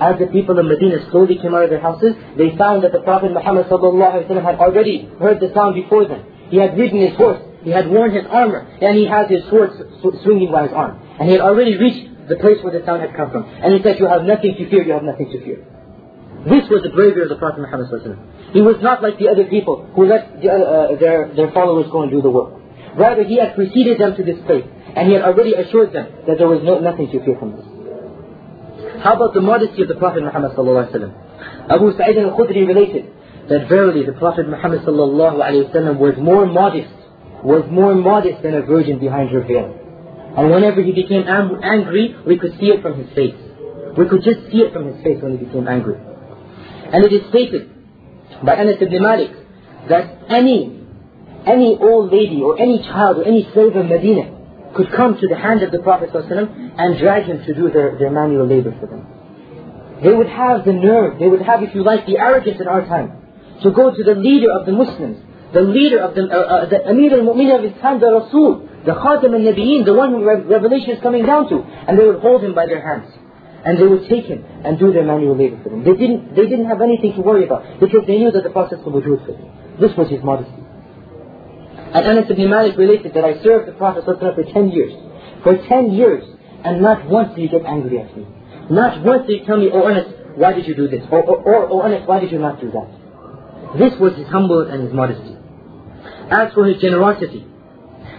As 0.00 0.18
the 0.18 0.26
people 0.26 0.58
of 0.58 0.66
Medina 0.66 1.00
slowly 1.10 1.36
came 1.40 1.54
out 1.54 1.64
of 1.64 1.70
their 1.70 1.80
houses, 1.80 2.14
they 2.36 2.56
found 2.56 2.84
that 2.84 2.92
the 2.92 3.00
Prophet 3.00 3.32
Muhammad 3.32 3.66
had 3.66 4.56
already 4.60 5.08
heard 5.18 5.40
the 5.40 5.50
sound 5.54 5.74
before 5.74 6.06
them. 6.06 6.24
He 6.50 6.58
had 6.58 6.76
ridden 6.78 7.00
his 7.00 7.16
horse, 7.16 7.40
he 7.62 7.70
had 7.70 7.88
worn 7.90 8.14
his 8.14 8.24
armor, 8.28 8.60
and 8.80 8.96
he 8.96 9.06
had 9.06 9.28
his 9.28 9.44
sword 9.50 9.72
swinging 10.22 10.52
by 10.52 10.64
his 10.64 10.72
arm. 10.72 11.00
And 11.18 11.28
he 11.28 11.32
had 11.32 11.40
already 11.40 11.76
reached 11.76 12.28
the 12.28 12.36
place 12.36 12.62
where 12.62 12.78
the 12.78 12.84
sound 12.86 13.00
had 13.02 13.16
come 13.16 13.30
from. 13.30 13.44
And 13.44 13.74
he 13.74 13.82
said, 13.82 13.98
you 13.98 14.06
have 14.06 14.22
nothing 14.24 14.54
to 14.54 14.70
fear, 14.70 14.84
you 14.84 14.92
have 14.92 15.02
nothing 15.02 15.30
to 15.32 15.40
fear. 15.44 15.66
This 16.46 16.70
was 16.70 16.86
the 16.86 16.90
bravery 16.90 17.22
of 17.22 17.30
the 17.30 17.36
Prophet 17.36 17.60
Muhammad 17.60 17.90
He 18.52 18.62
was 18.62 18.76
not 18.80 19.02
like 19.02 19.18
the 19.18 19.28
other 19.28 19.44
people 19.44 19.90
who 19.94 20.06
let 20.06 20.40
the, 20.40 20.48
uh, 20.48 20.96
their, 20.98 21.34
their 21.34 21.50
followers 21.50 21.90
go 21.90 22.02
and 22.02 22.10
do 22.12 22.22
the 22.22 22.30
work. 22.30 22.54
Rather, 22.94 23.24
he 23.24 23.38
had 23.38 23.54
preceded 23.54 23.98
them 23.98 24.14
to 24.14 24.22
this 24.22 24.38
place, 24.46 24.64
and 24.94 25.08
he 25.08 25.14
had 25.14 25.22
already 25.22 25.54
assured 25.54 25.92
them 25.92 26.06
that 26.26 26.38
there 26.38 26.46
was 26.46 26.62
no, 26.62 26.78
nothing 26.78 27.10
to 27.10 27.18
fear 27.24 27.36
from 27.38 27.56
this. 27.58 27.66
How 29.02 29.14
about 29.14 29.34
the 29.34 29.40
modesty 29.40 29.82
of 29.82 29.88
the 29.88 29.94
Prophet 29.94 30.22
Muhammad 30.22 30.52
Abu 30.54 31.86
Sa'id 31.96 32.18
al-Khudri 32.18 32.66
related 32.66 33.10
that 33.48 33.68
verily 33.68 34.06
the 34.06 34.12
Prophet 34.12 34.48
Muhammad 34.48 34.84
was 34.86 36.14
more 36.18 36.46
modest, 36.46 36.94
was 37.42 37.64
more 37.70 37.94
modest 37.94 38.42
than 38.42 38.54
a 38.54 38.62
virgin 38.62 38.98
behind 38.98 39.30
her 39.30 39.42
veil. 39.42 39.74
And 40.36 40.50
whenever 40.50 40.82
he 40.82 40.92
became 40.92 41.26
angry, 41.26 42.14
we 42.26 42.38
could 42.38 42.58
see 42.60 42.66
it 42.66 42.82
from 42.82 42.98
his 42.98 43.12
face. 43.14 43.34
We 43.96 44.08
could 44.08 44.22
just 44.22 44.50
see 44.50 44.58
it 44.58 44.72
from 44.72 44.86
his 44.86 45.02
face 45.02 45.22
when 45.22 45.38
he 45.38 45.44
became 45.44 45.66
angry. 45.66 45.98
And 46.92 47.04
it 47.04 47.12
is 47.12 47.28
stated 47.28 47.70
by 48.44 48.56
Anas 48.56 48.76
ibn 48.80 49.02
Malik 49.02 49.30
that 49.88 50.24
any, 50.28 50.84
any 51.46 51.76
old 51.80 52.12
lady 52.12 52.40
or 52.42 52.58
any 52.58 52.82
child 52.82 53.18
or 53.18 53.24
any 53.24 53.48
slave 53.52 53.76
in 53.76 53.88
Medina 53.88 54.38
could 54.74 54.92
come 54.92 55.16
to 55.20 55.28
the 55.28 55.36
hand 55.36 55.62
of 55.62 55.72
the 55.72 55.78
Prophet 55.78 56.10
ﷺ 56.10 56.74
and 56.78 56.98
drag 56.98 57.24
him 57.24 57.44
to 57.44 57.54
do 57.54 57.70
their, 57.70 57.98
their 57.98 58.10
manual 58.10 58.46
labor 58.46 58.74
for 58.80 58.86
them. 58.86 59.06
They 60.02 60.12
would 60.12 60.28
have 60.28 60.64
the 60.64 60.72
nerve, 60.72 61.18
they 61.18 61.26
would 61.26 61.42
have, 61.42 61.62
if 61.62 61.74
you 61.74 61.82
like, 61.82 62.06
the 62.06 62.18
arrogance 62.18 62.60
in 62.60 62.68
our 62.68 62.86
time 62.86 63.18
to 63.62 63.70
go 63.72 63.90
to 63.90 64.04
the 64.04 64.14
leader 64.14 64.52
of 64.52 64.66
the 64.66 64.72
Muslims, 64.72 65.18
the 65.52 65.62
leader 65.62 65.98
of 65.98 66.14
the, 66.14 66.22
uh, 66.22 66.36
uh, 66.36 66.68
the 66.68 66.86
Amir 66.86 67.12
al-Mu'min 67.18 67.56
of 67.56 67.64
his 67.64 67.80
time, 67.82 67.98
the 67.98 68.06
Rasul, 68.06 68.68
the 68.84 68.92
Khatam 68.92 69.34
al-Nabiyeen, 69.34 69.84
the 69.84 69.94
one 69.94 70.10
who 70.12 70.24
revelation 70.24 70.90
is 70.90 71.02
coming 71.02 71.26
down 71.26 71.48
to, 71.48 71.62
and 71.62 71.98
they 71.98 72.06
would 72.06 72.20
hold 72.20 72.44
him 72.44 72.54
by 72.54 72.66
their 72.66 72.80
hands. 72.80 73.12
And 73.68 73.76
they 73.76 73.84
would 73.86 74.08
take 74.08 74.24
him 74.24 74.40
and 74.64 74.78
do 74.78 74.92
their 74.96 75.04
manual 75.04 75.36
labor 75.36 75.60
for 75.62 75.68
them. 75.68 75.84
They 75.84 75.92
didn't, 75.92 76.34
they 76.34 76.48
didn't 76.48 76.72
have 76.72 76.80
anything 76.80 77.12
to 77.16 77.20
worry 77.20 77.44
about 77.44 77.80
because 77.80 78.06
they 78.06 78.16
knew 78.16 78.30
that 78.32 78.42
the 78.42 78.48
Prophet 78.48 78.80
would 78.80 79.04
do 79.04 79.20
it 79.20 79.26
for 79.28 79.32
them. 79.36 79.76
This 79.78 79.92
was 79.92 80.08
his 80.08 80.24
modesty. 80.24 80.64
And 81.92 82.02
Anas 82.06 82.30
ibn 82.30 82.48
Malik 82.48 82.78
related 82.78 83.12
that 83.12 83.24
I 83.24 83.42
served 83.44 83.68
the 83.68 83.72
Prophet 83.72 84.04
for 84.06 84.16
10 84.16 84.70
years. 84.70 84.96
For 85.44 85.56
10 85.68 85.92
years, 85.92 86.24
and 86.64 86.80
not 86.80 87.04
once 87.12 87.36
did 87.36 87.42
he 87.42 87.48
get 87.48 87.66
angry 87.66 88.00
at 88.00 88.16
me. 88.16 88.26
Not 88.70 89.04
once 89.04 89.26
did 89.26 89.40
he 89.40 89.46
tell 89.46 89.58
me, 89.58 89.68
oh 89.70 89.86
Anas, 89.86 90.14
why 90.36 90.54
did 90.54 90.66
you 90.66 90.74
do 90.74 90.88
this? 90.88 91.04
Or, 91.12 91.22
or, 91.22 91.36
or 91.36 91.68
oh 91.70 91.82
Anas, 91.82 92.08
why 92.08 92.20
did 92.20 92.32
you 92.32 92.38
not 92.38 92.60
do 92.60 92.70
that? 92.72 92.88
This 93.78 93.92
was 94.00 94.16
his 94.16 94.26
humbleness 94.28 94.72
and 94.72 94.82
his 94.84 94.92
modesty. 94.94 95.36
As 96.30 96.52
for 96.54 96.64
his 96.64 96.80
generosity, 96.80 97.44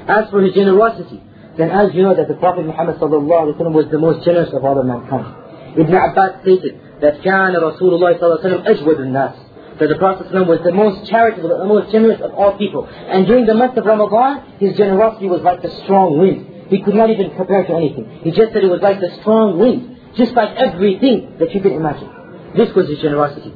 as 0.08 0.30
for 0.30 0.42
his 0.42 0.54
generosity, 0.54 1.24
then 1.59 1.71
as 1.71 1.95
you 1.95 2.03
know 2.03 2.15
that 2.15 2.29
the 2.29 2.35
Prophet 2.35 2.67
Muhammad 2.67 3.01
was 3.01 3.87
the 3.91 3.99
most 3.99 4.25
generous 4.25 4.53
of 4.53 4.65
all 4.65 4.79
of 4.79 4.87
mankind. 4.87 5.79
Ibn 5.79 5.95
Abbas 5.95 6.43
stated 6.43 6.81
that 7.01 7.23
كان 7.23 7.55
رسول 7.55 7.95
الله 7.95 8.19
صلى 8.19 8.23
الله 8.23 8.39
عليه 8.39 8.45
وسلم 8.45 8.67
أجود 8.67 9.01
الناس 9.01 9.35
that 9.79 9.89
the 9.89 9.97
Prophet 9.97 10.29
ﷺ 10.29 10.47
was 10.47 10.61
the 10.63 10.73
most 10.73 11.11
charitable, 11.11 11.49
the 11.51 11.65
most 11.65 11.91
generous 11.91 12.21
of 12.21 12.33
all 12.35 12.57
people. 12.57 12.87
And 12.87 13.27
during 13.27 13.47
the 13.47 13.55
month 13.55 13.77
of 13.77 13.85
Ramadan, 13.85 14.59
his 14.59 14.77
generosity 14.77 15.27
was 15.27 15.43
like 15.43 15.63
the 15.63 15.71
strong 15.83 16.19
wind. 16.19 16.71
He 16.71 16.81
could 16.81 16.95
not 16.95 17.11
even 17.11 17.35
compare 17.37 17.65
to 17.65 17.75
anything. 17.75 18.21
He 18.23 18.31
just 18.31 18.53
said 18.53 18.63
it 18.63 18.71
was 18.71 18.81
like 18.83 19.01
the 19.01 19.11
strong 19.21 19.59
wind, 19.59 20.15
just 20.17 20.33
like 20.35 20.57
everything 20.57 21.37
that 21.41 21.53
you 21.53 21.61
can 21.61 21.73
imagine. 21.73 22.09
This 22.57 22.73
was 22.75 22.89
his 22.89 23.01
generosity. 23.01 23.53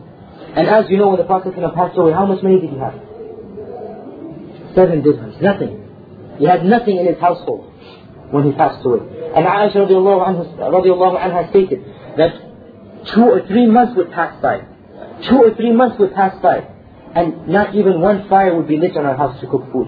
And 0.56 0.66
as 0.66 0.90
you 0.90 0.96
know, 0.96 1.08
when 1.08 1.18
the 1.18 1.24
Prophet 1.24 1.54
ﷺ 1.54 1.74
passed 1.74 1.96
away, 1.96 2.12
how 2.12 2.26
much 2.26 2.42
money 2.42 2.60
did 2.60 2.70
he 2.70 2.78
have? 2.78 2.98
Seven 4.74 5.02
dirhams, 5.02 5.40
nothing. 5.40 5.81
He 6.43 6.49
had 6.53 6.65
nothing 6.65 6.97
in 6.97 7.05
his 7.11 7.19
household 7.27 7.71
when 8.35 8.43
he 8.49 8.51
passed 8.51 8.85
away. 8.85 8.99
And 9.35 9.47
Aisha 9.47 9.79
radiallahu 9.85 10.21
anha, 10.27 10.43
radiallahu 10.77 11.49
stated 11.51 11.79
that 12.19 12.31
two 13.13 13.23
or 13.23 13.47
three 13.47 13.67
months 13.77 13.95
would 13.95 14.11
pass 14.11 14.41
by 14.41 14.57
Two 15.29 15.37
or 15.37 15.55
three 15.55 15.71
months 15.71 15.97
would 15.99 16.13
pass 16.13 16.35
by, 16.41 16.67
and 17.15 17.47
not 17.47 17.75
even 17.75 18.01
one 18.01 18.27
fire 18.27 18.55
would 18.55 18.67
be 18.67 18.77
lit 18.77 18.95
in 18.95 19.05
our 19.05 19.15
house 19.15 19.39
to 19.39 19.47
cook 19.47 19.71
food. 19.71 19.87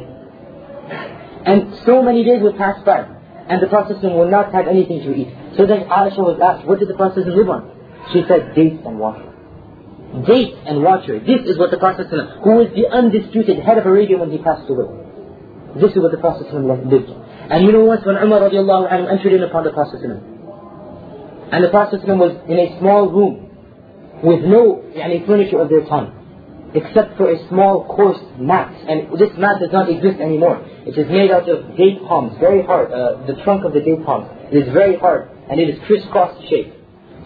And 1.46 1.76
so 1.86 2.02
many 2.02 2.24
days 2.24 2.42
would 2.42 2.58
pass 2.58 2.82
by, 2.86 3.06
and 3.50 3.62
the 3.62 3.68
Prophet 3.68 3.98
would 4.02 4.32
not 4.32 4.54
have 4.54 4.68
anything 4.68 5.02
to 5.02 5.14
eat. 5.14 5.28
So 5.58 5.66
then 5.66 5.90
Aisha 5.90 6.20
was 6.20 6.40
asked, 6.42 6.66
what 6.66 6.80
did 6.80 6.88
the 6.88 6.96
Prophet 6.96 7.28
live 7.28 7.50
on? 7.50 7.72
She 8.14 8.24
said, 8.28 8.56
dates 8.56 8.82
and 8.86 8.98
water. 8.98 9.34
Dates 10.26 10.58
and 10.66 10.82
water. 10.82 11.20
This 11.20 11.42
is 11.46 11.58
what 11.58 11.72
the 11.72 11.78
Prophet 11.78 12.08
who 12.08 12.52
was 12.56 12.70
the 12.74 12.88
undisputed 12.88 13.60
head 13.60 13.78
of 13.78 13.86
Arabia 13.86 14.18
when 14.18 14.32
he 14.32 14.38
passed 14.38 14.70
away. 14.70 15.05
This 15.76 15.92
is 15.92 16.00
what 16.00 16.12
the 16.12 16.18
Prophet 16.18 16.48
lived. 16.54 17.12
And 17.52 17.66
you 17.66 17.72
know 17.72 17.86
what? 17.86 18.06
When 18.06 18.16
Umar 18.16 18.50
radiallahu 18.50 18.92
anhu 18.92 19.12
entered 19.12 19.34
in 19.34 19.44
upon 19.44 19.64
the 19.64 19.72
Prophet 19.72 20.02
and 21.52 21.64
the 21.64 21.70
Prophet 21.70 22.02
was 22.08 22.34
in 22.50 22.58
a 22.58 22.80
small 22.80 23.08
room 23.08 23.46
with 24.24 24.42
no 24.44 24.82
yani, 24.98 25.26
furniture 25.28 25.62
of 25.62 25.70
their 25.70 25.86
time, 25.86 26.12
except 26.74 27.18
for 27.18 27.30
a 27.30 27.38
small 27.50 27.86
coarse 27.86 28.20
mat. 28.40 28.74
And 28.90 29.14
this 29.20 29.30
mat 29.38 29.62
does 29.62 29.72
not 29.72 29.90
exist 29.90 30.20
anymore. 30.20 30.66
It 30.88 30.98
is 30.98 31.08
made 31.08 31.30
out 31.30 31.48
of 31.48 31.78
date 31.78 32.02
palms, 32.08 32.36
very 32.40 32.66
hard. 32.66 32.92
Uh, 32.92 33.26
the 33.28 33.38
trunk 33.44 33.64
of 33.64 33.74
the 33.74 33.82
date 33.82 34.04
palm 34.04 34.26
It 34.52 34.66
is 34.66 34.74
very 34.74 34.98
hard, 34.98 35.30
and 35.50 35.60
it 35.62 35.70
is 35.70 35.78
crisscross 35.86 36.34
shaped. 36.50 36.76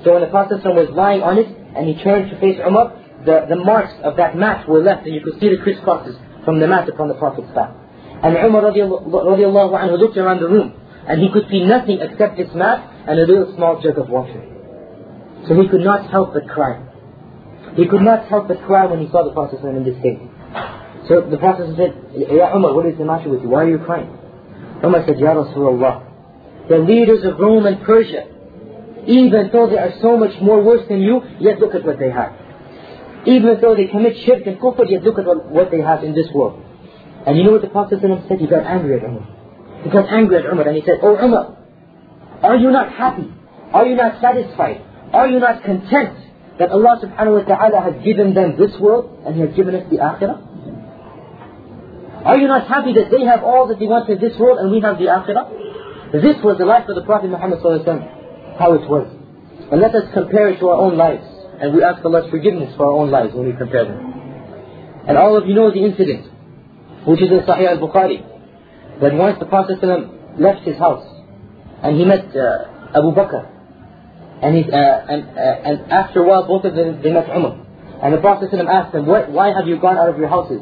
So 0.04 0.14
when 0.14 0.22
the 0.22 0.28
Prophet 0.28 0.60
was 0.66 0.90
lying 0.92 1.22
on 1.24 1.38
it, 1.40 1.48
and 1.48 1.88
he 1.88 1.96
turned 2.04 2.30
to 2.32 2.40
face 2.40 2.60
Umar, 2.60 2.92
the, 3.26 3.48
the 3.48 3.56
marks 3.56 3.94
of 4.04 4.18
that 4.18 4.36
mat 4.36 4.68
were 4.68 4.84
left, 4.84 5.06
and 5.06 5.16
you 5.16 5.22
could 5.22 5.40
see 5.40 5.48
the 5.48 5.64
crisscrosses 5.64 6.20
from 6.44 6.60
the 6.60 6.68
mat 6.68 6.90
upon 6.90 7.08
the 7.08 7.16
Prophet's 7.16 7.52
back. 7.56 7.79
And 8.22 8.36
Umar 8.36 8.64
radiallahu 8.64 9.74
anhu 9.80 9.98
looked 10.00 10.18
around 10.18 10.42
the 10.42 10.48
room, 10.48 10.74
and 11.08 11.22
he 11.22 11.30
could 11.32 11.48
see 11.50 11.64
nothing 11.64 12.00
except 12.02 12.38
this 12.38 12.54
mat 12.54 12.84
and 13.08 13.20
a 13.20 13.26
little 13.26 13.54
small 13.56 13.82
jug 13.82 13.98
of 13.98 14.10
water. 14.10 14.44
So 15.48 15.56
he 15.60 15.68
could 15.70 15.82
not 15.82 16.10
help 16.12 16.34
but 16.34 16.48
cry. 16.50 16.84
He 17.76 17.88
could 17.88 18.02
not 18.02 18.28
help 18.28 18.48
but 18.50 18.62
cry 18.66 18.86
when 18.88 19.00
he 19.00 19.10
saw 19.10 19.24
the 19.24 19.32
Prophet 19.32 19.64
in 19.64 19.84
this 19.84 19.98
state. 20.00 20.20
So 21.08 21.22
the 21.22 21.38
Prophet 21.38 21.76
said, 21.78 21.96
Ya 22.14 22.54
Umar, 22.54 22.74
what 22.74 22.86
is 22.86 22.98
the 22.98 23.06
matter 23.06 23.30
with 23.30 23.42
you? 23.42 23.50
Why 23.50 23.64
are 23.64 23.70
you 23.70 23.80
crying? 23.80 24.10
Umar 24.84 25.06
said, 25.08 25.18
Ya 25.18 25.34
Rasulullah, 25.34 26.04
the 26.68 26.78
leaders 26.78 27.24
of 27.24 27.40
Rome 27.40 27.66
and 27.66 27.82
Persia, 27.84 28.28
even 29.08 29.50
though 29.54 29.70
they 29.70 29.78
are 29.78 29.94
so 30.02 30.18
much 30.18 30.40
more 30.42 30.62
worse 30.62 30.86
than 30.90 31.02
you, 31.02 31.22
yet 31.40 31.60
look 31.60 31.74
at 31.74 31.86
what 31.86 31.98
they 32.00 32.12
have. 32.12 32.34
Even 33.26 33.60
though 33.62 33.76
they 33.76 33.88
commit 33.88 34.18
shirk 34.26 34.46
and 34.46 34.60
kufr, 34.60 34.90
yet 34.90 35.04
look 35.04 35.18
at 35.18 35.26
what 35.26 35.72
they 35.72 35.80
have 35.82 36.04
in 36.04 36.14
this 36.14 36.28
world. 36.34 36.62
And 37.30 37.38
you 37.38 37.44
know 37.46 37.52
what 37.52 37.62
the 37.62 37.70
Prophet 37.70 38.02
said? 38.02 38.10
He 38.42 38.48
got 38.48 38.66
angry 38.66 38.98
at 38.98 39.06
Umar. 39.06 39.22
He 39.86 39.90
got 39.92 40.10
angry 40.10 40.38
at 40.42 40.50
Umar 40.50 40.66
and 40.66 40.76
he 40.76 40.82
said, 40.82 40.98
Oh 41.04 41.14
Umar, 41.14 41.62
are 42.42 42.58
you 42.58 42.72
not 42.72 42.90
happy? 42.92 43.30
Are 43.72 43.86
you 43.86 43.96
not 43.96 44.20
satisfied? 44.20 44.82
Are 45.14 45.28
you 45.28 45.38
not 45.38 45.62
content 45.62 46.18
that 46.58 46.72
Allah 46.72 46.98
subhanahu 46.98 47.46
wa 47.46 47.46
ta'ala 47.46 47.86
has 47.86 48.04
given 48.04 48.34
them 48.34 48.58
this 48.58 48.74
world 48.82 49.22
and 49.28 49.36
He 49.36 49.42
has 49.42 49.54
given 49.56 49.76
us 49.76 49.86
the 49.94 49.98
akhirah? 49.98 50.42
Are 52.26 52.40
you 52.40 52.48
not 52.48 52.68
happy 52.68 52.94
that 52.98 53.12
they 53.14 53.24
have 53.26 53.44
all 53.44 53.68
that 53.68 53.78
they 53.78 53.86
want 53.86 54.10
in 54.10 54.20
this 54.20 54.34
world 54.40 54.58
and 54.58 54.72
we 54.72 54.82
have 54.82 54.98
the 54.98 55.14
akhirah? 55.14 55.54
This 56.12 56.42
was 56.42 56.58
the 56.58 56.66
life 56.66 56.90
of 56.90 56.96
the 56.96 57.06
Prophet 57.06 57.30
Muhammad 57.30 57.62
how 57.62 58.74
it 58.74 58.90
was. 58.90 59.06
And 59.72 59.80
let 59.80 59.94
us 59.94 60.10
compare 60.16 60.50
it 60.50 60.60
to 60.62 60.70
our 60.70 60.82
own 60.82 60.98
lives. 60.98 61.30
And 61.62 61.76
we 61.76 61.84
ask 61.84 62.04
Allah's 62.04 62.32
forgiveness 62.32 62.74
for 62.76 62.88
our 62.88 62.98
own 62.98 63.12
lives 63.12 63.36
when 63.36 63.46
we 63.46 63.54
compare 63.54 63.86
them. 63.86 64.02
And 65.08 65.16
all 65.16 65.38
of 65.38 65.46
you 65.46 65.54
know 65.54 65.70
the 65.70 65.86
incident, 65.86 66.26
which 67.06 67.22
is 67.22 67.32
in 67.32 67.40
Sahih 67.40 67.78
al-Bukhari, 67.78 68.20
that 69.02 69.14
once 69.14 69.40
the 69.40 69.46
Prophet 69.46 69.80
ﷺ 69.82 70.40
left 70.40 70.66
his 70.68 70.78
house 70.78 71.06
and 71.84 71.98
he 71.98 72.06
met 72.06 72.36
uh, 72.36 72.92
Abu 72.96 73.16
Bakr 73.16 73.48
and, 74.42 74.56
he, 74.56 74.64
uh, 74.72 74.76
and, 74.76 75.22
uh, 75.38 75.68
and 75.68 75.92
after 75.92 76.22
a 76.22 76.28
while, 76.28 76.48
both 76.48 76.66
of 76.66 76.76
them, 76.76 77.02
they 77.02 77.12
met 77.12 77.28
Umar. 77.30 77.66
And 78.02 78.14
the 78.14 78.20
Prophet 78.20 78.52
ﷺ 78.52 78.68
asked 78.68 78.94
them, 78.94 79.06
why 79.06 79.52
have 79.52 79.68
you 79.68 79.80
gone 79.80 79.98
out 79.98 80.10
of 80.10 80.18
your 80.18 80.30
houses? 80.30 80.62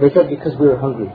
They 0.00 0.10
said, 0.10 0.28
because 0.28 0.58
we 0.58 0.66
were 0.66 0.78
hungry. 0.78 1.10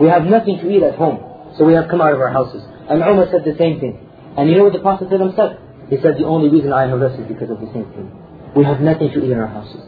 We 0.00 0.08
have 0.08 0.24
nothing 0.24 0.58
to 0.58 0.66
eat 0.70 0.82
at 0.82 0.96
home, 0.96 1.54
so 1.56 1.64
we 1.64 1.74
have 1.74 1.88
come 1.88 2.00
out 2.00 2.12
of 2.12 2.20
our 2.20 2.32
houses. 2.32 2.62
And 2.90 3.02
Umar 3.02 3.26
said 3.30 3.44
the 3.44 3.56
same 3.58 3.78
thing. 3.78 3.98
And 4.36 4.50
you 4.50 4.58
know 4.58 4.64
what 4.64 4.72
the 4.72 4.82
Prophet 4.82 5.08
ﷺ 5.08 5.36
said? 5.36 5.58
He 5.90 5.96
said, 6.02 6.18
the 6.18 6.26
only 6.26 6.50
reason 6.50 6.72
I 6.72 6.88
have 6.88 6.98
left 6.98 7.18
is 7.20 7.26
because 7.26 7.50
of 7.50 7.60
the 7.60 7.70
same 7.72 7.86
thing. 7.94 8.10
We 8.54 8.64
have 8.64 8.80
nothing 8.80 9.10
to 9.14 9.18
eat 9.22 9.30
in 9.30 9.38
our 9.38 9.46
houses. 9.46 9.82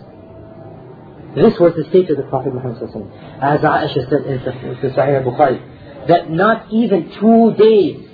This 1.39 1.59
was 1.59 1.75
the 1.77 1.89
state 1.91 2.11
of 2.11 2.17
the 2.17 2.25
Prophet 2.25 2.53
Muhammad 2.53 2.83
As 3.41 3.61
Aisha 3.61 4.09
said 4.11 4.27
in 4.27 4.39
Sahih 4.41 5.25
al-Bukhari, 5.25 6.09
that 6.09 6.31
not 6.31 6.73
even 6.73 7.13
two 7.21 7.55
days 7.59 8.09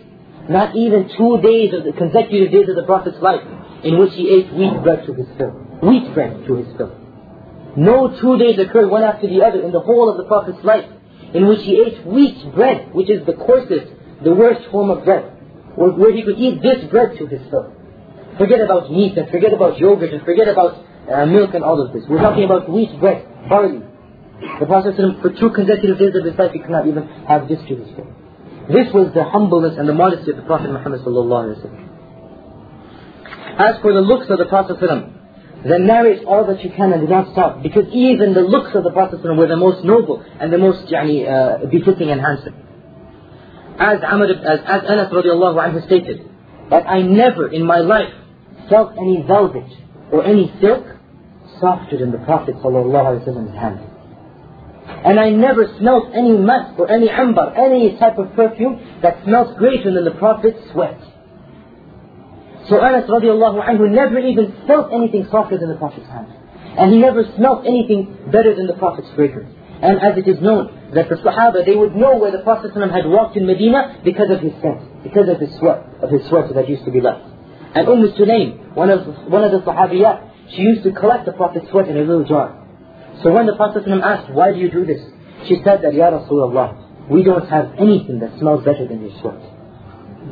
not 0.48 0.76
even 0.76 1.08
two 1.16 1.40
days 1.40 1.72
of 1.72 1.84
the 1.84 1.92
consecutive 1.92 2.52
days 2.52 2.68
of 2.68 2.76
the 2.76 2.82
Prophet's 2.84 3.16
life 3.20 3.40
in 3.82 3.98
which 3.98 4.12
he 4.12 4.28
ate 4.28 4.52
wheat 4.52 4.82
bread 4.82 5.06
to 5.06 5.14
his 5.14 5.26
fill. 5.38 5.50
Wheat 5.80 6.12
bread 6.12 6.46
to 6.46 6.56
his 6.56 6.76
fill. 6.76 6.92
No 7.76 8.14
two 8.20 8.36
days 8.38 8.58
occurred 8.58 8.90
one 8.90 9.02
after 9.02 9.26
the 9.26 9.42
other 9.42 9.62
in 9.62 9.72
the 9.72 9.80
whole 9.80 10.10
of 10.10 10.18
the 10.18 10.24
Prophet's 10.24 10.62
life 10.62 10.84
in 11.32 11.46
which 11.48 11.62
he 11.62 11.80
ate 11.80 12.06
wheat 12.06 12.54
bread, 12.54 12.94
which 12.94 13.10
is 13.10 13.24
the 13.26 13.32
coarsest, 13.32 13.90
the 14.22 14.34
worst 14.34 14.70
form 14.70 14.90
of 14.90 15.04
bread, 15.04 15.24
where, 15.76 15.90
where 15.90 16.14
he 16.14 16.22
could 16.22 16.38
eat 16.38 16.62
this 16.62 16.84
bread 16.90 17.16
to 17.18 17.26
his 17.26 17.40
fill. 17.50 17.72
Forget 18.38 18.60
about 18.60 18.90
meat 18.90 19.16
and 19.16 19.30
forget 19.30 19.52
about 19.52 19.78
yogurt 19.78 20.12
and 20.12 20.22
forget 20.24 20.48
about 20.48 20.76
uh, 21.10 21.26
milk 21.26 21.54
and 21.54 21.64
all 21.64 21.80
of 21.80 21.92
this. 21.92 22.04
We're 22.08 22.22
talking 22.22 22.44
about 22.44 22.68
wheat 22.70 22.98
bread, 23.00 23.26
barley. 23.48 23.80
The 24.60 24.66
Prophet 24.66 24.94
for 25.22 25.30
two 25.30 25.50
consecutive 25.50 25.98
days 25.98 26.14
of 26.14 26.24
his 26.24 26.34
life 26.38 26.52
he 26.52 26.58
could 26.58 26.70
not 26.70 26.86
even 26.86 27.08
have 27.26 27.48
this 27.48 27.60
to 27.68 27.76
his. 27.76 27.88
This 28.68 28.92
was 28.92 29.12
the 29.14 29.24
humbleness 29.24 29.76
and 29.78 29.88
the 29.88 29.94
modesty 29.94 30.30
of 30.30 30.36
the 30.36 30.42
Prophet 30.42 30.70
Muhammad 30.72 31.00
As 33.58 33.80
for 33.80 33.92
the 33.92 34.00
looks 34.00 34.30
of 34.30 34.38
the 34.38 34.46
Prophet 34.46 34.78
then 34.80 35.86
narrate 35.86 36.24
all 36.24 36.46
that 36.46 36.62
you 36.62 36.70
can 36.70 36.92
and 36.92 37.06
do 37.06 37.08
not 37.08 37.32
stop. 37.32 37.62
Because 37.62 37.86
even 37.92 38.34
the 38.34 38.42
looks 38.42 38.74
of 38.74 38.84
the 38.84 38.90
Prophet 38.90 39.22
were 39.22 39.46
the 39.46 39.56
most 39.56 39.84
noble 39.84 40.22
and 40.40 40.52
the 40.52 40.58
most 40.58 40.92
uh, 40.92 41.64
befitting 41.70 42.10
and 42.10 42.20
handsome. 42.20 42.54
As, 43.78 43.98
Amr, 44.06 44.26
as, 44.26 44.60
as 44.66 44.82
Anas 44.88 45.10
radiallahu 45.12 45.56
anhu 45.56 45.84
stated, 45.86 46.30
that 46.70 46.86
I 46.86 47.02
never 47.02 47.48
in 47.48 47.64
my 47.64 47.78
life 47.78 48.12
felt 48.68 48.92
any 48.92 49.24
velvet 49.26 49.70
or 50.12 50.24
any 50.24 50.52
silk 50.60 50.84
softer 51.60 51.98
than 51.98 52.12
the 52.12 52.18
Prophet 52.18 52.56
ﷺ 52.56 53.54
hand. 53.56 53.80
And 55.04 55.20
I 55.20 55.30
never 55.30 55.66
smelt 55.78 56.14
any 56.14 56.36
musk 56.36 56.78
or 56.78 56.90
any 56.90 57.08
amber, 57.08 57.52
any 57.56 57.96
type 57.98 58.18
of 58.18 58.34
perfume 58.34 58.80
that 59.02 59.24
smells 59.24 59.56
greater 59.58 59.92
than 59.92 60.04
the 60.04 60.18
Prophet's 60.18 60.58
sweat. 60.72 61.00
So 62.68 62.80
Anas 62.80 63.08
radiallahu 63.08 63.60
anhu 63.64 63.90
never 63.90 64.18
even 64.18 64.54
felt 64.66 64.92
anything 64.92 65.28
softer 65.30 65.58
than 65.58 65.68
the 65.68 65.76
Prophet's 65.76 66.08
hand. 66.08 66.28
And 66.78 66.92
he 66.92 66.98
never 66.98 67.24
smelt 67.36 67.66
anything 67.66 68.30
better 68.32 68.54
than 68.54 68.66
the 68.66 68.74
Prophet's 68.74 69.08
fragrance. 69.14 69.52
And 69.82 70.00
as 70.00 70.16
it 70.16 70.26
is 70.26 70.40
known 70.40 70.92
that 70.94 71.08
the 71.08 71.16
Sahaba, 71.16 71.66
they 71.66 71.76
would 71.76 71.94
know 71.94 72.16
where 72.16 72.30
the 72.30 72.38
Prophet 72.38 72.72
had 72.72 73.06
walked 73.06 73.36
in 73.36 73.46
Medina 73.46 74.00
because 74.04 74.30
of 74.30 74.40
his 74.40 74.52
scent, 74.62 74.80
because 75.02 75.28
of 75.28 75.40
his 75.40 75.54
sweat, 75.58 75.84
of 76.00 76.10
his 76.10 76.26
sweat 76.28 76.52
that 76.54 76.68
used 76.68 76.84
to 76.86 76.90
be 76.90 77.00
left. 77.00 77.24
And 77.74 77.88
Umm 77.88 78.08
Sulaim, 78.16 78.74
one 78.74 78.88
of, 78.88 79.04
one 79.28 79.44
of 79.44 79.52
the 79.52 79.58
Sahabiyat, 79.58 80.33
she 80.50 80.62
used 80.62 80.82
to 80.84 80.92
collect 80.92 81.26
the 81.26 81.32
Prophet's 81.32 81.70
sweat 81.70 81.88
in 81.88 81.96
a 81.96 82.00
little 82.00 82.24
jar. 82.24 82.60
So 83.22 83.32
when 83.32 83.46
the 83.46 83.56
Prophet 83.56 83.84
asked, 83.88 84.30
why 84.30 84.52
do 84.52 84.58
you 84.58 84.70
do 84.70 84.84
this? 84.84 85.00
She 85.48 85.62
said 85.64 85.82
that, 85.82 85.94
Ya 85.94 86.10
Rasulullah, 86.10 87.08
we 87.10 87.22
don't 87.22 87.48
have 87.48 87.74
anything 87.78 88.20
that 88.20 88.38
smells 88.38 88.64
better 88.64 88.86
than 88.88 89.02
your 89.02 89.18
sweat. 89.20 89.40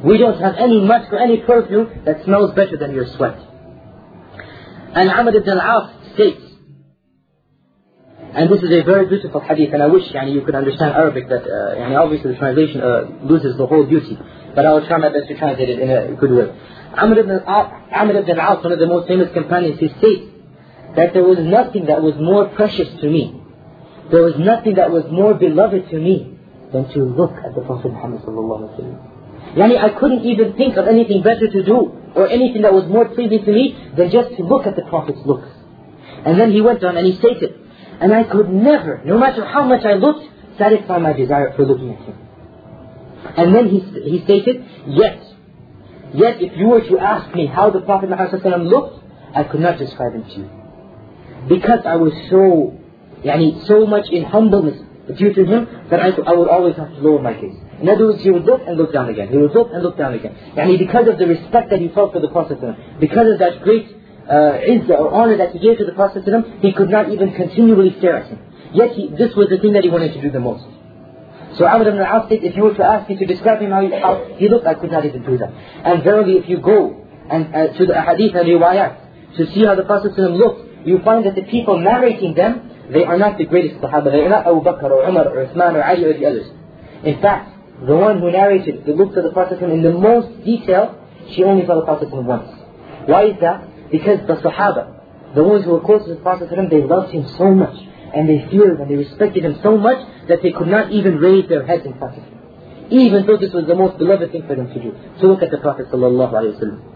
We 0.05 0.19
don't 0.19 0.41
have 0.41 0.57
any 0.59 0.81
musk 0.81 1.13
or 1.13 1.19
any 1.19 1.39
perfume 1.43 2.05
that 2.05 2.25
smells 2.25 2.55
better 2.55 2.77
than 2.77 2.95
your 2.95 3.07
sweat. 3.17 3.39
And 4.95 5.11
Amr 5.11 5.37
ibn 5.37 5.59
al-As 5.59 6.15
states, 6.15 6.43
and 8.35 8.51
this 8.51 8.63
is 8.63 8.71
a 8.73 8.83
very 8.83 9.07
beautiful 9.07 9.41
hadith, 9.41 9.75
and 9.75 9.83
I 9.83 9.87
wish 9.87 10.05
yani, 10.13 10.33
you 10.33 10.41
could 10.41 10.55
understand 10.55 10.95
Arabic, 10.95 11.29
that 11.29 11.45
uh, 11.45 11.77
yani, 11.77 11.97
obviously 11.97 12.33
the 12.33 12.39
translation 12.39 12.81
uh, 12.81 13.05
loses 13.23 13.57
the 13.59 13.67
whole 13.67 13.85
beauty. 13.85 14.19
But 14.55 14.67
I 14.67 14.73
will 14.73 14.87
try 14.87 14.99
my 14.99 15.09
best 15.09 15.29
to 15.29 15.37
translate 15.37 15.69
it 15.69 15.79
in 15.79 15.91
a 15.91 16.15
good 16.15 16.31
way. 16.31 16.49
Amr 16.97 17.19
ibn, 17.19 17.39
Amr 17.41 18.17
ibn 18.17 18.39
al-As, 18.39 18.63
one 18.63 18.73
of 18.73 18.79
the 18.79 18.87
most 18.87 19.09
famous 19.09 19.33
companions, 19.33 19.81
he 19.81 19.89
states 19.89 20.31
that 20.97 21.15
there 21.15 21.25
was 21.25 21.39
nothing 21.39 21.87
that 21.87 22.03
was 22.03 22.15
more 22.17 22.49
precious 22.49 22.89
to 23.01 23.09
me. 23.09 23.41
There 24.11 24.23
was 24.23 24.35
nothing 24.39 24.75
that 24.75 24.91
was 24.91 25.05
more 25.11 25.35
beloved 25.35 25.89
to 25.91 25.97
me 25.97 26.39
than 26.73 26.89
to 26.93 27.05
look 27.05 27.33
at 27.45 27.55
the 27.55 27.63
Prophet 27.63 27.93
Muhammad. 27.93 28.21
Yani 29.57 29.79
I 29.79 29.89
couldn't 29.99 30.25
even 30.25 30.55
think 30.55 30.77
of 30.77 30.87
anything 30.87 31.23
better 31.23 31.49
to 31.49 31.63
do 31.63 31.99
or 32.15 32.29
anything 32.29 32.63
that 32.63 32.73
was 32.73 32.87
more 32.89 33.09
pleasing 33.09 33.45
to 33.45 33.53
me 33.53 33.77
than 33.97 34.11
just 34.11 34.37
to 34.37 34.43
look 34.43 34.67
at 34.67 34.77
the 34.77 34.83
Prophet's 34.83 35.21
looks. 35.25 35.49
And 36.25 36.39
then 36.39 36.53
he 36.53 36.61
went 36.61 36.85
on 36.85 36.97
and 36.97 37.07
he 37.07 37.17
stated, 37.19 37.59
and 38.01 38.13
I 38.13 38.25
could 38.25 38.51
never, 38.51 39.03
no 39.05 39.19
matter 39.19 39.45
how 39.45 39.65
much 39.65 39.85
I 39.85 39.95
looked, 39.95 40.29
satisfy 40.59 40.99
my 40.99 41.13
desire 41.13 41.53
for 41.57 41.65
looking 41.65 41.95
at 41.95 42.03
him. 42.03 42.19
And 43.25 43.55
then 43.55 43.69
he, 43.69 43.81
he 44.11 44.25
stated, 44.25 44.65
yet, 44.87 45.23
yet 46.15 46.43
if 46.43 46.57
you 46.57 46.67
were 46.69 46.81
to 46.81 46.99
ask 46.99 47.35
me 47.35 47.47
how 47.47 47.71
the 47.71 47.81
Prophet 47.81 48.11
Muhammad 48.11 48.67
looked, 48.67 49.05
I 49.35 49.45
could 49.45 49.61
not 49.61 49.79
describe 49.79 50.15
him 50.15 50.25
to 50.25 50.31
you. 50.31 50.51
Because 51.49 51.81
I 51.87 51.97
was 51.97 52.13
so, 52.31 52.79
yani, 53.25 53.67
so 53.67 53.87
much 53.87 54.09
in 54.11 54.25
humbleness 54.25 54.81
due 55.17 55.33
to 55.33 55.45
him 55.45 55.67
that 55.91 56.01
I, 56.01 56.11
I 56.11 56.33
would 56.33 56.49
always 56.49 56.77
have 56.77 56.89
to 56.89 57.01
lower 57.01 57.21
my 57.21 57.33
gaze. 57.33 57.57
In 57.81 57.89
other 57.89 58.07
words, 58.07 58.23
he 58.23 58.31
would 58.31 58.45
look 58.45 58.63
and 58.67 58.77
look 58.77 58.93
down 58.93 59.09
again. 59.09 59.29
He 59.29 59.37
would 59.37 59.53
look 59.53 59.71
and 59.73 59.83
look 59.83 59.99
down 59.99 60.15
again. 60.15 60.37
Yani 60.55 60.79
because 60.79 61.09
of 61.09 61.19
the 61.19 61.27
respect 61.27 61.71
that 61.71 61.81
he 61.81 61.89
felt 61.89 62.13
for 62.13 62.21
the 62.21 62.29
Prophet 62.29 62.59
because 63.01 63.33
of 63.33 63.39
that 63.41 63.63
great 63.63 63.89
uh, 64.29 64.63
izzah 64.63 64.91
or 64.91 65.13
honor 65.13 65.37
that 65.37 65.53
he 65.53 65.59
gave 65.59 65.79
to 65.79 65.85
the 65.85 65.93
Prophet 65.93 66.23
he 66.61 66.73
could 66.73 66.91
not 66.91 67.11
even 67.11 67.35
continually 67.35 67.97
stare 67.99 68.19
at 68.19 68.27
him. 68.29 68.39
Yet 68.73 68.93
he, 68.93 69.09
this 69.09 69.35
was 69.35 69.49
the 69.51 69.59
thing 69.59 69.73
that 69.73 69.83
he 69.83 69.91
wanted 69.91 70.15
to 70.15 70.23
do 70.23 70.31
the 70.31 70.41
most. 70.41 70.65
So 71.59 71.67
Amr 71.67 71.89
ibn 71.89 72.01
al-As 72.01 72.29
said, 72.29 72.43
if 72.43 72.57
you 72.57 72.65
were 72.65 72.75
to 72.75 72.85
ask 72.85 73.09
me 73.09 73.17
to 73.17 73.27
describe 73.27 73.61
him 73.61 73.71
how 73.71 73.83
he, 73.83 73.93
he 74.37 74.49
looked, 74.49 74.67
I 74.67 74.75
could 74.75 74.91
not 74.91 75.05
even 75.05 75.23
do 75.23 75.37
that. 75.39 75.53
And 75.53 76.03
verily, 76.03 76.39
if 76.39 76.49
you 76.49 76.61
go 76.61 77.05
and 77.29 77.55
uh, 77.55 77.77
to 77.77 77.87
the 77.87 78.01
hadith 78.01 78.35
and 78.35 78.49
riwayat 78.49 79.37
to 79.37 79.47
see 79.53 79.65
how 79.65 79.75
the 79.75 79.85
Prophet 79.85 80.17
looked, 80.17 80.87
you 80.87 80.99
find 81.05 81.27
that 81.27 81.35
the 81.35 81.43
people 81.43 81.79
narrating 81.79 82.35
them, 82.35 82.71
they 82.93 83.05
are 83.05 83.19
not 83.19 83.39
the 83.39 83.45
greatest 83.45 83.81
Sahaba. 83.81 84.11
They 84.13 84.25
are 84.25 84.29
not 84.29 84.47
Abu 84.47 84.61
Bakr 84.61 84.91
or 84.91 85.05
Umar 85.09 85.29
or 85.29 85.47
Uthman 85.47 85.75
or 85.75 85.85
Ali 85.85 86.05
or 86.05 86.19
the 86.19 86.27
others. 86.27 86.49
In 87.05 87.21
fact, 87.21 87.53
the 87.87 87.97
one 87.97 88.21
who 88.21 88.31
narrated 88.31 88.85
the 88.87 88.93
looks 88.93 89.17
of 89.17 89.25
the 89.25 89.31
Prophet 89.33 89.63
in 89.63 89.83
the 89.83 89.93
most 89.93 90.45
detail, 90.45 90.99
she 91.35 91.45
only 91.45 91.67
saw 91.67 91.77
the 91.81 91.85
Prophet 91.85 92.11
once. 92.11 92.49
Why 93.07 93.27
is 93.27 93.41
that? 93.41 93.91
Because 93.91 94.27
the 94.27 94.37
Sahaba, 94.37 95.35
the 95.35 95.45
ones 95.45 95.65
who 95.65 95.73
were 95.73 95.81
close 95.81 96.05
to 96.07 96.15
the 96.15 96.21
Prophet 96.21 96.49
they 96.49 96.83
loved 96.83 97.13
him 97.13 97.27
so 97.37 97.51
much 97.51 97.77
and 98.15 98.29
they 98.29 98.47
feared 98.51 98.79
and 98.81 98.91
they 98.91 98.97
respected 98.97 99.45
him 99.45 99.59
so 99.63 99.77
much 99.77 99.99
that 100.29 100.43
they 100.43 100.53
could 100.53 100.69
not 100.69 100.93
even 100.93 101.17
raise 101.17 101.49
their 101.49 101.67
heads 101.67 101.85
in 101.87 101.97
front 101.99 102.19
of 102.19 102.25
him. 102.25 102.39
Even 102.91 103.27
though 103.27 103.39
this 103.39 103.53
was 103.53 103.67
the 103.67 103.75
most 103.75 103.99
beloved 103.99 104.33
thing 104.33 104.47
for 104.47 104.55
them 104.55 104.69
to 104.69 104.75
do. 104.75 104.93
To 105.21 105.27
look 105.27 105.43
at 105.43 105.51
the 105.51 105.59
Prophet 105.59 105.87
sallallahu. 105.91 106.93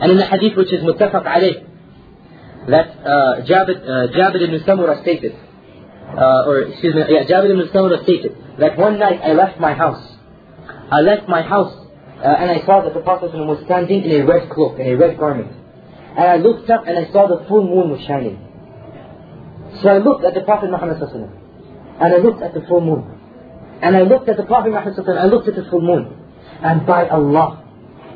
And 0.00 0.12
in 0.12 0.16
the 0.16 0.26
hadith 0.26 0.56
which 0.56 0.72
is 0.72 0.82
muttafaq 0.82 1.24
alayh, 1.24 1.66
that 2.68 2.88
uh, 2.88 3.44
Jabir, 3.44 3.76
uh, 3.76 4.12
Jabir 4.16 4.42
ibn 4.42 4.60
Samura 4.60 5.02
stated, 5.02 5.32
uh, 6.16 6.46
or 6.46 6.62
excuse 6.62 6.94
me, 6.94 7.02
yeah, 7.08 7.24
Jabir 7.24 7.50
ibn 7.50 7.68
Samura 7.68 8.02
stated 8.04 8.36
that 8.58 8.78
one 8.78 8.98
night 8.98 9.20
I 9.22 9.32
left 9.32 9.60
my 9.60 9.74
house. 9.74 10.06
I 10.90 11.00
left 11.00 11.28
my 11.28 11.42
house 11.42 11.74
uh, 12.18 12.26
and 12.26 12.50
I 12.50 12.64
saw 12.64 12.82
that 12.82 12.94
the 12.94 13.00
Prophet 13.00 13.32
was 13.32 13.62
standing 13.66 14.02
in 14.04 14.22
a 14.22 14.24
red 14.26 14.50
cloak, 14.50 14.78
in 14.78 14.86
a 14.86 14.96
red 14.96 15.18
garment. 15.18 15.52
And 16.16 16.26
I 16.26 16.36
looked 16.36 16.68
up 16.70 16.86
and 16.86 16.98
I 16.98 17.12
saw 17.12 17.28
the 17.28 17.46
full 17.48 17.64
moon 17.64 17.90
was 17.90 18.00
shining. 18.06 18.49
So 19.78 19.88
I 19.88 19.98
looked 19.98 20.24
at 20.24 20.34
the 20.34 20.42
Prophet 20.42 20.70
Muhammad 20.70 21.00
and 21.02 22.14
I 22.14 22.18
looked 22.18 22.42
at 22.42 22.54
the 22.54 22.62
full 22.68 22.80
moon. 22.80 23.18
And 23.82 23.96
I 23.96 24.02
looked 24.02 24.28
at 24.28 24.36
the 24.36 24.44
Prophet 24.44 24.70
Muhammad 24.70 24.98
and 24.98 25.18
I 25.18 25.26
looked 25.26 25.48
at 25.48 25.54
the 25.54 25.64
full 25.70 25.80
moon. 25.80 26.16
And 26.62 26.86
by 26.86 27.08
Allah, 27.08 27.64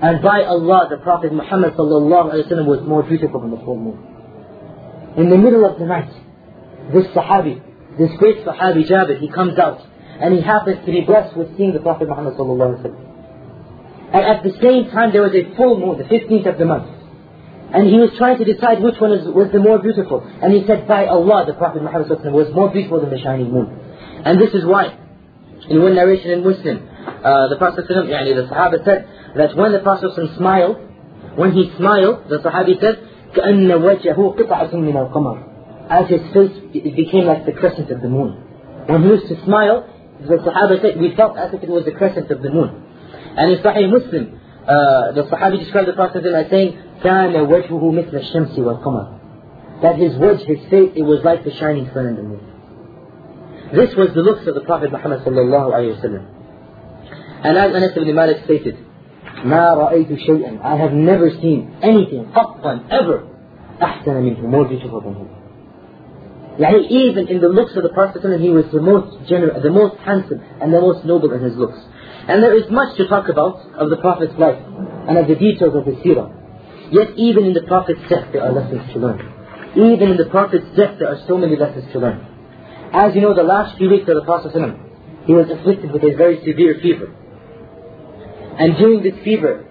and 0.02 0.20
by 0.20 0.42
Allah, 0.42 0.88
the 0.90 0.98
Prophet 0.98 1.32
Muhammad 1.32 1.74
was 1.78 2.82
more 2.86 3.02
beautiful 3.02 3.40
than 3.40 3.50
the 3.52 3.64
full 3.64 3.76
moon. 3.76 3.98
In 5.16 5.30
the 5.30 5.38
middle 5.38 5.64
of 5.64 5.78
the 5.78 5.86
night, 5.86 6.10
this 6.92 7.06
Sahabi, 7.14 7.62
this 7.96 8.10
great 8.18 8.44
Sahabi 8.44 8.88
Jabir, 8.90 9.20
he 9.20 9.28
comes 9.28 9.58
out 9.58 9.80
and 10.20 10.34
he 10.34 10.40
happens 10.40 10.84
to 10.84 10.92
be 10.92 11.00
blessed 11.02 11.36
with 11.36 11.56
seeing 11.56 11.72
the 11.72 11.80
Prophet 11.80 12.08
Muhammad 12.08 12.34
And 14.12 14.22
at 14.22 14.42
the 14.42 14.52
same 14.60 14.90
time 14.90 15.12
there 15.12 15.22
was 15.22 15.34
a 15.34 15.54
full 15.56 15.78
moon, 15.78 15.98
the 15.98 16.04
15th 16.04 16.52
of 16.52 16.58
the 16.58 16.66
month. 16.66 16.93
And 17.73 17.85
he 17.85 17.97
was 18.01 18.09
trying 18.17 18.37
to 18.39 18.45
decide 18.45 18.81
which 18.81 18.99
one 18.99 19.11
was, 19.11 19.29
was 19.29 19.51
the 19.53 19.59
more 19.59 19.77
beautiful. 19.77 20.25
And 20.25 20.53
he 20.53 20.65
said, 20.65 20.87
by 20.87 21.05
Allah, 21.05 21.45
the 21.45 21.53
Prophet 21.53 21.83
Muhammad 21.83 22.09
was 22.09 22.49
more 22.53 22.69
beautiful 22.73 22.99
than 23.01 23.11
the 23.11 23.21
shining 23.21 23.51
moon. 23.53 23.69
And 24.25 24.41
this 24.41 24.53
is 24.57 24.65
why, 24.65 24.97
in 25.69 25.81
one 25.81 25.93
narration 25.93 26.31
in 26.31 26.43
Muslim, 26.43 26.81
uh, 26.81 27.47
the 27.49 27.57
Prophet 27.57 27.85
yani 27.85 28.33
the 28.33 28.49
Sahaba 28.49 28.83
said 28.83 29.07
that 29.37 29.55
when 29.55 29.71
the 29.71 29.79
Prophet 29.79 30.09
smiled, 30.37 30.77
when 31.35 31.51
he 31.51 31.71
smiled, 31.77 32.25
the 32.29 32.39
Sahabi 32.39 32.81
said, 32.81 33.05
كأن 33.37 33.69
وجهه 33.69 34.17
قطعة 34.17 34.73
من 34.73 34.97
القمر. 34.97 35.45
As 35.89 36.09
his 36.09 36.21
face, 36.33 36.53
it 36.73 36.95
became 36.95 37.25
like 37.25 37.45
the 37.45 37.51
crescent 37.51 37.91
of 37.91 38.01
the 38.01 38.09
moon. 38.09 38.33
When 38.87 39.03
he 39.03 39.09
used 39.09 39.27
to 39.27 39.43
smile, 39.45 39.85
the 40.21 40.37
Sahaba 40.37 40.81
said, 40.81 40.99
we 40.99 41.15
felt 41.15 41.37
as 41.37 41.53
if 41.53 41.61
it 41.61 41.69
was 41.69 41.85
the 41.85 41.91
crescent 41.91 42.31
of 42.31 42.41
the 42.41 42.49
moon. 42.49 42.85
And 43.37 43.51
in 43.51 43.63
Sahih 43.63 43.89
Muslim, 43.89 44.39
uh, 44.67 45.11
the 45.13 45.23
Sahabi 45.23 45.59
described 45.59 45.87
the 45.87 45.93
Prophet 45.93 46.25
as 46.25 46.49
saying, 46.49 46.77
كان 47.03 47.35
وجهه 47.35 47.91
مثل 47.91 48.17
الشمس 48.17 48.59
والقمر. 48.59 49.19
That 49.81 49.95
his 49.95 50.13
wajh, 50.13 50.45
his 50.45 50.69
face, 50.69 50.91
it 50.95 51.03
was 51.03 51.23
like 51.23 51.43
the 51.43 51.55
shining 51.55 51.89
sun 51.93 52.05
and 52.05 52.17
the 52.17 52.23
moon. 52.23 52.41
This 53.73 53.95
was 53.95 54.09
the 54.13 54.21
looks 54.21 54.45
of 54.47 54.55
the 54.55 54.61
Prophet 54.61 54.91
Muhammad 54.91 55.21
sallallahu 55.21 55.73
alayhi 55.73 55.95
wa 55.95 56.03
sallam. 56.03 56.25
And 57.43 57.57
as 57.57 57.73
Anas 57.73 57.95
ibn 57.95 58.13
Malik 58.13 58.43
stated, 58.45 58.77
ما 59.45 59.73
رأيت 59.73 60.13
شيئا 60.13 60.59
I 60.61 60.75
have 60.75 60.93
never 60.93 61.29
seen 61.41 61.75
anything 61.81 62.25
قطا 62.35 62.79
ever 62.89 63.23
أحسن 63.81 64.23
منه 64.23 64.41
more 64.49 64.65
beautiful 64.65 65.01
than 65.01 65.15
him 65.15 65.27
يعني 66.59 66.89
even 66.89 67.27
in 67.27 67.39
the 67.39 67.47
looks 67.47 67.75
of 67.75 67.83
the 67.83 67.89
Prophet 67.89 68.21
he 68.39 68.49
was 68.49 68.65
the 68.71 68.81
most 68.81 69.25
generous, 69.27 69.63
the 69.63 69.71
most 69.71 69.95
handsome 69.97 70.41
and 70.59 70.73
the 70.73 70.81
most 70.81 71.05
noble 71.05 71.31
in 71.31 71.41
his 71.41 71.55
looks 71.55 71.79
and 72.28 72.42
there 72.42 72.56
is 72.56 72.70
much 72.70 72.96
to 72.96 73.06
talk 73.08 73.28
about 73.28 73.60
of 73.74 73.90
the 73.90 73.96
Prophet's 73.96 74.38
life 74.38 74.60
and 75.08 75.18
of 75.18 75.28
the 75.28 75.34
details 75.34 75.74
of 75.74 75.86
his 75.86 75.96
seerah 75.96 76.30
yet 76.90 77.16
even 77.16 77.44
in 77.44 77.54
the 77.54 77.62
Prophet's 77.62 78.00
death 78.08 78.28
there 78.32 78.42
are 78.42 78.52
lessons 78.52 78.92
to 78.92 78.98
learn 78.98 79.20
even 79.76 80.10
in 80.10 80.16
the 80.16 80.30
Prophet's 80.30 80.68
death 80.76 80.96
there 80.98 81.08
are 81.08 81.20
so 81.26 81.36
many 81.36 81.56
lessons 81.56 81.90
to 81.92 81.98
learn 81.98 82.20
as 82.92 83.14
you 83.14 83.20
know 83.20 83.34
the 83.34 83.42
last 83.42 83.76
few 83.78 83.88
weeks 83.88 84.08
of 84.08 84.16
the 84.16 84.24
Prophet 84.24 84.52
he 85.26 85.32
was 85.32 85.50
afflicted 85.50 85.90
with 85.90 86.02
a 86.04 86.14
very 86.16 86.38
severe 86.44 86.78
fever 86.82 87.14
and 88.58 88.76
during 88.76 89.02
this 89.02 89.14
fever, 89.24 89.66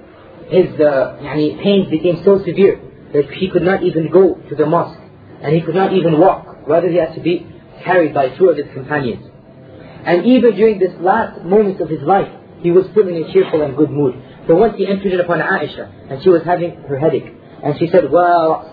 his 0.49 0.67
uh, 0.75 1.17
yani, 1.23 1.61
pains 1.63 1.89
became 1.89 2.21
so 2.25 2.39
severe 2.39 2.81
that 3.13 3.31
he 3.31 3.49
could 3.49 3.63
not 3.63 3.83
even 3.83 4.11
go 4.11 4.35
to 4.49 4.55
the 4.55 4.65
mosque. 4.65 4.99
And 5.41 5.55
he 5.55 5.61
could 5.61 5.75
not 5.75 5.93
even 5.93 6.19
walk. 6.19 6.67
Rather, 6.67 6.89
he 6.89 6.97
had 6.97 7.15
to 7.15 7.21
be 7.21 7.47
carried 7.83 8.13
by 8.13 8.29
two 8.37 8.49
of 8.49 8.57
his 8.57 8.67
companions. 8.73 9.25
And 10.05 10.25
even 10.25 10.55
during 10.55 10.79
this 10.79 10.91
last 10.99 11.43
moments 11.43 11.81
of 11.81 11.89
his 11.89 12.01
life, 12.01 12.31
he 12.63 12.71
was 12.71 12.85
still 12.91 13.07
in 13.07 13.21
a 13.23 13.31
cheerful 13.31 13.61
and 13.61 13.77
good 13.77 13.91
mood. 13.91 14.15
So 14.47 14.55
once 14.55 14.73
he 14.77 14.87
entered 14.87 15.19
upon 15.19 15.39
Aisha, 15.39 16.09
and 16.09 16.23
she 16.23 16.29
was 16.29 16.41
having 16.43 16.71
her 16.89 16.97
headache. 16.97 17.27
And 17.63 17.77
she 17.77 17.87
said, 17.87 18.09
Well, 18.11 18.71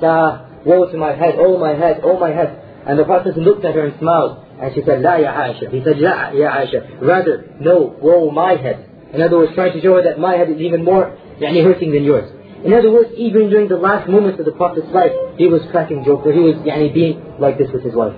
woe 0.64 0.90
to 0.90 0.96
my 0.96 1.14
head, 1.14 1.34
oh 1.38 1.58
my 1.58 1.74
head, 1.74 2.00
oh 2.02 2.18
my 2.18 2.30
head. 2.30 2.82
And 2.86 2.98
the 2.98 3.04
Prophet 3.04 3.36
looked 3.36 3.64
at 3.64 3.74
her 3.74 3.86
and 3.86 3.98
smiled. 3.98 4.46
And 4.60 4.74
she 4.74 4.82
said, 4.84 5.02
La 5.02 5.16
ya 5.16 5.32
Aisha. 5.32 5.70
He 5.70 5.82
said, 5.84 5.98
La 5.98 6.30
ya 6.30 6.50
Aisha. 6.50 7.00
Rather, 7.00 7.54
no, 7.60 7.96
woe 8.00 8.30
my 8.30 8.56
head. 8.56 8.88
In 9.12 9.20
other 9.20 9.38
words, 9.38 9.52
trying 9.54 9.72
to 9.74 9.82
show 9.82 9.96
her 9.96 10.02
that 10.04 10.18
my 10.18 10.36
head 10.36 10.50
is 10.50 10.60
even 10.60 10.84
more 10.84 11.16
yani, 11.40 11.64
hurting 11.64 11.92
than 11.92 12.04
yours. 12.04 12.30
In 12.64 12.72
other 12.74 12.90
words, 12.90 13.10
even 13.16 13.48
during 13.48 13.68
the 13.68 13.76
last 13.76 14.08
moments 14.08 14.38
of 14.38 14.44
the 14.44 14.52
Prophet's 14.52 14.88
life, 14.92 15.12
he 15.36 15.46
was 15.46 15.62
cracking 15.70 16.04
jokes, 16.04 16.26
or 16.26 16.32
he 16.32 16.40
was 16.40 16.56
yani, 16.56 16.92
being 16.92 17.40
like 17.40 17.56
this 17.58 17.70
with 17.72 17.82
his 17.82 17.94
wife. 17.94 18.14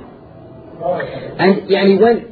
And 1.39 1.69
yani, 1.71 2.01
when, 2.01 2.32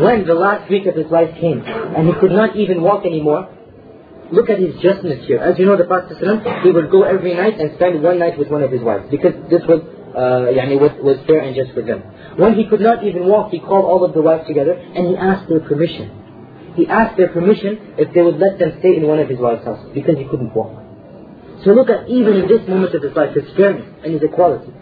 when 0.00 0.26
the 0.26 0.34
last 0.34 0.70
week 0.70 0.86
of 0.86 0.94
his 0.94 1.10
life 1.10 1.34
came, 1.40 1.60
and 1.60 2.08
he 2.08 2.14
could 2.20 2.32
not 2.32 2.56
even 2.56 2.82
walk 2.82 3.04
anymore, 3.04 3.48
look 4.32 4.48
at 4.50 4.58
his 4.58 4.74
justness 4.80 5.26
here. 5.26 5.38
As 5.38 5.58
you 5.58 5.66
know, 5.66 5.76
the 5.76 5.84
Prophet 5.84 6.16
he 6.62 6.70
would 6.70 6.90
go 6.90 7.02
every 7.02 7.34
night 7.34 7.58
and 7.58 7.74
spend 7.76 8.02
one 8.02 8.18
night 8.18 8.38
with 8.38 8.48
one 8.48 8.62
of 8.62 8.70
his 8.70 8.82
wives, 8.82 9.06
because 9.10 9.34
this 9.50 9.62
was, 9.66 9.82
uh, 10.14 10.50
yani, 10.50 10.80
was, 10.80 10.92
was 11.02 11.18
fair 11.26 11.40
and 11.40 11.54
just 11.54 11.72
for 11.72 11.82
them. 11.82 12.00
When 12.36 12.54
he 12.54 12.66
could 12.66 12.80
not 12.80 13.04
even 13.04 13.26
walk, 13.26 13.50
he 13.50 13.60
called 13.60 13.84
all 13.84 14.04
of 14.04 14.14
the 14.14 14.22
wives 14.22 14.46
together, 14.46 14.72
and 14.72 15.08
he 15.08 15.16
asked 15.16 15.48
their 15.48 15.60
permission 15.60 16.20
he 16.76 16.86
asked 16.86 17.16
their 17.16 17.28
permission 17.28 17.94
if 17.98 18.14
they 18.14 18.22
would 18.22 18.38
let 18.38 18.58
them 18.58 18.78
stay 18.78 18.96
in 18.96 19.06
one 19.06 19.18
of 19.18 19.28
his 19.28 19.38
wives' 19.38 19.64
houses 19.64 19.90
because 19.92 20.16
he 20.16 20.24
couldn't 20.24 20.54
walk. 20.54 20.82
So 21.64 21.72
look 21.72 21.90
at 21.90 22.08
even 22.08 22.34
in 22.36 22.48
this 22.48 22.66
moment 22.68 22.94
of 22.94 23.02
his 23.02 23.12
life, 23.14 23.34
his 23.34 23.44
fairness 23.56 23.86
and 24.04 24.14
his 24.14 24.22
equality. 24.22 24.72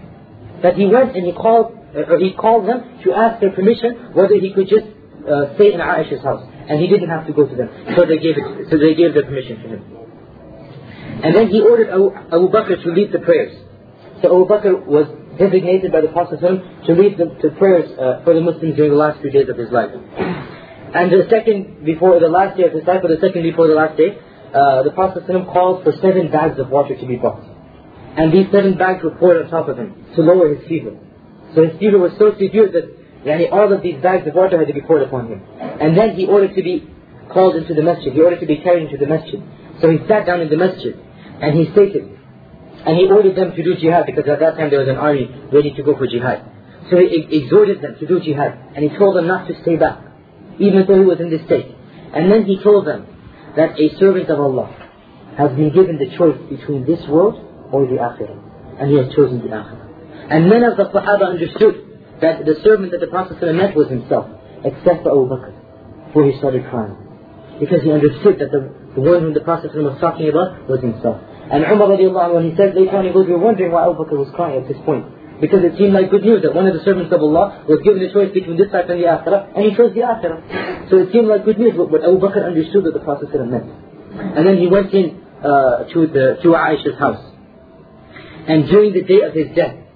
That 0.63 0.77
he 0.77 0.87
went 0.87 1.17
and 1.17 1.25
he 1.27 1.33
called, 1.33 1.75
uh, 1.97 2.13
or 2.13 2.19
he 2.19 2.33
called 2.35 2.69
them 2.69 3.01
to 3.05 3.13
ask 3.13 3.41
their 3.41 3.51
permission 3.51 4.13
whether 4.13 4.35
he 4.35 4.53
could 4.53 4.69
just 4.69 4.87
uh, 5.29 5.55
stay 5.55 5.73
in 5.73 5.81
Aisha's 5.81 6.25
house. 6.25 6.43
And 6.69 6.81
he 6.81 6.89
didn't 6.89 7.09
have 7.09 7.27
to 7.27 7.33
go 7.33 7.47
to 7.47 7.55
them. 7.55 7.69
So 7.97 8.05
they 8.05 8.19
gave, 8.19 8.37
it, 8.37 8.69
so 8.71 8.77
they 8.77 8.95
gave 8.95 9.15
their 9.15 9.25
permission 9.25 9.63
to 9.63 9.69
him. 9.69 9.83
And 11.23 11.35
then 11.35 11.49
he 11.49 11.61
ordered 11.61 11.91
Abu, 11.91 12.11
Abu 12.15 12.49
Bakr 12.49 12.83
to 12.83 12.91
lead 12.93 13.13
the 13.13 13.19
prayers. 13.19 13.57
So 14.23 14.31
Abu 14.35 14.47
Bakr 14.47 14.87
was 14.87 15.07
designated 15.39 15.93
by 15.93 16.03
the 16.03 16.09
Prophet 16.09 16.41
to 16.41 16.93
lead 16.93 17.19
the, 17.19 17.31
the 17.43 17.55
prayers 17.57 17.91
uh, 17.99 18.25
for 18.25 18.35
the 18.35 18.41
Muslims 18.41 18.77
during 18.77 18.91
the 18.91 18.99
last 18.99 19.21
few 19.21 19.31
days 19.31 19.49
of 19.49 19.57
his 19.57 19.71
life. 19.71 19.91
And 19.95 21.13
the 21.13 21.27
second 21.31 21.85
before 21.85 22.19
the 22.19 22.29
last 22.29 22.57
day 22.57 22.65
of 22.65 22.73
his 22.73 22.85
life, 22.85 23.01
or 23.05 23.09
the 23.09 23.21
second 23.21 23.43
before 23.43 23.69
the 23.69 23.75
last 23.75 23.97
day, 23.97 24.19
uh, 24.55 24.83
the 24.83 24.91
Prophet 24.91 25.25
called 25.53 25.85
for 25.85 25.93
seven 26.01 26.31
bags 26.33 26.59
of 26.59 26.71
water 26.71 26.97
to 26.97 27.07
be 27.07 27.17
brought. 27.17 27.45
And 28.17 28.33
these 28.33 28.51
seven 28.51 28.77
bags 28.77 29.05
were 29.05 29.15
poured 29.15 29.45
on 29.45 29.51
top 29.51 29.69
of 29.69 29.79
him 29.79 29.95
to 30.17 30.23
lower 30.23 30.55
his 30.55 30.67
fever. 30.67 30.97
So 31.55 31.69
his 31.69 31.79
fever 31.79 31.99
was 31.99 32.13
so 32.19 32.33
severe 32.33 32.73
that 32.73 32.98
yani, 33.25 33.51
all 33.53 33.73
of 33.73 33.83
these 33.83 34.01
bags 34.03 34.27
of 34.27 34.35
water 34.35 34.59
had 34.59 34.69
to 34.69 34.75
be 34.75 34.81
poured 34.81 35.03
upon 35.03 35.29
him. 35.29 35.43
And 35.59 35.97
then 35.97 36.15
he 36.15 36.27
ordered 36.27 36.55
to 36.55 36.63
be 36.63 36.89
called 37.33 37.57
into 37.57 37.75
the 37.75 37.83
masjid. 37.83 38.13
He 38.13 38.21
ordered 38.21 38.41
to 38.41 38.47
be 38.47 38.59
carried 38.59 38.91
into 38.91 38.97
the 38.97 39.07
masjid. 39.07 39.43
So 39.81 39.91
he 39.91 39.99
sat 40.09 40.27
down 40.27 40.41
in 40.41 40.49
the 40.49 40.57
masjid 40.57 40.95
and 41.41 41.59
he 41.59 41.71
stated, 41.73 42.19
and 42.87 42.97
he 42.97 43.07
ordered 43.07 43.37
them 43.37 43.55
to 43.55 43.63
do 43.63 43.75
jihad 43.77 44.07
because 44.07 44.29
at 44.29 44.41
that 44.41 44.57
time 44.57 44.71
there 44.71 44.81
was 44.81 44.89
an 44.89 44.97
army 44.97 45.29
ready 45.53 45.73
to 45.75 45.83
go 45.83 45.97
for 45.97 46.07
jihad. 46.07 46.43
So 46.91 46.97
he 46.97 47.27
exhorted 47.31 47.83
them 47.83 47.97
to 47.99 48.07
do 48.07 48.21
jihad 48.21 48.75
and 48.75 48.89
he 48.89 48.97
told 48.97 49.17
them 49.17 49.27
not 49.27 49.47
to 49.49 49.61
stay 49.63 49.77
back, 49.77 50.01
even 50.59 50.87
though 50.87 50.99
he 50.99 51.05
was 51.05 51.21
in 51.21 51.31
this 51.31 51.45
state. 51.45 51.75
And 52.15 52.33
then 52.33 52.45
he 52.45 52.63
told 52.63 52.87
them 52.87 53.07
that 53.57 53.79
a 53.79 53.99
servant 53.99 54.31
of 54.31 54.41
Allah 54.41 54.75
has 55.37 55.51
been 55.53 55.73
given 55.73 55.99
the 55.99 56.17
choice 56.17 56.39
between 56.49 56.87
this 56.87 57.07
world 57.09 57.37
or 57.73 57.87
the 57.87 57.97
akhirah. 57.97 58.81
And 58.81 58.91
he 58.91 58.97
has 58.97 59.13
chosen 59.15 59.41
the 59.41 59.49
akhirah. 59.49 59.87
And 60.31 60.49
none 60.49 60.65
of 60.65 60.77
the 60.77 60.85
Sahaba 60.85 61.31
understood 61.31 61.88
that 62.21 62.45
the 62.45 62.57
servant 62.65 62.91
that 62.93 63.01
the 63.01 63.07
Prophet 63.07 63.39
met 63.55 63.77
was 63.77 63.89
himself, 63.89 64.27
except 64.65 65.03
for 65.03 65.11
Abu 65.15 65.25
Bakr, 65.31 65.53
for 66.13 66.25
he 66.27 66.37
started 66.39 66.67
crying. 66.69 66.97
Because 67.61 67.83
he 67.83 67.91
understood 67.91 68.39
that 68.39 68.51
the, 68.51 68.71
the 68.95 69.03
one 69.03 69.21
whom 69.23 69.35
the 69.35 69.43
Prophet 69.43 69.75
was 69.75 69.99
talking 70.01 70.29
about 70.29 70.69
was 70.69 70.81
himself. 70.81 71.19
And 71.51 71.65
Umar 71.65 71.89
when 71.89 72.51
he 72.51 72.57
said 72.57 72.75
later 72.75 72.99
on, 72.99 73.07
he 73.07 73.13
goes, 73.13 73.27
were 73.27 73.39
wondering 73.39 73.73
why 73.73 73.89
Abu 73.89 74.05
Bakr 74.05 74.19
was 74.19 74.31
crying 74.35 74.63
at 74.63 74.69
this 74.69 74.79
point. 74.85 75.07
Because 75.41 75.63
it 75.63 75.79
seemed 75.79 75.95
like 75.95 76.11
good 76.11 76.27
news 76.27 76.43
that 76.43 76.55
one 76.55 76.67
of 76.67 76.75
the 76.75 76.83
servants 76.83 77.15
of 77.15 77.23
Allah 77.23 77.63
was 77.69 77.79
given 77.87 78.03
a 78.03 78.13
choice 78.13 78.35
between 78.35 78.59
this 78.59 78.75
life 78.75 78.91
and 78.91 78.99
the 78.99 79.07
akhirah, 79.07 79.55
and 79.55 79.71
he 79.71 79.77
chose 79.77 79.95
the 79.95 80.03
akhirah. 80.03 80.91
So 80.91 80.99
it 80.99 81.13
seemed 81.13 81.29
like 81.29 81.45
good 81.45 81.59
news, 81.59 81.75
but, 81.79 81.91
but 81.91 82.03
Abu 82.03 82.19
Bakr 82.19 82.43
understood 82.43 82.83
what 82.83 82.95
the 82.95 83.01
Prophet 83.01 83.31
meant. 83.47 83.71
And 84.19 84.47
then 84.47 84.59
he 84.59 84.67
went 84.67 84.93
in 84.93 85.23
uh, 85.39 85.87
to, 85.95 86.07
the, 86.11 86.43
to 86.43 86.49
Aisha's 86.59 86.99
house. 86.99 87.23
And 88.49 88.67
during 88.67 88.93
the 88.93 89.03
day 89.03 89.23
of 89.23 89.33
his 89.35 89.55
death, 89.55 89.88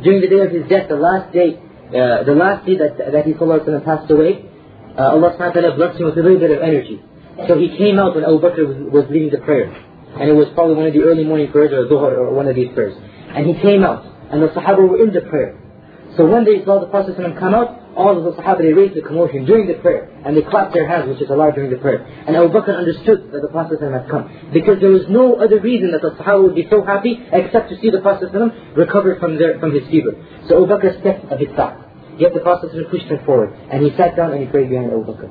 during 0.00 0.20
the 0.20 0.28
day 0.28 0.40
of 0.40 0.50
his 0.50 0.64
death, 0.68 0.88
the 0.88 0.96
last 0.96 1.32
day, 1.32 1.60
uh, 1.92 2.24
the 2.24 2.32
last 2.32 2.64
day 2.64 2.78
that, 2.78 2.96
that 2.96 3.26
he 3.26 3.34
passed 3.34 4.10
away, 4.10 4.48
uh, 4.96 5.12
Allah 5.12 5.36
subhanahu 5.36 5.76
blessed 5.76 6.00
him 6.00 6.06
with 6.06 6.16
a 6.16 6.22
little 6.22 6.40
bit 6.40 6.50
of 6.50 6.62
energy. 6.62 7.00
So 7.48 7.58
he 7.58 7.76
came 7.76 7.98
out 7.98 8.14
when 8.14 8.24
Abu 8.24 8.40
Bakr 8.40 8.64
was, 8.64 8.76
was 8.92 9.04
leading 9.10 9.30
the 9.30 9.44
prayer. 9.44 9.68
And 9.68 10.28
it 10.28 10.36
was 10.36 10.48
probably 10.54 10.76
one 10.76 10.86
of 10.86 10.92
the 10.92 11.00
early 11.00 11.24
morning 11.24 11.50
prayers 11.50 11.72
or 11.72 11.88
Dhuhr 11.88 12.12
or 12.16 12.34
one 12.34 12.46
of 12.46 12.54
these 12.54 12.68
prayers. 12.74 12.92
And 13.32 13.46
he 13.46 13.56
came 13.60 13.84
out 13.84 14.04
and 14.30 14.42
the 14.42 14.48
Sahaba 14.48 14.84
were 14.84 15.00
in 15.00 15.12
the 15.12 15.22
prayer. 15.22 15.58
So 16.16 16.28
when 16.28 16.44
they 16.44 16.64
saw 16.64 16.80
the 16.80 16.86
Prophet 16.86 17.16
come 17.16 17.54
out, 17.54 17.81
all 17.96 18.16
of 18.16 18.24
the 18.24 18.32
Sahaba 18.40 18.58
they 18.58 18.72
raised 18.72 18.94
the 18.94 19.02
commotion 19.02 19.44
during 19.44 19.66
the 19.66 19.74
prayer 19.74 20.08
and 20.24 20.36
they 20.36 20.42
clapped 20.42 20.72
their 20.74 20.88
hands, 20.88 21.08
which 21.08 21.20
is 21.20 21.30
allowed 21.30 21.54
during 21.54 21.70
the 21.70 21.76
prayer. 21.76 22.04
And 22.26 22.36
Abu 22.36 22.48
Bakr 22.48 22.76
understood 22.76 23.30
that 23.32 23.42
the 23.42 23.48
Prophet 23.48 23.80
had 23.80 24.08
come 24.08 24.50
because 24.52 24.80
there 24.80 24.90
was 24.90 25.06
no 25.08 25.36
other 25.36 25.60
reason 25.60 25.92
that 25.92 26.02
the 26.02 26.16
Sahaba 26.16 26.42
would 26.42 26.54
be 26.54 26.66
so 26.70 26.84
happy 26.84 27.20
except 27.32 27.70
to 27.70 27.80
see 27.80 27.90
the 27.90 28.00
Prophet 28.00 28.32
recover 28.76 29.16
from 29.20 29.38
their 29.38 29.58
from 29.58 29.74
his 29.74 29.88
fever. 29.88 30.12
So 30.48 30.64
Abu 30.64 30.72
Bakr 30.72 31.00
stepped 31.00 31.30
a 31.30 31.36
bit 31.36 31.56
back. 31.56 31.78
Yet 32.18 32.34
the 32.34 32.40
Prophet 32.40 32.70
pushed 32.90 33.06
him 33.06 33.24
forward 33.24 33.52
and 33.70 33.82
he 33.82 33.90
sat 33.96 34.16
down 34.16 34.32
and 34.32 34.44
he 34.44 34.46
prayed 34.46 34.68
behind 34.68 34.92
Abu 34.92 35.04
Bakr. 35.04 35.30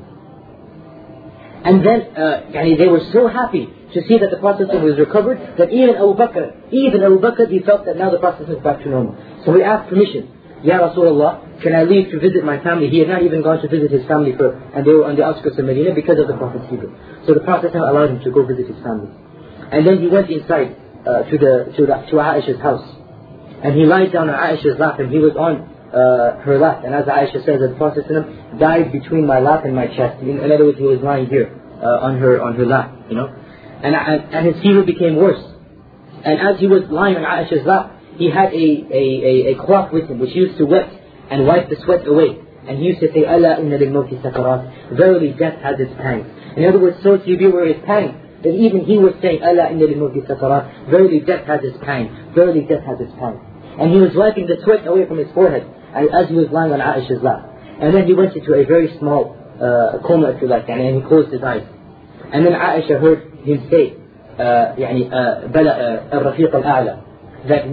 And 1.63 1.85
then 1.85 2.01
uh, 2.17 2.51
they 2.51 2.87
were 2.87 3.05
so 3.13 3.27
happy 3.27 3.69
to 3.93 4.01
see 4.07 4.17
that 4.17 4.31
the 4.31 4.37
Prophet 4.37 4.67
was 4.69 4.97
recovered 4.97 5.37
that 5.59 5.69
even 5.69 5.95
Abu 5.95 6.15
Bakr, 6.17 6.73
even 6.73 7.03
Abu 7.03 7.19
Bakr, 7.19 7.49
he 7.49 7.59
felt 7.59 7.85
that 7.85 7.97
now 7.97 8.09
the 8.09 8.17
Prophet 8.17 8.49
is 8.49 8.57
back 8.63 8.81
to 8.81 8.89
normal. 8.89 9.15
So 9.45 9.53
he 9.53 9.61
asked 9.61 9.89
permission. 9.89 10.40
Ya 10.63 10.77
Rasulullah, 10.77 11.61
can 11.61 11.73
I 11.73 11.83
leave 11.83 12.11
to 12.11 12.19
visit 12.19 12.45
my 12.45 12.61
family? 12.61 12.89
He 12.89 12.99
had 12.99 13.09
not 13.09 13.23
even 13.23 13.41
gone 13.41 13.61
to 13.61 13.67
visit 13.67 13.89
his 13.89 14.05
family 14.05 14.33
for, 14.37 14.53
and 14.53 14.85
they 14.85 14.93
were 14.93 15.05
on 15.05 15.15
the 15.15 15.23
outskirts 15.23 15.57
of 15.57 15.65
Medina 15.65 15.93
because 15.93 16.19
of 16.19 16.27
the 16.27 16.37
Prophet's 16.37 16.69
fever. 16.69 16.93
So 17.25 17.33
the 17.33 17.41
Prophet 17.41 17.73
allowed 17.73 18.11
him 18.11 18.19
to 18.21 18.31
go 18.31 18.45
visit 18.45 18.67
his 18.67 18.77
family. 18.83 19.09
And 19.71 19.87
then 19.87 19.99
he 20.01 20.07
went 20.07 20.29
inside 20.29 20.77
uh, 21.01 21.23
to 21.25 21.37
the 21.37 21.73
to 21.77 21.81
the, 21.85 21.95
to 22.09 22.13
Aisha's 22.21 22.61
house, 22.61 22.85
and 23.63 23.73
he 23.73 23.85
lied 23.85 24.13
down 24.13 24.29
on 24.29 24.37
Aisha's 24.37 24.77
lap, 24.77 24.99
and 24.99 25.09
he 25.11 25.17
was 25.17 25.33
on 25.33 25.65
uh, 25.89 26.41
her 26.45 26.59
lap. 26.59 26.83
And 26.85 26.93
as 26.93 27.05
Aisha 27.05 27.45
says, 27.45 27.57
the 27.57 27.73
Prophet 27.77 28.05
died 28.59 28.91
between 28.91 29.25
my 29.25 29.39
lap 29.39 29.65
and 29.65 29.75
my 29.75 29.87
chest. 29.87 30.21
In, 30.21 30.37
in 30.39 30.51
other 30.51 30.65
words, 30.65 30.77
he 30.77 30.85
was 30.85 30.99
lying 31.01 31.27
here 31.27 31.49
uh, 31.81 32.05
on 32.05 32.19
her 32.19 32.41
on 32.41 32.55
her 32.55 32.65
lap, 32.65 32.93
you 33.09 33.15
know. 33.15 33.33
And, 33.81 33.95
and, 33.95 34.33
and 34.33 34.53
his 34.53 34.61
fever 34.61 34.83
became 34.83 35.15
worse. 35.15 35.41
And 36.23 36.37
as 36.39 36.59
he 36.59 36.67
was 36.67 36.83
lying 36.89 37.17
on 37.17 37.23
Aisha's 37.23 37.65
lap, 37.65 37.97
he 38.20 38.30
had 38.30 38.52
a, 38.52 38.66
a, 38.90 39.04
a, 39.30 39.52
a 39.52 39.64
cloth 39.64 39.92
with 39.92 40.08
him 40.08 40.18
which 40.18 40.34
used 40.34 40.58
to 40.58 40.64
wet 40.64 40.90
and 41.30 41.46
wipe 41.46 41.68
the 41.68 41.76
sweat 41.84 42.06
away. 42.06 42.38
And 42.66 42.78
he 42.78 42.84
used 42.84 43.00
to 43.00 43.12
say, 43.12 43.24
Allah 43.24 43.60
inna 43.60 43.78
lil 43.78 43.90
mawti 43.90 44.20
sakarat. 44.22 44.96
Verily 44.96 45.34
death 45.38 45.60
has 45.62 45.78
its 45.78 45.92
pangs. 46.00 46.26
In 46.56 46.64
other 46.64 46.80
words, 46.80 46.98
so 47.02 47.18
severe 47.18 47.52
were 47.52 47.66
his 47.66 47.82
pangs 47.84 48.14
that 48.42 48.54
even 48.54 48.84
he 48.84 48.98
was 48.98 49.14
saying, 49.22 49.42
Allah 49.42 49.70
inna 49.70 49.84
lil 49.84 50.08
mawti 50.08 50.26
sakarat. 50.26 50.90
Verily 50.90 51.20
death 51.20 51.46
has 51.46 51.60
its 51.62 51.78
pangs. 51.84 52.10
Verily 52.34 52.62
death 52.62 52.84
has 52.84 52.98
its 53.00 53.12
pangs. 53.18 53.40
And 53.78 53.92
he 53.92 53.98
was 53.98 54.10
wiping 54.14 54.46
the 54.46 54.56
sweat 54.64 54.86
away 54.86 55.06
from 55.06 55.18
his 55.18 55.28
forehead 55.32 55.68
as 55.94 56.28
he 56.28 56.34
was 56.34 56.48
lying 56.50 56.72
on 56.72 56.80
Aisha's 56.80 57.22
lap. 57.22 57.44
And 57.80 57.94
then 57.94 58.06
he 58.06 58.14
went 58.14 58.34
into 58.34 58.54
a 58.54 58.64
very 58.64 58.96
small 58.98 59.36
uh, 59.60 59.98
coma, 60.06 60.30
if 60.30 60.42
you 60.42 60.48
like, 60.48 60.68
and 60.68 60.80
he 60.80 61.02
closed 61.06 61.32
his 61.32 61.42
eyes. 61.42 61.66
And 62.32 62.44
then 62.44 62.52
Aisha 62.52 63.00
heard 63.00 63.32
him 63.44 63.68
say, 63.70 63.94
uh, 64.38 64.76
يعني, 64.76 65.12
uh, 65.12 65.48
بلى 65.48 65.70
uh, 65.70 66.14
الرفيق 66.14 66.56
الأعلى, 66.56 66.98
that 67.47 67.63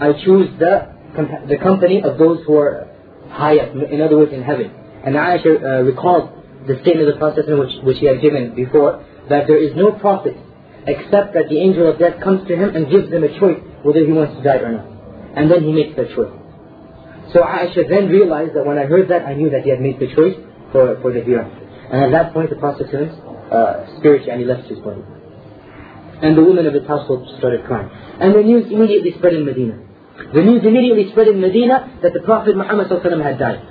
I 0.00 0.24
choose 0.24 0.50
the, 0.58 0.92
the 1.48 1.58
company 1.58 2.02
of 2.02 2.18
those 2.18 2.44
who 2.46 2.56
are 2.56 2.88
high 3.30 3.58
up, 3.58 3.74
in 3.74 4.00
other 4.00 4.16
words, 4.18 4.32
in 4.32 4.42
heaven. 4.42 4.70
And 5.04 5.14
Aisha 5.14 5.46
uh, 5.46 5.82
recalled 5.82 6.30
the 6.66 6.78
statement 6.82 7.08
of 7.08 7.14
the 7.14 7.18
Prophet 7.18 7.46
which, 7.46 7.74
which 7.82 7.98
he 7.98 8.06
had 8.06 8.20
given 8.20 8.54
before, 8.54 9.04
that 9.28 9.46
there 9.46 9.62
is 9.62 9.74
no 9.76 9.92
prophet 9.92 10.36
except 10.86 11.34
that 11.34 11.48
the 11.48 11.58
angel 11.58 11.90
of 11.90 11.98
death 11.98 12.22
comes 12.22 12.46
to 12.46 12.54
him 12.54 12.74
and 12.74 12.90
gives 12.90 13.10
him 13.10 13.24
a 13.24 13.38
choice 13.38 13.58
whether 13.82 14.04
he 14.04 14.12
wants 14.12 14.36
to 14.38 14.42
die 14.42 14.62
or 14.62 14.72
not. 14.72 14.86
And 15.34 15.50
then 15.50 15.62
he 15.62 15.72
makes 15.72 15.96
that 15.96 16.14
choice. 16.14 16.30
So 17.34 17.42
Aisha 17.42 17.88
then 17.88 18.08
realized 18.08 18.54
that 18.54 18.64
when 18.64 18.78
I 18.78 18.86
heard 18.86 19.10
that, 19.10 19.26
I 19.26 19.34
knew 19.34 19.50
that 19.50 19.62
he 19.62 19.70
had 19.70 19.80
made 19.80 19.98
the 19.98 20.06
choice 20.14 20.38
for, 20.70 20.98
for 21.02 21.12
the 21.12 21.20
hereafter. 21.20 21.66
And 21.90 22.02
at 22.02 22.10
that 22.12 22.32
point, 22.32 22.50
the 22.50 22.56
Prophet 22.56 22.86
uh, 22.86 23.98
spirit 23.98 24.28
and 24.28 24.40
he 24.40 24.46
left 24.46 24.68
his 24.68 24.78
body. 24.78 25.02
And 26.22 26.36
the 26.36 26.42
women 26.42 26.66
of 26.66 26.74
his 26.74 26.86
household 26.86 27.28
started 27.38 27.64
crying. 27.66 27.90
And 28.20 28.34
the 28.34 28.42
news 28.42 28.72
immediately 28.72 29.12
spread 29.18 29.34
in 29.34 29.44
Medina. 29.44 29.78
The 30.32 30.42
news 30.42 30.64
immediately 30.64 31.10
spread 31.12 31.28
in 31.28 31.40
Medina 31.40 32.00
that 32.02 32.12
the 32.14 32.20
Prophet 32.20 32.56
Muhammad 32.56 32.88
had 32.88 33.38
died. 33.38 33.62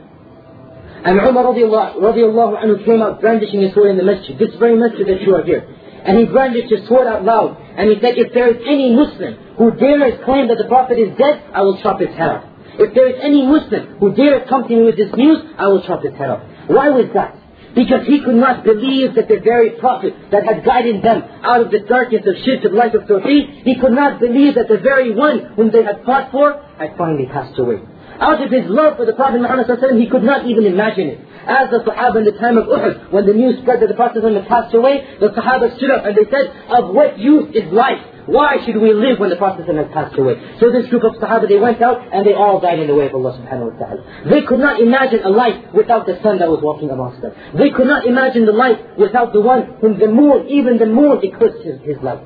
And 1.06 1.20
Umar 1.20 1.46
radiallahu, 1.54 2.02
radiallahu 2.02 2.64
anhu 2.64 2.86
came 2.86 3.02
out 3.02 3.22
brandishing 3.22 3.62
his 3.62 3.74
sword 3.74 3.92
in 3.92 3.98
the 3.98 4.04
masjid, 4.04 4.38
this 4.38 4.56
very 4.58 4.76
masjid 4.76 5.06
that 5.08 5.22
you 5.22 5.36
are 5.36 5.44
here. 5.44 5.68
And 6.06 6.18
he 6.18 6.26
brandished 6.26 6.70
his 6.70 6.88
sword 6.88 7.08
out 7.08 7.24
loud. 7.24 7.58
And 7.78 7.90
he 7.90 7.96
said, 8.02 8.18
if 8.18 8.34
there 8.34 8.50
is 8.50 8.62
any 8.66 8.94
Muslim 8.94 9.38
who 9.58 9.72
dares 9.72 10.22
claim 10.24 10.48
that 10.50 10.58
the 10.58 10.66
Prophet 10.68 10.98
is 10.98 11.18
dead, 11.18 11.44
I 11.54 11.62
will 11.62 11.82
chop 11.82 12.00
his 12.00 12.10
head 12.10 12.30
off. 12.30 12.46
If 12.78 12.94
there 12.94 13.10
is 13.10 13.18
any 13.22 13.46
Muslim 13.46 13.98
who 13.98 14.14
dares 14.14 14.50
come 14.50 14.68
to 14.68 14.70
me 14.70 14.84
with 14.84 14.98
this 14.98 15.14
news, 15.16 15.40
I 15.58 15.68
will 15.68 15.82
chop 15.84 16.04
his 16.04 16.14
head 16.14 16.30
off. 16.30 16.42
Why 16.68 16.90
was 16.90 17.10
that? 17.14 17.38
Because 17.76 18.08
he 18.08 18.22
could 18.24 18.36
not 18.36 18.64
believe 18.64 19.16
that 19.16 19.28
the 19.28 19.40
very 19.44 19.72
Prophet 19.72 20.14
that 20.32 20.46
had 20.46 20.64
guided 20.64 21.04
them 21.04 21.24
out 21.44 21.62
of 21.62 21.72
the 21.72 21.80
darkness 21.80 22.24
of 22.26 22.36
shirk 22.46 22.64
of 22.64 22.72
life 22.72 22.94
of 22.94 23.04
tawheed, 23.04 23.64
he 23.64 23.76
could 23.80 23.92
not 23.92 24.20
believe 24.20 24.56
that 24.56 24.70
the 24.70 24.78
very 24.78 25.14
one 25.14 25.54
whom 25.56 25.72
they 25.72 25.84
had 25.84 26.04
fought 26.06 26.32
for 26.32 26.64
had 26.78 26.96
finally 26.98 27.26
passed 27.26 27.60
away. 27.60 27.80
Out 28.20 28.42
of 28.42 28.52
his 28.52 28.66
love 28.68 28.98
for 28.98 29.06
the 29.06 29.14
Prophet 29.14 29.42
Muhammad 29.42 29.68
he 30.00 30.08
could 30.08 30.24
not 30.24 30.48
even 30.48 30.66
imagine 30.66 31.08
it. 31.08 31.20
As 31.46 31.70
the 31.70 31.80
Sahaba 31.86 32.18
in 32.18 32.26
the 32.26 32.38
time 32.40 32.58
of 32.58 32.66
Uhud, 32.66 33.12
when 33.12 33.26
the 33.26 33.34
news 33.34 33.60
spread 33.62 33.82
that 33.82 33.88
the 33.88 33.94
Prophet 33.94 34.24
had 34.24 34.48
passed 34.48 34.74
away, 34.74 35.06
the 35.20 35.30
Sahaba 35.30 35.76
stood 35.78 35.92
up 35.92 36.06
and 36.06 36.16
they 36.16 36.26
said, 36.32 36.50
of 36.70 36.94
what 36.94 37.20
use 37.20 37.54
is 37.54 37.72
life? 37.72 38.02
Why 38.26 38.58
should 38.66 38.82
we 38.82 38.94
live 38.94 39.20
when 39.20 39.30
the 39.30 39.36
Prophet 39.36 39.68
has 39.68 39.88
passed 39.94 40.18
away? 40.18 40.42
So 40.60 40.72
this 40.72 40.88
group 40.88 41.04
of 41.04 41.22
Sahaba, 41.22 41.48
they 41.48 41.60
went 41.60 41.82
out 41.82 42.02
and 42.12 42.26
they 42.26 42.34
all 42.34 42.60
died 42.60 42.80
in 42.80 42.88
the 42.88 42.96
way 42.96 43.06
of 43.06 43.14
Allah 43.14 43.38
subhanahu 43.38 43.74
wa 43.74 43.78
ta'ala. 43.78 44.02
They 44.32 44.42
could 44.42 44.60
not 44.60 44.82
imagine 44.82 45.22
a 45.24 45.30
life 45.30 45.74
without 45.74 46.08
the 46.08 46.18
sun 46.24 46.40
that 46.40 46.50
was 46.50 46.64
walking 46.64 46.90
amongst 46.90 47.22
them. 47.22 47.34
They 47.54 47.70
could 47.70 47.86
not 47.86 48.08
imagine 48.08 48.46
the 48.46 48.58
life 48.58 48.80
without 48.98 49.34
the 49.34 49.42
one 49.42 49.78
whom 49.82 50.00
the 50.00 50.08
moon, 50.08 50.48
even 50.50 50.80
the 50.80 50.88
moon 50.88 51.20
eclipsed 51.22 51.62
his, 51.64 51.80
his 51.84 51.98
light. 52.02 52.26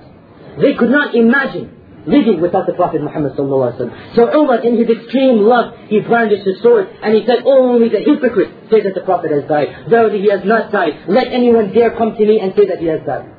They 0.62 0.76
could 0.76 0.90
not 0.90 1.16
imagine 1.16 1.79
living 2.06 2.42
without 2.42 2.66
the 2.66 2.74
Prophet 2.74 3.02
Muhammad 3.02 3.34
sallallahu. 3.34 4.16
So 4.16 4.32
Umar, 4.34 4.64
in 4.64 4.78
his 4.78 4.88
extreme 4.90 5.44
love, 5.44 5.76
he 5.88 6.00
brandished 6.00 6.46
his 6.46 6.62
sword 6.62 6.88
and 7.04 7.16
he 7.16 7.26
said, 7.26 7.44
only 7.46 7.90
the 7.90 8.00
hypocrite 8.00 8.70
say 8.72 8.82
that 8.82 8.96
the 8.96 9.02
Prophet 9.02 9.32
has 9.32 9.44
died. 9.50 9.90
Verily 9.90 10.22
he 10.22 10.30
has 10.30 10.42
not 10.46 10.72
died. 10.72 11.06
Let 11.08 11.28
anyone 11.28 11.74
dare 11.74 11.92
come 11.98 12.16
to 12.16 12.26
me 12.26 12.40
and 12.40 12.54
say 12.56 12.68
that 12.68 12.80
he 12.80 12.88
has 12.88 13.02
died. 13.06 13.30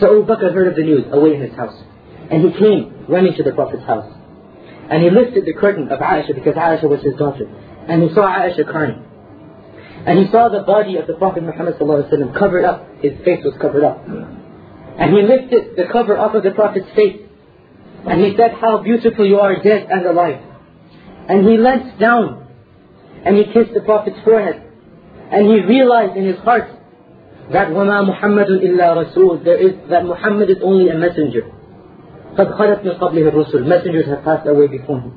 So 0.00 0.22
Abu 0.22 0.26
Bakr 0.26 0.52
heard 0.54 0.68
of 0.68 0.76
the 0.76 0.82
news 0.82 1.04
away 1.10 1.34
in 1.34 1.42
his 1.42 1.54
house. 1.54 1.76
And 2.30 2.44
he 2.44 2.58
came 2.58 3.06
running 3.08 3.34
to 3.36 3.42
the 3.42 3.52
Prophet's 3.52 3.84
house. 3.84 4.12
And 4.90 5.02
he 5.02 5.10
lifted 5.10 5.44
the 5.44 5.54
curtain 5.54 5.88
of 5.90 6.00
Aisha 6.00 6.34
because 6.34 6.54
Aisha 6.54 6.88
was 6.88 7.02
his 7.02 7.14
daughter. 7.16 7.46
And 7.88 8.02
he 8.02 8.14
saw 8.14 8.28
Aisha 8.28 8.66
crying. 8.66 9.04
And 10.06 10.18
he 10.18 10.30
saw 10.30 10.48
the 10.48 10.62
body 10.62 10.96
of 10.96 11.06
the 11.06 11.14
Prophet 11.14 11.42
Muhammad 11.42 11.76
covered 11.78 12.64
up. 12.64 12.88
His 13.00 13.12
face 13.24 13.44
was 13.44 13.54
covered 13.60 13.84
up. 13.84 14.06
And 14.06 15.14
he 15.14 15.22
lifted 15.22 15.76
the 15.76 15.92
cover 15.92 16.16
off 16.16 16.34
of 16.34 16.42
the 16.42 16.52
Prophet's 16.52 16.88
face. 16.94 17.27
And 18.07 18.23
he 18.23 18.35
said, 18.35 18.51
how 18.59 18.83
beautiful 18.83 19.25
you 19.25 19.39
are 19.39 19.61
dead 19.61 19.87
and 19.89 20.05
alive. 20.05 20.41
And 21.29 21.47
he 21.47 21.57
leant 21.57 21.99
down 21.99 22.47
and 23.25 23.37
he 23.37 23.45
kissed 23.45 23.73
the 23.73 23.81
Prophet's 23.81 24.17
forehead. 24.23 24.61
And 25.31 25.47
he 25.47 25.61
realized 25.61 26.17
in 26.17 26.25
his 26.25 26.37
heart 26.39 26.69
that 27.51 27.69
وَمَا 27.69 28.11
مُحَمَّدٌ 28.11 28.49
إِلَّا 28.49 29.15
رَسُولٌ 29.15 29.43
there 29.43 29.57
is, 29.57 29.89
that 29.89 30.05
Muhammad 30.05 30.49
is 30.49 30.57
only 30.61 30.89
a 30.89 30.97
messenger. 30.97 31.43
قَدْ 32.37 32.57
خَلَتْ 32.57 32.83
مِنْ 32.83 32.99
قَبْلِهِ 32.99 33.31
الرُّسُلُ 33.31 33.65
Messengers 33.65 34.05
have 34.07 34.23
passed 34.23 34.47
away 34.47 34.67
before 34.67 34.99
him. 34.99 35.13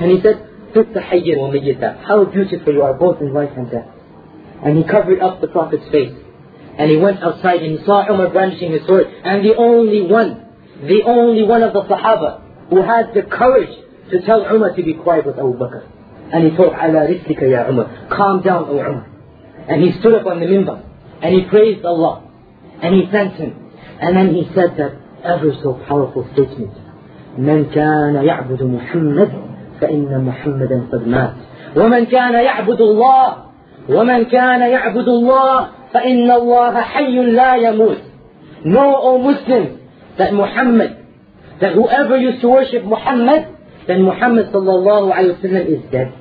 And 0.00 0.10
he 0.10 0.20
said, 0.22 0.48
فِتَّ 0.74 0.94
حَيًّا 0.94 1.36
وَمَيِّتًا 1.38 2.04
How 2.04 2.24
beautiful 2.24 2.72
you 2.72 2.82
are 2.82 2.94
both 2.94 3.20
in 3.20 3.32
life 3.32 3.50
and 3.56 3.70
death. 3.70 3.88
And 4.64 4.78
he 4.78 4.84
covered 4.84 5.20
up 5.20 5.40
the 5.40 5.48
Prophet's 5.48 5.88
face. 5.90 6.14
And 6.78 6.90
he 6.90 6.96
went 6.96 7.22
outside 7.22 7.62
and 7.62 7.78
he 7.78 7.84
saw 7.84 8.08
Umar 8.08 8.30
brandishing 8.30 8.72
his 8.72 8.86
sword. 8.86 9.06
And 9.24 9.44
the 9.44 9.54
only 9.56 10.02
one, 10.02 10.45
the 10.82 11.02
only 11.06 11.44
one 11.44 11.62
of 11.62 11.72
the 11.72 11.82
Sahaba 11.82 12.42
who 12.70 12.82
had 12.82 13.14
the 13.14 13.22
courage 13.22 13.76
to 14.10 14.22
tell 14.22 14.40
Umar 14.52 14.74
to 14.74 14.82
be 14.82 14.94
quiet 14.94 15.26
was 15.26 15.36
Abu 15.38 15.54
Bakr. 15.54 15.84
And 16.32 16.50
he 16.50 16.56
told, 16.56 16.72
عَلَى 16.72 17.08
رِسْلِكَ 17.08 17.42
يَا 17.42 17.68
Umar. 17.68 18.08
Calm 18.08 18.42
down, 18.42 18.64
O 18.64 18.72
Umar. 18.72 19.06
And 19.68 19.82
he 19.82 19.98
stood 20.00 20.14
up 20.14 20.26
on 20.26 20.40
the 20.40 20.46
minbar. 20.46 20.82
And 21.22 21.34
he 21.34 21.48
praised 21.48 21.84
Allah. 21.84 22.28
And 22.82 22.94
he 22.94 23.10
thanked 23.10 23.36
him. 23.36 23.70
And 24.00 24.16
then 24.16 24.34
he 24.34 24.48
said 24.54 24.76
that 24.78 24.96
ever 25.22 25.52
so 25.62 25.80
powerful 25.86 26.28
statement. 26.32 26.72
من 27.38 27.64
كان 27.64 28.14
يعبد 28.14 28.62
محمد 28.62 29.32
فإن 29.80 30.24
محمدا 30.24 30.86
قد 30.92 31.08
مات 31.08 31.34
ومن 31.76 32.04
كان 32.04 32.34
يعبد 32.34 32.80
الله 32.80 33.36
ومن 33.88 34.24
كان 34.24 34.60
يعبد 34.60 35.08
الله 35.08 35.68
فإن 35.92 36.30
الله 36.30 36.80
حي 36.80 37.16
لا 37.32 37.54
يموت 37.56 37.98
Know, 38.64 38.94
O 38.94 39.18
Muslims, 39.18 39.75
that 40.18 40.32
Muhammad, 40.32 41.06
that 41.60 41.74
whoever 41.74 42.16
used 42.16 42.40
to 42.42 42.48
worship 42.48 42.84
Muhammad, 42.84 43.48
then 43.86 44.02
Muhammad 44.02 44.46
sallallahu 44.52 45.12
alayhi 45.12 45.42
wa 45.42 45.58
is 45.58 45.82
dead. 45.90 46.14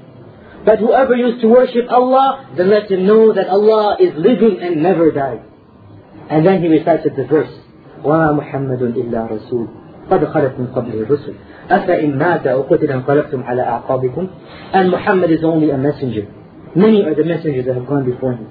But 0.66 0.80
whoever 0.80 1.16
used 1.16 1.42
to 1.42 1.48
worship 1.48 1.90
Allah, 1.90 2.54
then 2.56 2.70
let 2.70 2.90
him 2.90 3.06
know 3.06 3.34
that 3.34 3.50
Allah 3.50 3.98
is 4.00 4.14
living 4.16 4.60
and 4.62 4.84
never 4.84 5.12
died. 5.12 5.42
And 6.30 6.46
then 6.46 6.62
he 6.62 6.68
recited 6.68 7.16
the 7.18 7.26
verse, 7.26 7.52
وَمَا 8.06 8.38
مُحَمَّدٌ 8.40 8.82
إِلَّا 8.94 9.30
رَسُولٌ 9.30 9.82
قد 10.12 10.26
خلت 10.26 10.60
من 10.60 10.68
قبله 10.76 11.02
الرسل 11.04 11.34
أفإن 11.72 12.18
مات 12.18 12.48
أو 12.48 12.62
قتل 12.62 12.92
انقلبتم 12.92 13.44
على 13.44 13.62
أعقابكم 13.62 14.28
And 14.74 14.92
Muhammad 14.92 15.32
is 15.32 15.44
only 15.44 15.70
a 15.70 15.78
messenger. 15.78 16.28
Many 16.76 17.04
are 17.04 17.16
the 17.16 17.24
messengers 17.24 17.66
that 17.66 17.76
have 17.76 17.88
gone 17.88 18.06
before 18.06 18.34
him. 18.34 18.48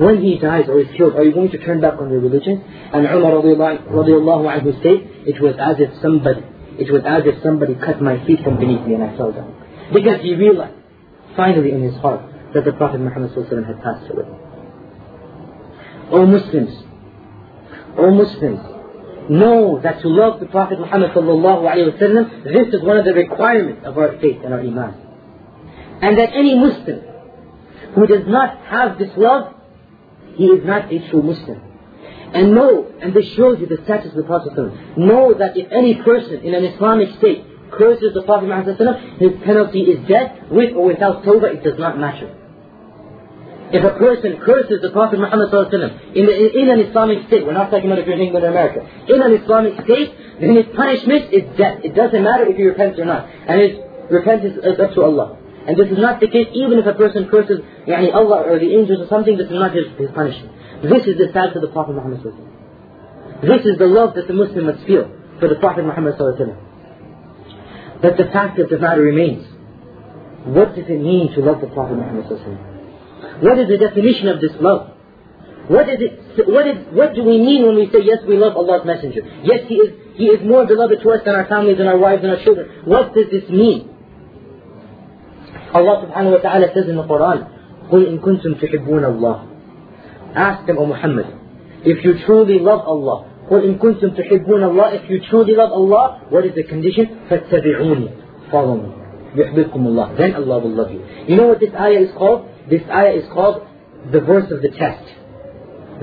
When 0.00 0.22
he 0.22 0.38
dies 0.38 0.64
or 0.66 0.80
is 0.80 0.88
killed, 0.96 1.14
are 1.14 1.22
you 1.22 1.32
going 1.32 1.50
to 1.50 1.58
turn 1.58 1.82
back 1.82 2.00
on 2.00 2.08
your 2.08 2.20
religion? 2.20 2.64
And 2.64 3.04
Umar 3.04 3.32
radiallahu 3.32 4.48
anhu 4.48 4.72
said, 4.82 5.28
it 5.28 5.38
was 5.42 5.56
as 5.60 5.76
if 5.78 6.00
somebody, 6.00 6.40
it 6.78 6.90
was 6.90 7.02
as 7.04 7.24
if 7.26 7.42
somebody 7.42 7.74
cut 7.74 8.00
my 8.00 8.24
feet 8.24 8.42
from 8.42 8.56
beneath 8.56 8.86
me 8.86 8.94
and 8.94 9.04
I 9.04 9.14
fell 9.18 9.30
down. 9.30 9.52
Because 9.92 10.22
he 10.22 10.34
realized, 10.34 10.74
finally 11.36 11.72
in 11.72 11.82
his 11.82 11.94
heart, 12.00 12.22
that 12.54 12.64
the 12.64 12.72
Prophet 12.72 12.98
Muhammad 12.98 13.30
had 13.30 13.82
passed 13.82 14.10
away. 14.10 14.24
O 16.10 16.24
Muslims, 16.24 16.82
O 17.98 18.10
Muslims, 18.10 18.60
know 19.28 19.80
that 19.82 20.00
to 20.00 20.08
love 20.08 20.40
the 20.40 20.46
Prophet 20.46 20.80
Muhammad 20.80 21.10
sallallahu 21.10 22.44
this 22.44 22.74
is 22.74 22.82
one 22.82 22.96
of 22.96 23.04
the 23.04 23.12
requirements 23.12 23.82
of 23.84 23.98
our 23.98 24.18
faith 24.18 24.38
and 24.42 24.54
our 24.54 24.60
iman. 24.60 24.94
And 26.00 26.18
that 26.18 26.30
any 26.32 26.58
Muslim 26.58 27.02
who 27.94 28.06
does 28.06 28.26
not 28.26 28.56
have 28.64 28.98
this 28.98 29.10
love, 29.18 29.59
he 30.36 30.46
is 30.46 30.64
not 30.64 30.92
a 30.92 31.10
true 31.10 31.22
Muslim. 31.22 31.60
And 32.32 32.54
know, 32.54 32.86
and 33.00 33.12
this 33.12 33.26
shows 33.34 33.58
you 33.58 33.66
the 33.66 33.82
status 33.84 34.10
of 34.10 34.16
the 34.16 34.22
Prophet 34.22 34.54
know 34.96 35.34
that 35.34 35.56
if 35.56 35.70
any 35.72 35.96
person 35.96 36.40
in 36.42 36.54
an 36.54 36.64
Islamic 36.64 37.16
state 37.18 37.44
curses 37.70 38.14
the 38.14 38.22
Prophet 38.22 38.46
Muhammad 38.46 38.78
his 39.18 39.32
penalty 39.44 39.82
is 39.82 40.06
death, 40.08 40.50
with 40.50 40.74
or 40.74 40.86
without 40.86 41.24
tawbah, 41.24 41.54
it 41.54 41.64
does 41.64 41.78
not 41.78 41.98
matter. 41.98 42.36
If 43.72 43.84
a 43.84 43.98
person 43.98 44.38
curses 44.42 44.82
the 44.82 44.90
Prophet 44.90 45.20
Muhammad 45.20 45.54
in, 46.14 46.28
in 46.28 46.70
an 46.70 46.80
Islamic 46.80 47.26
state, 47.28 47.46
we're 47.46 47.52
not 47.52 47.70
talking 47.70 47.86
about 47.86 48.00
if 48.00 48.06
you're 48.06 48.16
in 48.16 48.22
England 48.22 48.44
or 48.44 48.50
America, 48.50 48.82
in 49.08 49.22
an 49.22 49.32
Islamic 49.32 49.74
state, 49.84 50.10
then 50.40 50.56
his 50.56 50.66
punishment 50.74 51.32
is 51.32 51.56
death. 51.56 51.78
It 51.84 51.94
doesn't 51.94 52.22
matter 52.22 52.46
if 52.46 52.56
he 52.56 52.64
repents 52.64 52.98
or 52.98 53.04
not. 53.04 53.28
And 53.30 53.60
his 53.60 53.78
repentance 54.10 54.58
is 54.58 54.80
up 54.80 54.94
to 54.94 55.02
Allah. 55.02 55.38
And 55.70 55.78
this 55.78 55.86
is 55.86 56.02
not 56.02 56.18
the 56.18 56.26
case 56.26 56.50
even 56.50 56.82
if 56.82 56.86
a 56.90 56.98
person 56.98 57.30
curses 57.30 57.62
yani 57.86 58.10
Allah 58.10 58.42
or 58.42 58.58
the 58.58 58.74
angels 58.74 59.06
or 59.06 59.08
something, 59.08 59.38
this 59.38 59.46
is 59.46 59.54
not 59.54 59.70
his, 59.70 59.86
his 59.94 60.10
punishment. 60.10 60.50
This 60.82 61.06
is 61.06 61.14
the 61.14 61.30
status 61.30 61.54
of 61.54 61.62
the 61.62 61.70
Prophet 61.70 61.94
Muhammad 61.94 62.26
This 62.26 63.62
is 63.62 63.78
the 63.78 63.86
love 63.86 64.18
that 64.18 64.26
the 64.26 64.34
Muslim 64.34 64.66
must 64.66 64.82
feel 64.82 65.06
for 65.38 65.46
the 65.46 65.62
Prophet 65.62 65.86
Muhammad 65.86 66.18
But 68.02 68.18
the 68.18 68.26
fact 68.34 68.58
of 68.58 68.66
the 68.66 68.82
matter 68.82 69.02
remains, 69.02 69.46
what 70.42 70.74
does 70.74 70.90
it 70.90 70.98
mean 70.98 71.30
to 71.38 71.40
love 71.40 71.60
the 71.60 71.70
Prophet 71.70 71.94
Muhammad 71.94 72.26
what 73.40 73.58
is 73.58 73.68
the 73.68 73.78
definition 73.78 74.28
of 74.28 74.40
this 74.40 74.52
love? 74.60 74.96
What 75.68 75.88
is 75.88 76.00
it? 76.00 76.48
What 76.48 76.66
is? 76.66 76.76
What 76.92 77.14
do 77.14 77.22
we 77.22 77.38
mean 77.38 77.64
when 77.66 77.76
we 77.76 77.86
say 77.92 78.02
yes, 78.02 78.18
we 78.26 78.36
love 78.36 78.56
Allah's 78.56 78.84
Messenger? 78.84 79.22
Yes, 79.44 79.68
He 79.68 79.76
is. 79.76 79.90
He 80.16 80.26
is 80.26 80.40
more 80.44 80.66
beloved 80.66 81.00
to 81.02 81.10
us 81.10 81.20
than 81.24 81.34
our 81.34 81.46
families 81.46 81.78
and 81.78 81.88
our 81.88 81.96
wives 81.96 82.22
and 82.22 82.32
our 82.32 82.42
children. 82.42 82.84
What 82.84 83.14
does 83.14 83.30
this 83.30 83.48
mean? 83.48 83.89
Allah 85.73 86.07
Subhanahu 86.07 86.31
wa 86.31 86.41
Taala 86.41 86.73
says 86.73 86.89
in 86.89 86.95
the 86.95 87.03
Quran, 87.03 87.47
"قُلْ 87.91 88.01
إِن 88.07 88.19
كُنتُمْ 88.19 88.59
تُحِبُّونَ 88.61 89.03
اللَّهِ 89.03 89.37
Ask 90.35 90.67
them, 90.67 90.77
O 90.77 90.85
Muhammad, 90.85 91.27
if 91.83 92.03
you 92.03 92.25
truly 92.25 92.59
love 92.59 92.81
Allah. 92.81 93.31
قُلْ 93.49 93.61
إِن 93.61 93.77
كُنتُمْ 93.77 94.17
تُحِبُّونَ 94.17 94.61
اللَّهِ 94.63 95.03
If 95.03 95.09
you 95.09 95.21
truly 95.29 95.55
love 95.55 95.71
Allah, 95.71 96.25
what 96.29 96.45
is 96.45 96.55
the 96.55 96.63
condition? 96.63 97.27
فَاتَّبِعُونِ 97.29 98.51
Follow 98.51 98.75
me. 98.81 98.89
يُحْبِبْكُمُ 99.35 99.81
اللَّهِ 99.85 100.17
Then 100.17 100.35
Allah 100.35 100.59
will 100.59 100.75
love 100.75 100.91
you. 100.91 101.05
You 101.27 101.35
know 101.35 101.47
what 101.47 101.59
this 101.59 101.73
ayah 101.73 102.01
is 102.01 102.11
called? 102.17 102.49
This 102.69 102.81
ayah 102.89 103.13
is 103.13 103.25
called 103.31 103.67
the 104.11 104.21
verse 104.21 104.51
of 104.51 104.61
the 104.61 104.69
test. 104.69 105.05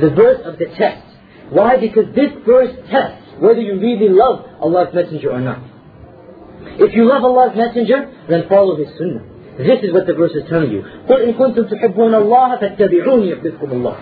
The 0.00 0.10
verse 0.10 0.40
of 0.44 0.58
the 0.58 0.66
test. 0.66 1.02
Why? 1.50 1.76
Because 1.76 2.14
this 2.14 2.30
verse 2.46 2.74
tests 2.90 3.22
whether 3.42 3.60
you 3.60 3.80
really 3.80 4.08
love 4.08 4.46
Allah's 4.60 4.94
Messenger 4.94 5.32
or 5.32 5.40
not. 5.40 5.58
If 6.78 6.94
you 6.94 7.08
love 7.08 7.24
Allah's 7.24 7.56
Messenger, 7.56 8.06
then 8.28 8.44
follow 8.48 8.76
His 8.76 8.86
Sunnah. 8.96 9.24
This 9.58 9.80
is 9.82 9.92
what 9.92 10.06
the 10.06 10.14
verse 10.14 10.32
is 10.32 10.48
telling 10.48 10.72
you. 10.72 10.82
قُلْ 10.82 11.28
إِن 11.28 11.36
كُنتُمْ 11.36 11.68
تُحِبُّونَ 11.68 12.12
اللَّهَ 12.14 12.48
فَاتَّبِعُونِ 12.60 13.22
يَحْبِبْكُمُ 13.28 13.68
اللَّهِ 13.68 13.96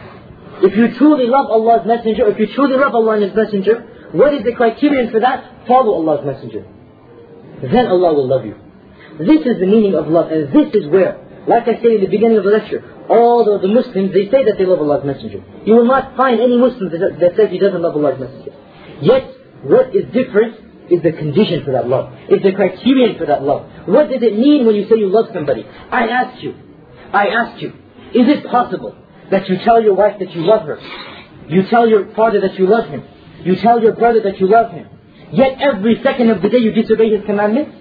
If 0.62 0.76
you 0.76 0.96
truly 0.96 1.26
love 1.26 1.46
Allah's 1.50 1.86
Messenger, 1.86 2.28
if 2.30 2.38
you 2.38 2.46
truly 2.54 2.76
love 2.76 2.94
Allah 2.94 3.14
and 3.14 3.24
His 3.24 3.34
Messenger, 3.34 4.10
what 4.12 4.34
is 4.34 4.44
the 4.44 4.52
criterion 4.52 5.10
for 5.10 5.20
that? 5.20 5.66
Follow 5.66 5.94
Allah's 5.94 6.24
Messenger. 6.24 6.64
Then 7.62 7.86
Allah 7.86 8.14
will 8.14 8.28
love 8.28 8.46
you. 8.46 8.54
This 9.18 9.40
is 9.44 9.58
the 9.58 9.66
meaning 9.66 9.94
of 9.94 10.06
love, 10.08 10.30
and 10.30 10.52
this 10.52 10.72
is 10.74 10.86
where 10.88 11.26
like 11.46 11.64
I 11.64 11.80
said 11.80 11.98
in 11.98 12.00
the 12.00 12.12
beginning 12.12 12.36
of 12.36 12.44
the 12.44 12.50
lecture, 12.50 12.84
all 13.08 13.48
of 13.48 13.62
the 13.62 13.68
Muslims, 13.68 14.12
they 14.12 14.28
say 14.30 14.44
that 14.44 14.54
they 14.58 14.66
love 14.66 14.80
Allah's 14.80 15.04
Messenger. 15.04 15.42
You 15.64 15.74
will 15.74 15.86
not 15.86 16.16
find 16.16 16.38
any 16.38 16.56
Muslim 16.56 16.90
that, 16.92 17.18
that 17.18 17.32
says 17.36 17.50
he 17.50 17.58
doesn't 17.58 17.80
love 17.80 17.96
Allah's 17.96 18.20
Messenger. 18.20 18.52
Yet, 19.00 19.24
what 19.64 19.94
is 19.96 20.04
different 20.12 20.63
is 20.89 21.01
the 21.01 21.11
condition 21.11 21.63
for 21.63 21.71
that 21.71 21.87
love. 21.87 22.13
is 22.29 22.41
the 22.43 22.51
criterion 22.53 23.17
for 23.17 23.25
that 23.25 23.43
love. 23.43 23.69
What 23.87 24.09
does 24.09 24.21
it 24.21 24.37
mean 24.37 24.65
when 24.65 24.75
you 24.75 24.87
say 24.87 24.97
you 24.97 25.09
love 25.09 25.27
somebody? 25.33 25.65
I 25.91 26.07
ask 26.07 26.43
you, 26.43 26.55
I 27.13 27.27
ask 27.27 27.61
you, 27.61 27.69
is 28.13 28.27
it 28.29 28.45
possible 28.45 28.95
that 29.31 29.49
you 29.49 29.57
tell 29.63 29.81
your 29.81 29.95
wife 29.95 30.19
that 30.19 30.31
you 30.31 30.45
love 30.45 30.65
her? 30.67 30.79
You 31.47 31.63
tell 31.69 31.87
your 31.87 32.13
father 32.15 32.41
that 32.41 32.57
you 32.57 32.67
love 32.67 32.89
him. 32.89 33.03
You 33.43 33.55
tell 33.57 33.81
your 33.81 33.93
brother 33.93 34.21
that 34.23 34.39
you 34.39 34.47
love 34.49 34.71
him. 34.71 34.87
Yet 35.31 35.57
every 35.61 36.01
second 36.03 36.29
of 36.29 36.41
the 36.41 36.49
day 36.49 36.57
you 36.57 36.71
disobey 36.71 37.09
his 37.09 37.25
commandments? 37.25 37.75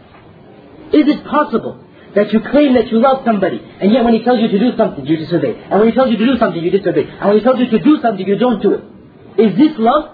Is 0.93 1.09
it 1.09 1.25
possible 1.25 1.85
that 2.15 2.33
you 2.33 2.41
claim 2.41 2.75
that 2.75 2.89
you 2.89 3.01
love 3.01 3.25
somebody, 3.25 3.59
and 3.59 3.93
yet 3.93 4.05
when 4.05 4.15
he 4.15 4.23
tells 4.23 4.41
you 4.41 4.49
to 4.49 4.59
do 4.59 4.77
something, 4.77 5.05
you 5.05 5.17
disobey. 5.17 5.59
And 5.71 5.81
when 5.81 5.89
he 5.89 5.95
tells 5.95 6.11
you 6.11 6.17
to 6.17 6.27
do 6.27 6.39
something, 6.39 6.63
you 6.63 6.71
disobey. 6.71 7.05
And 7.11 7.29
when 7.29 7.39
he 7.39 7.43
tells 7.43 7.59
you 7.59 7.69
to 7.71 7.79
do 7.79 7.99
something, 8.01 8.27
you 8.27 8.39
don't 8.39 8.63
do 8.63 8.75
it. 8.75 8.85
Is 9.39 9.59
this 9.59 9.75
love? 9.79 10.14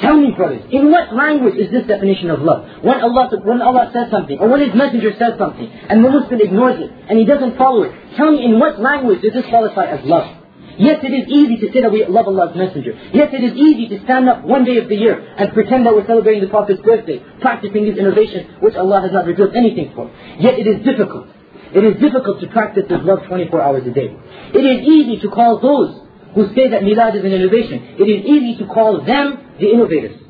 Tell 0.00 0.16
me, 0.18 0.32
brothers, 0.32 0.62
in 0.72 0.90
what 0.90 1.14
language 1.14 1.54
is 1.54 1.70
this 1.70 1.86
definition 1.86 2.30
of 2.30 2.40
love? 2.42 2.66
When 2.82 3.00
Allah, 3.00 3.30
when 3.44 3.62
Allah 3.62 3.90
says 3.94 4.10
something, 4.10 4.38
or 4.38 4.48
when 4.48 4.60
His 4.60 4.74
Messenger 4.74 5.14
says 5.18 5.38
something, 5.38 5.70
and 5.70 6.04
the 6.04 6.10
Muslim 6.10 6.40
ignores 6.40 6.80
it, 6.80 6.90
and 7.08 7.18
he 7.18 7.24
doesn't 7.24 7.56
follow 7.56 7.84
it, 7.84 7.92
tell 8.16 8.32
me 8.32 8.44
in 8.44 8.58
what 8.58 8.80
language 8.80 9.22
does 9.22 9.34
this 9.34 9.46
qualify 9.48 9.86
as 9.86 10.04
love? 10.04 10.42
Yes, 10.78 10.98
it 11.04 11.14
is 11.14 11.28
easy 11.30 11.56
to 11.62 11.72
say 11.72 11.82
that 11.82 11.92
we 11.92 12.04
love 12.06 12.26
Allah's 12.26 12.56
Messenger. 12.56 12.98
Yes, 13.14 13.30
it 13.32 13.44
is 13.44 13.54
easy 13.54 13.86
to 13.94 14.02
stand 14.04 14.28
up 14.28 14.42
one 14.42 14.64
day 14.64 14.78
of 14.78 14.88
the 14.88 14.96
year 14.96 15.14
and 15.14 15.52
pretend 15.52 15.86
that 15.86 15.94
we're 15.94 16.06
celebrating 16.06 16.42
the 16.42 16.50
Prophet's 16.50 16.82
birthday, 16.82 17.22
practicing 17.40 17.84
these 17.84 17.96
innovations 17.96 18.58
which 18.60 18.74
Allah 18.74 19.00
has 19.02 19.12
not 19.12 19.26
revealed 19.26 19.54
anything 19.54 19.92
for. 19.94 20.10
Yet 20.40 20.58
it 20.58 20.66
is 20.66 20.84
difficult. 20.84 21.28
It 21.74 21.84
is 21.84 22.00
difficult 22.00 22.40
to 22.40 22.46
practice 22.48 22.84
this 22.88 23.00
love 23.02 23.26
24 23.26 23.62
hours 23.62 23.86
a 23.86 23.90
day. 23.90 24.10
It 24.54 24.64
is 24.66 24.86
easy 24.86 25.20
to 25.22 25.28
call 25.30 25.60
those 25.60 26.03
who 26.34 26.52
say 26.54 26.68
that 26.68 26.82
Milad 26.82 27.16
is 27.16 27.24
an 27.24 27.32
innovation, 27.32 27.96
it 27.98 28.04
is 28.04 28.24
easy 28.26 28.58
to 28.58 28.66
call 28.66 29.04
them 29.04 29.38
the 29.58 29.70
innovators. 29.70 30.20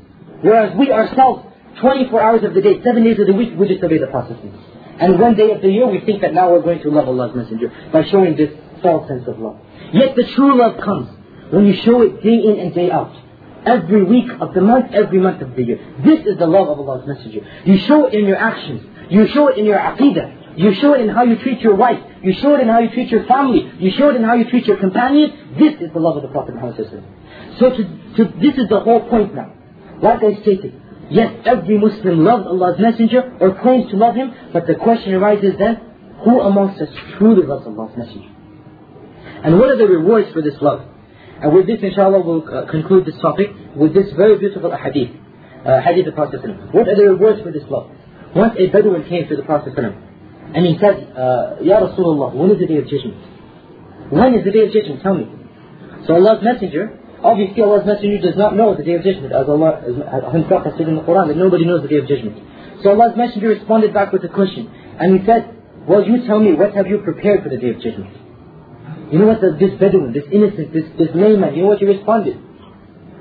Whereas 0.41 0.77
we 0.77 0.91
ourselves, 0.91 1.43
24 1.81 2.21
hours 2.21 2.43
of 2.43 2.53
the 2.53 2.61
day, 2.61 2.81
7 2.83 3.03
days 3.03 3.19
of 3.19 3.27
the 3.27 3.33
week, 3.33 3.57
we 3.57 3.67
just 3.67 3.83
obey 3.83 3.97
the 3.97 4.07
Prophet. 4.07 4.37
And 4.99 5.19
one 5.19 5.35
day 5.35 5.51
of 5.51 5.61
the 5.61 5.69
year, 5.69 5.87
we 5.87 5.99
think 6.01 6.21
that 6.21 6.33
now 6.33 6.51
we're 6.51 6.61
going 6.61 6.81
to 6.83 6.89
love 6.89 7.07
Allah's 7.07 7.35
Messenger 7.35 7.71
by 7.91 8.05
showing 8.05 8.37
this 8.37 8.51
false 8.81 9.07
sense 9.07 9.27
of 9.27 9.39
love. 9.39 9.57
Yet 9.91 10.15
the 10.15 10.25
true 10.35 10.57
love 10.57 10.79
comes 10.79 11.09
when 11.49 11.65
you 11.65 11.73
show 11.83 12.01
it 12.01 12.23
day 12.23 12.37
in 12.43 12.59
and 12.59 12.73
day 12.73 12.91
out. 12.91 13.13
Every 13.65 14.03
week 14.03 14.29
of 14.39 14.53
the 14.53 14.61
month, 14.61 14.93
every 14.93 15.19
month 15.19 15.41
of 15.41 15.55
the 15.55 15.63
year. 15.63 15.79
This 16.03 16.25
is 16.25 16.37
the 16.37 16.45
love 16.45 16.69
of 16.69 16.79
Allah's 16.79 17.07
Messenger. 17.07 17.41
You 17.65 17.77
show 17.79 18.05
it 18.05 18.13
in 18.13 18.25
your 18.25 18.37
actions. 18.37 18.83
You 19.09 19.27
show 19.27 19.47
it 19.47 19.57
in 19.57 19.65
your 19.65 19.79
aqidah. 19.79 20.44
You 20.57 20.73
show 20.79 20.93
it 20.93 21.01
in 21.01 21.09
how 21.09 21.23
you 21.23 21.35
treat 21.37 21.59
your 21.59 21.75
wife. 21.75 21.99
You 22.23 22.33
show 22.41 22.55
it 22.55 22.61
in 22.61 22.67
how 22.67 22.79
you 22.79 22.89
treat 22.89 23.09
your 23.09 23.25
family. 23.25 23.71
You 23.77 23.91
show 23.97 24.09
it 24.09 24.15
in 24.15 24.23
how 24.23 24.35
you 24.35 24.49
treat 24.49 24.65
your 24.65 24.77
companions. 24.77 25.33
This 25.59 25.73
is 25.81 25.93
the 25.93 25.99
love 25.99 26.15
of 26.17 26.23
the 26.23 26.29
Prophet 26.29 26.55
Muhammad 26.55 26.77
So 27.59 27.69
to, 27.69 27.83
to, 28.17 28.23
this 28.39 28.55
is 28.55 28.69
the 28.69 28.79
whole 28.79 29.07
point 29.09 29.35
now. 29.35 29.53
Like 30.01 30.23
I 30.23 30.41
stated, 30.41 30.81
yes, 31.09 31.33
every 31.45 31.77
Muslim 31.77 32.23
loves 32.23 32.47
Allah's 32.47 32.79
Messenger 32.79 33.37
or 33.39 33.59
claims 33.61 33.91
to 33.91 33.97
love 33.97 34.15
Him, 34.15 34.33
but 34.53 34.65
the 34.67 34.75
question 34.75 35.13
arises 35.13 35.55
then, 35.59 35.81
who 36.23 36.39
amongst 36.41 36.81
us 36.81 36.89
truly 37.17 37.45
loves 37.45 37.65
Allah's 37.67 37.97
Messenger? 37.97 38.29
And 39.43 39.59
what 39.59 39.69
are 39.69 39.77
the 39.77 39.87
rewards 39.87 40.31
for 40.33 40.41
this 40.41 40.55
love? 40.61 40.87
And 41.41 41.53
with 41.53 41.67
this, 41.67 41.79
inshallah, 41.81 42.21
we'll 42.21 42.47
uh, 42.47 42.71
conclude 42.71 43.05
this 43.05 43.19
topic 43.21 43.47
with 43.75 43.93
this 43.93 44.11
very 44.15 44.39
beautiful 44.39 44.71
hadith. 44.75 45.11
Uh, 45.65 45.81
hadith 45.81 46.07
of 46.07 46.31
the 46.31 46.39
Prophet 46.39 46.73
What 46.73 46.87
are 46.87 46.95
the 46.95 47.09
rewards 47.11 47.41
for 47.41 47.51
this 47.51 47.63
love? 47.69 47.91
Once 48.35 48.55
a 48.57 48.67
Bedouin 48.67 49.03
came 49.07 49.27
to 49.27 49.35
the 49.35 49.43
Prophet 49.43 49.75
and 50.55 50.63
he 50.65 50.79
said, 50.79 51.11
uh, 51.11 51.59
Ya 51.59 51.83
Rasulullah, 51.83 52.31
when 52.33 52.49
is 52.51 52.59
the 52.63 52.65
day 52.65 52.79
of 52.79 52.87
judgment? 52.87 53.19
When 54.07 54.33
is 54.35 54.47
the 54.47 54.55
day 54.55 54.63
of 54.63 54.71
judgment? 54.71 55.03
Tell 55.03 55.13
me. 55.13 55.27
So 56.07 56.15
Allah's 56.15 56.39
messenger, 56.39 56.95
obviously 57.19 57.59
Allah's 57.59 57.83
messenger 57.83 58.23
does 58.23 58.39
not 58.39 58.55
know 58.55 58.71
the 58.71 58.87
day 58.87 58.95
of 58.95 59.03
judgment, 59.03 59.35
as 59.35 59.51
Allah 59.51 59.83
as 59.83 60.31
himself 60.31 60.63
has 60.63 60.79
said 60.79 60.87
in 60.87 60.95
the 60.95 61.03
Quran 61.03 61.27
that 61.27 61.35
nobody 61.35 61.67
knows 61.67 61.83
the 61.83 61.91
day 61.91 61.99
of 61.99 62.07
judgment. 62.07 62.39
So 62.83 62.95
Allah's 62.95 63.19
messenger 63.19 63.51
responded 63.51 63.93
back 63.93 64.15
with 64.15 64.23
a 64.23 64.31
question, 64.31 64.71
and 64.71 65.19
he 65.19 65.25
said, 65.27 65.51
Well, 65.83 66.07
you 66.07 66.23
tell 66.23 66.39
me, 66.39 66.55
what 66.55 66.71
have 66.71 66.87
you 66.87 67.03
prepared 67.03 67.43
for 67.43 67.49
the 67.51 67.59
day 67.59 67.75
of 67.75 67.83
judgment? 67.83 68.15
You 69.11 69.19
know 69.19 69.27
what 69.27 69.43
the, 69.43 69.59
this 69.59 69.75
Bedouin, 69.75 70.15
this 70.15 70.25
innocent, 70.31 70.71
this, 70.71 70.87
this 70.95 71.11
layman, 71.13 71.51
you 71.51 71.67
know 71.67 71.75
what 71.75 71.83
he 71.83 71.85
responded? 71.85 72.39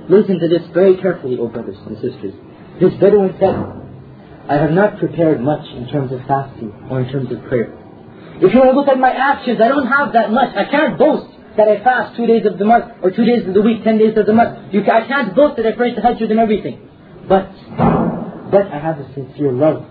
Listen 0.09 0.39
to 0.39 0.47
this 0.47 0.63
very 0.71 1.03
carefully, 1.03 1.35
O 1.43 1.49
brothers 1.49 1.77
and 1.83 1.99
sisters. 1.99 2.35
This 2.79 2.95
Bedouin 3.03 3.35
said, 3.43 3.84
I 4.49 4.55
have 4.55 4.73
not 4.73 4.99
prepared 4.99 5.41
much 5.41 5.67
in 5.73 5.89
terms 5.89 6.13
of 6.13 6.21
fasting 6.29 6.73
or 6.91 7.01
in 7.01 7.11
terms 7.11 7.33
of 7.33 7.43
prayer. 7.45 7.73
If 8.37 8.53
you 8.53 8.61
want 8.61 8.73
to 8.73 8.77
look 8.77 8.89
at 8.89 8.99
my 8.99 9.13
actions, 9.13 9.61
I 9.63 9.69
don't 9.69 9.87
have 9.87 10.13
that 10.13 10.31
much. 10.31 10.55
I 10.57 10.65
can't 10.71 10.99
boast 10.99 11.33
that 11.57 11.69
I 11.69 11.83
fast 11.83 12.17
two 12.17 12.27
days 12.27 12.45
of 12.45 12.59
the 12.59 12.65
month 12.65 12.85
or 13.03 13.11
two 13.11 13.25
days 13.25 13.47
of 13.47 13.55
the 13.55 13.63
week, 13.63 13.85
ten 13.85 13.97
days 13.99 14.17
of 14.17 14.27
the 14.27 14.33
month. 14.33 14.75
You, 14.75 14.83
I 14.83 15.07
can't 15.07 15.35
boast 15.35 15.57
that 15.57 15.67
I 15.67 15.73
pray 15.73 15.95
tahajjud 15.95 16.31
and 16.31 16.41
everything. 16.41 16.91
But, 17.29 17.49
but 18.51 18.67
I 18.69 18.79
have 18.83 18.99
a 18.99 19.15
sincere 19.15 19.53
love 19.53 19.87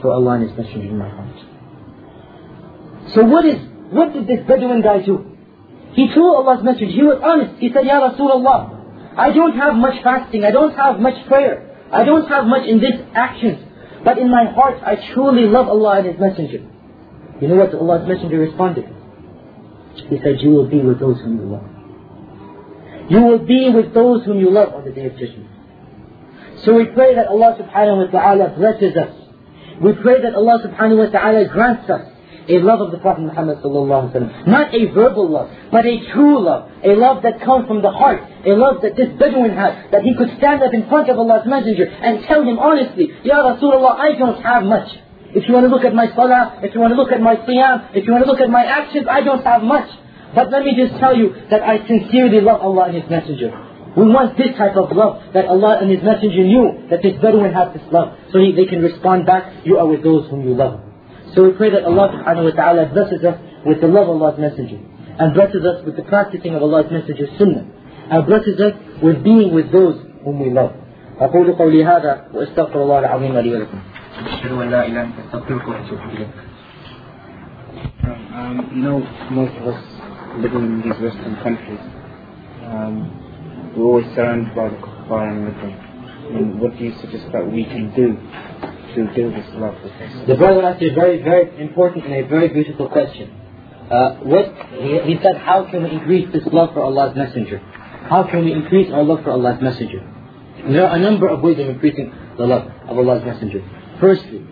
for 0.00 0.12
Allah 0.12 0.38
and 0.38 0.48
His 0.48 0.56
Messenger 0.56 0.88
in 0.88 0.98
my 0.98 1.08
heart. 1.08 1.36
So 3.14 3.24
what 3.24 3.44
is 3.46 3.58
what 3.90 4.12
did 4.12 4.26
this 4.26 4.46
Bedouin 4.46 4.82
guy 4.82 5.00
do? 5.04 5.24
He 5.94 6.12
told 6.14 6.46
Allah's 6.46 6.62
message. 6.62 6.92
He 6.92 7.02
was 7.02 7.20
honest. 7.24 7.58
He 7.58 7.72
said, 7.72 7.86
Ya 7.86 7.98
Rasulullah, 8.04 9.16
I 9.16 9.32
don't 9.32 9.56
have 9.56 9.74
much 9.74 10.02
fasting. 10.04 10.44
I 10.44 10.50
don't 10.50 10.76
have 10.76 11.00
much 11.00 11.26
prayer. 11.26 11.64
I 11.90 12.04
don't 12.04 12.28
have 12.28 12.44
much 12.46 12.68
in 12.68 12.80
this 12.80 13.00
actions. 13.14 13.64
But 14.04 14.18
in 14.18 14.30
my 14.30 14.44
heart, 14.44 14.82
I 14.82 14.96
truly 15.12 15.46
love 15.46 15.68
Allah 15.68 15.98
and 15.98 16.06
His 16.06 16.18
Messenger. 16.18 16.66
You 17.40 17.48
know 17.48 17.56
what 17.56 17.74
Allah's 17.74 18.08
Messenger 18.08 18.38
responded? 18.38 18.84
He 20.08 20.18
said, 20.22 20.40
you 20.40 20.50
will 20.50 20.66
be 20.68 20.80
with 20.80 21.00
those 21.00 21.18
whom 21.20 21.38
you 21.38 21.46
love. 21.46 23.10
You 23.10 23.22
will 23.22 23.44
be 23.44 23.70
with 23.74 23.94
those 23.94 24.24
whom 24.24 24.38
you 24.38 24.50
love 24.50 24.74
on 24.74 24.84
the 24.84 24.92
Day 24.92 25.06
of 25.06 25.12
Judgment. 25.12 25.48
So 26.64 26.74
we 26.74 26.86
pray 26.86 27.14
that 27.14 27.28
Allah 27.28 27.56
subhanahu 27.58 28.12
wa 28.12 28.20
ta'ala 28.20 28.54
blesses 28.56 28.96
us. 28.96 29.14
We 29.80 29.92
pray 29.94 30.22
that 30.22 30.34
Allah 30.34 30.58
subhanahu 30.64 30.98
wa 30.98 31.06
ta'ala 31.06 31.48
grants 31.48 31.88
us 31.88 32.06
a 32.48 32.58
love 32.64 32.80
of 32.80 32.90
the 32.90 32.98
Prophet 32.98 33.22
Muhammad. 33.22 33.58
Not 33.62 34.74
a 34.74 34.86
verbal 34.92 35.28
love, 35.28 35.50
but 35.70 35.84
a 35.84 36.00
true 36.12 36.40
love. 36.40 36.70
A 36.82 36.96
love 36.96 37.22
that 37.22 37.44
comes 37.44 37.66
from 37.68 37.82
the 37.82 37.90
heart. 37.90 38.22
A 38.46 38.56
love 38.56 38.80
that 38.82 38.96
this 38.96 39.08
Bedouin 39.18 39.52
had. 39.52 39.92
That 39.92 40.02
he 40.02 40.16
could 40.16 40.32
stand 40.38 40.62
up 40.62 40.72
in 40.72 40.88
front 40.88 41.10
of 41.10 41.18
Allah's 41.18 41.46
Messenger 41.46 41.84
and 41.84 42.24
tell 42.24 42.42
him 42.42 42.58
honestly, 42.58 43.12
Ya 43.22 43.36
Rasulullah, 43.44 44.00
I 44.00 44.16
don't 44.16 44.42
have 44.42 44.64
much. 44.64 44.88
If 45.34 45.46
you 45.46 45.52
want 45.52 45.68
to 45.68 45.70
look 45.70 45.84
at 45.84 45.94
my 45.94 46.08
salah, 46.16 46.60
if 46.62 46.74
you 46.74 46.80
want 46.80 46.92
to 46.92 46.96
look 46.96 47.12
at 47.12 47.20
my 47.20 47.36
siyam, 47.36 47.94
if 47.94 48.06
you 48.06 48.12
want 48.12 48.24
to 48.24 48.30
look 48.30 48.40
at 48.40 48.48
my 48.48 48.64
actions, 48.64 49.06
I 49.10 49.20
don't 49.20 49.44
have 49.44 49.62
much. 49.62 49.88
But 50.34 50.50
let 50.50 50.64
me 50.64 50.72
just 50.72 50.98
tell 50.98 51.16
you 51.16 51.34
that 51.50 51.62
I 51.62 51.86
sincerely 51.86 52.40
love 52.40 52.60
Allah 52.60 52.88
and 52.88 52.96
His 52.96 53.10
Messenger. 53.10 53.52
We 53.96 54.08
want 54.08 54.38
this 54.38 54.56
type 54.56 54.76
of 54.76 54.94
love 54.96 55.20
that 55.34 55.44
Allah 55.44 55.78
and 55.82 55.90
His 55.90 56.02
Messenger 56.02 56.44
knew 56.44 56.88
that 56.88 57.02
this 57.02 57.20
Bedouin 57.20 57.52
had 57.52 57.74
this 57.74 57.84
love. 57.92 58.16
So 58.32 58.38
he, 58.40 58.52
they 58.56 58.64
can 58.64 58.80
respond 58.80 59.26
back, 59.26 59.66
you 59.66 59.76
are 59.76 59.86
with 59.86 60.02
those 60.02 60.30
whom 60.30 60.48
you 60.48 60.54
love. 60.54 60.87
So 61.35 61.43
we 61.49 61.51
pray 61.57 61.71
that 61.71 61.83
Allah 61.83 62.13
subhanahu 62.13 62.45
wa 62.45 62.55
ta'ala 62.55 62.85
blesses 62.93 63.25
us 63.25 63.37
with 63.65 63.81
the 63.81 63.87
love 63.87 64.07
of 64.09 64.21
Allah's 64.21 64.39
Messenger 64.39 64.77
and 65.17 65.33
blesses 65.33 65.65
us 65.65 65.85
with 65.85 65.95
the 65.95 66.03
practicing 66.03 66.53
of 66.53 66.61
Allah's 66.61 66.91
Messenger's 66.91 67.29
sunnah 67.37 67.65
and 68.09 68.25
blesses 68.25 68.59
us 68.59 68.73
with 69.01 69.23
being 69.23 69.53
with 69.53 69.71
those 69.71 69.97
whom 70.23 70.39
we 70.39 70.49
love. 70.51 70.73
أقول 71.19 71.53
قولي 71.57 71.85
هذا 71.85 72.33
وأستغفر 72.33 72.83
الله 72.83 72.99
العظيم 72.99 73.37
لي 73.37 73.55
ولكم. 73.55 73.79
أشهد 74.27 74.51
أن 74.51 74.69
لا 74.69 74.85
إله 74.85 75.01
إلا 75.01 75.09
أستغفرك 75.25 75.67
وأتوب 75.67 75.99
إليك. 76.13 76.27
Um, 78.33 78.69
you 78.75 78.81
know, 78.81 78.99
most 79.29 79.53
of 79.57 79.67
us 79.67 79.81
living 80.41 80.65
in 80.65 80.81
these 80.81 80.99
Western 81.01 81.35
countries, 81.43 81.79
um, 82.65 83.73
we're 83.77 83.85
always 83.85 84.05
surrounded 84.15 84.55
by 84.55 84.69
the 84.69 84.75
kuffar 84.75 85.29
and 85.29 85.47
everything. 85.47 85.77
I 85.77 86.29
mean, 86.33 86.59
what 86.59 86.77
do 86.77 86.83
you 86.83 86.93
suggest 86.99 87.31
that 87.31 87.45
we 87.45 87.63
can 87.65 87.93
do 87.95 88.17
to 88.94 89.30
this 89.30 89.46
love? 89.54 89.74
The 90.26 90.34
brother 90.34 90.62
asked 90.62 90.82
a 90.82 90.94
very, 90.94 91.22
very 91.22 91.60
important 91.60 92.04
and 92.06 92.14
a 92.14 92.28
very 92.28 92.48
beautiful 92.48 92.88
question. 92.88 93.30
Uh, 93.90 94.16
what 94.20 94.52
he, 94.80 95.14
he 95.14 95.18
said, 95.22 95.36
how 95.38 95.64
can 95.70 95.82
we 95.82 95.90
increase 95.90 96.30
this 96.32 96.44
love 96.52 96.74
for 96.74 96.82
Allah's 96.82 97.16
Messenger? 97.16 97.58
How 97.58 98.24
can 98.24 98.44
we 98.44 98.52
increase 98.52 98.92
our 98.92 99.02
love 99.02 99.24
for 99.24 99.30
Allah's 99.30 99.60
Messenger? 99.62 100.00
And 100.64 100.74
there 100.74 100.86
are 100.86 100.96
a 100.96 101.00
number 101.00 101.28
of 101.28 101.40
ways 101.40 101.58
of 101.58 101.68
increasing 101.68 102.12
the 102.36 102.46
love 102.46 102.70
of 102.88 102.98
Allah's 102.98 103.24
Messenger. 103.24 103.62
Firstly, 104.00 104.44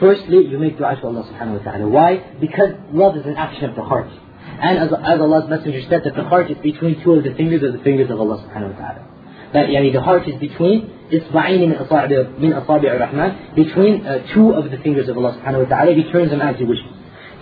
firstly, 0.00 0.46
you 0.46 0.58
make 0.58 0.78
dua 0.78 0.96
to 0.96 1.06
Allah 1.06 1.24
subhanahu 1.30 1.64
wa 1.64 1.70
ta'ala. 1.70 1.88
Why? 1.88 2.34
Because 2.40 2.70
love 2.92 3.16
is 3.16 3.24
an 3.26 3.36
action 3.36 3.70
of 3.70 3.76
the 3.76 3.84
heart. 3.84 4.10
And 4.46 4.78
as, 4.78 4.88
as 4.92 5.20
Allah's 5.20 5.48
Messenger 5.48 5.82
said 5.88 6.02
that 6.04 6.14
the 6.16 6.24
heart 6.24 6.50
is 6.50 6.58
between 6.58 7.02
two 7.02 7.12
of 7.12 7.24
the 7.24 7.34
fingers 7.34 7.62
of 7.62 7.72
the 7.72 7.84
fingers 7.84 8.10
of 8.10 8.18
Allah 8.18 8.42
subhanahu 8.42 8.74
wa 8.74 8.78
ta'ala 8.78 9.15
That 9.53 9.67
yani, 9.67 9.91
the 9.91 10.01
heart 10.01 10.27
is 10.27 10.39
between 10.39 10.89
إصبعين 11.11 11.69
من 11.69 11.75
أصابع 11.75 12.39
من 12.39 12.53
أصابع 12.53 12.91
الرحمن 12.95 13.55
between 13.55 14.05
uh, 14.05 14.33
two 14.33 14.51
of 14.51 14.71
the 14.71 14.77
fingers 14.77 15.09
of 15.09 15.17
Allah 15.17 15.37
subhanahu 15.39 15.63
wa 15.63 15.69
ta'ala. 15.69 15.93
He 15.93 16.09
turns 16.11 16.31
them 16.31 16.41
as 16.41 16.55
He 16.57 16.63
wishes. 16.63 16.85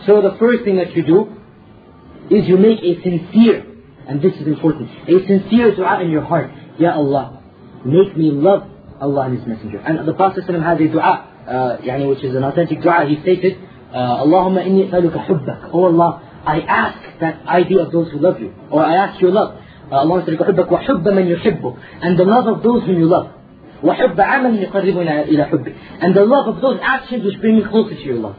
So 0.07 0.21
the 0.21 0.36
first 0.39 0.63
thing 0.63 0.77
that 0.77 0.95
you 0.95 1.05
do 1.05 1.30
is 2.30 2.47
you 2.47 2.57
make 2.57 2.80
a 2.80 3.01
sincere, 3.03 3.65
and 4.07 4.21
this 4.21 4.34
is 4.36 4.47
important, 4.47 4.89
a 5.07 5.27
sincere 5.27 5.75
dua 5.75 6.01
in 6.01 6.09
your 6.09 6.23
heart. 6.23 6.51
Ya 6.80 6.93
Allah, 6.93 7.43
make 7.86 8.15
me 8.17 8.32
love 8.32 8.63
Allah 8.99 9.21
and 9.30 9.38
His 9.38 9.47
Messenger. 9.47 9.80
And 9.80 10.07
the 10.07 10.13
Prophet 10.13 10.45
ﷺ 10.45 10.63
has 10.63 10.80
a 10.80 10.88
dua, 10.91 11.27
uh, 11.47 11.77
يعني, 11.86 12.09
which 12.09 12.23
is 12.23 12.36
an 12.36 12.43
authentic 12.43 12.82
dua. 12.82 13.05
He 13.07 13.21
stated, 13.21 13.57
uh, 13.93 14.23
Allahumma 14.23 14.65
inni 14.65 14.89
as'aluka 14.89 15.25
hubbak. 15.27 15.69
Oh 15.73 15.86
Allah, 15.86 16.41
I 16.45 16.61
ask 16.61 17.19
that 17.19 17.41
I 17.45 17.63
be 17.63 17.77
of 17.77 17.91
those 17.91 18.11
who 18.11 18.19
love 18.19 18.39
you. 18.39 18.53
Or 18.71 18.84
I 18.84 18.95
ask 18.95 19.21
your 19.21 19.32
love. 19.32 19.61
Uh, 19.91 19.95
Allah 19.95 20.23
said, 20.25 20.38
حُبَّكَ 20.38 20.69
وَحُبَّ 20.69 21.03
مَنْ 21.03 21.25
يُحِبُّكَ 21.36 21.80
And 22.01 22.17
the 22.17 22.23
love 22.23 22.47
of 22.47 22.63
those 22.63 22.84
whom 22.86 22.99
you 22.99 23.07
love. 23.07 23.32
وحب 23.84 24.19
عمل 24.19 24.63
يقربنا 24.63 25.23
إلى 25.23 25.45
حبك 25.45 25.73
and 26.01 26.15
the 26.15 26.25
love 26.25 26.47
of 26.47 26.61
those 26.61 26.80
actions 26.82 27.23
which 27.23 27.39
bring 27.39 27.55
me 27.55 27.63
closer 27.63 27.95
to 27.95 28.01
your 28.01 28.17
love 28.17 28.36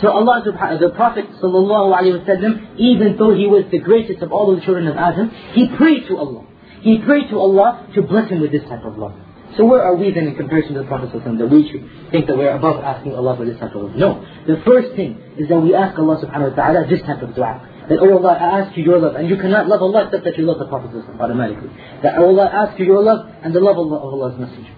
so 0.00 0.08
Allah 0.10 0.42
the 0.44 0.90
Prophet 0.96 1.26
وسلم, 1.42 2.78
even 2.78 3.16
though 3.18 3.34
he 3.34 3.46
was 3.46 3.64
the 3.70 3.78
greatest 3.78 4.22
of 4.22 4.32
all 4.32 4.54
the 4.56 4.62
children 4.62 4.88
of 4.88 4.96
Adam 4.96 5.30
he 5.52 5.68
prayed 5.76 6.06
to 6.08 6.16
Allah 6.16 6.46
he 6.80 6.98
prayed 7.04 7.28
to 7.28 7.38
Allah 7.38 7.86
to 7.94 8.02
bless 8.02 8.30
him 8.30 8.40
with 8.40 8.52
this 8.52 8.62
type 8.62 8.84
of 8.84 8.96
love 8.96 9.14
so 9.56 9.66
where 9.66 9.82
are 9.82 9.94
we 9.94 10.10
then 10.12 10.28
in 10.28 10.36
comparison 10.36 10.74
to 10.74 10.80
the 10.80 10.86
Prophet 10.86 11.10
ﷺ 11.10 11.38
that 11.38 11.46
we 11.50 11.68
should 11.70 11.84
think 12.10 12.26
that 12.26 12.38
we're 12.38 12.56
above 12.56 12.82
asking 12.82 13.14
Allah 13.14 13.36
for 13.36 13.44
this 13.44 13.60
type 13.60 13.74
of 13.74 13.82
love? 13.82 13.96
No. 13.96 14.24
The 14.46 14.62
first 14.64 14.96
thing 14.96 15.20
is 15.36 15.48
that 15.50 15.60
we 15.60 15.74
ask 15.74 15.98
Allah 15.98 16.24
subhanahu 16.24 16.50
wa 16.50 16.56
ta'ala 16.56 16.88
this 16.88 17.02
type 17.02 17.20
of 17.20 17.34
dua. 17.34 17.60
That, 17.89 17.99
oh 18.01 18.17
Allah, 18.17 18.33
I 18.33 18.59
ask 18.61 18.77
you 18.77 18.83
your 18.83 18.99
love. 18.99 19.15
And 19.15 19.29
you 19.29 19.37
cannot 19.37 19.67
love 19.67 19.81
Allah 19.81 20.05
except 20.05 20.25
that 20.25 20.37
you 20.37 20.45
love 20.45 20.59
the 20.59 20.67
Prophet 20.67 20.91
automatically. 21.19 21.69
That, 22.03 22.17
oh 22.17 22.27
Allah, 22.27 22.47
I 22.51 22.67
ask 22.67 22.79
you 22.79 22.85
your 22.85 23.01
love 23.01 23.29
and 23.43 23.53
the 23.53 23.59
love 23.59 23.77
of 23.77 23.91
Allah's 23.91 24.39
Messenger. 24.39 24.75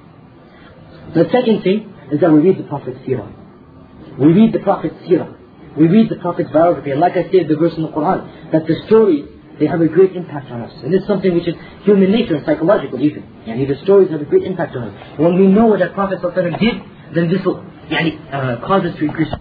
The 1.15 1.25
second 1.31 1.63
thing 1.63 1.93
is 2.11 2.21
that 2.21 2.31
we 2.31 2.39
read 2.39 2.59
the 2.59 2.69
Prophet's 2.69 2.99
seerah. 2.99 3.27
We 4.19 4.33
read 4.33 4.53
the 4.53 4.59
Prophet's 4.59 4.95
seerah. 5.07 5.35
We 5.77 5.87
read 5.87 6.09
the 6.09 6.17
Prophet's 6.17 6.51
biography. 6.51 6.91
And 6.91 6.99
like 6.99 7.13
I 7.13 7.23
said, 7.31 7.47
the 7.47 7.57
verse 7.57 7.73
in 7.75 7.83
the 7.83 7.89
Quran, 7.89 8.51
that 8.51 8.67
the 8.67 8.75
stories 8.85 9.25
they 9.59 9.67
have 9.67 9.81
a 9.81 9.87
great 9.87 10.15
impact 10.15 10.49
on 10.51 10.61
us. 10.61 10.71
And 10.83 10.93
it's 10.93 11.05
something 11.05 11.33
which 11.35 11.47
is 11.47 11.55
human 11.83 12.11
nature 12.11 12.35
and 12.35 12.45
psychological 12.45 13.01
even. 13.01 13.23
Yani 13.45 13.67
the 13.67 13.83
stories 13.83 14.09
have 14.09 14.21
a 14.21 14.25
great 14.25 14.43
impact 14.43 14.75
on 14.75 14.89
us. 14.89 15.19
When 15.19 15.37
we 15.37 15.47
know 15.47 15.65
what 15.65 15.79
that 15.79 15.93
Prophet 15.93 16.21
did, 16.21 16.75
then 17.13 17.29
this 17.29 17.43
will 17.45 17.61
yani, 17.91 18.17
uh, 18.33 18.65
cause 18.65 18.85
us 18.85 18.97
to 18.97 19.05
increase 19.05 19.33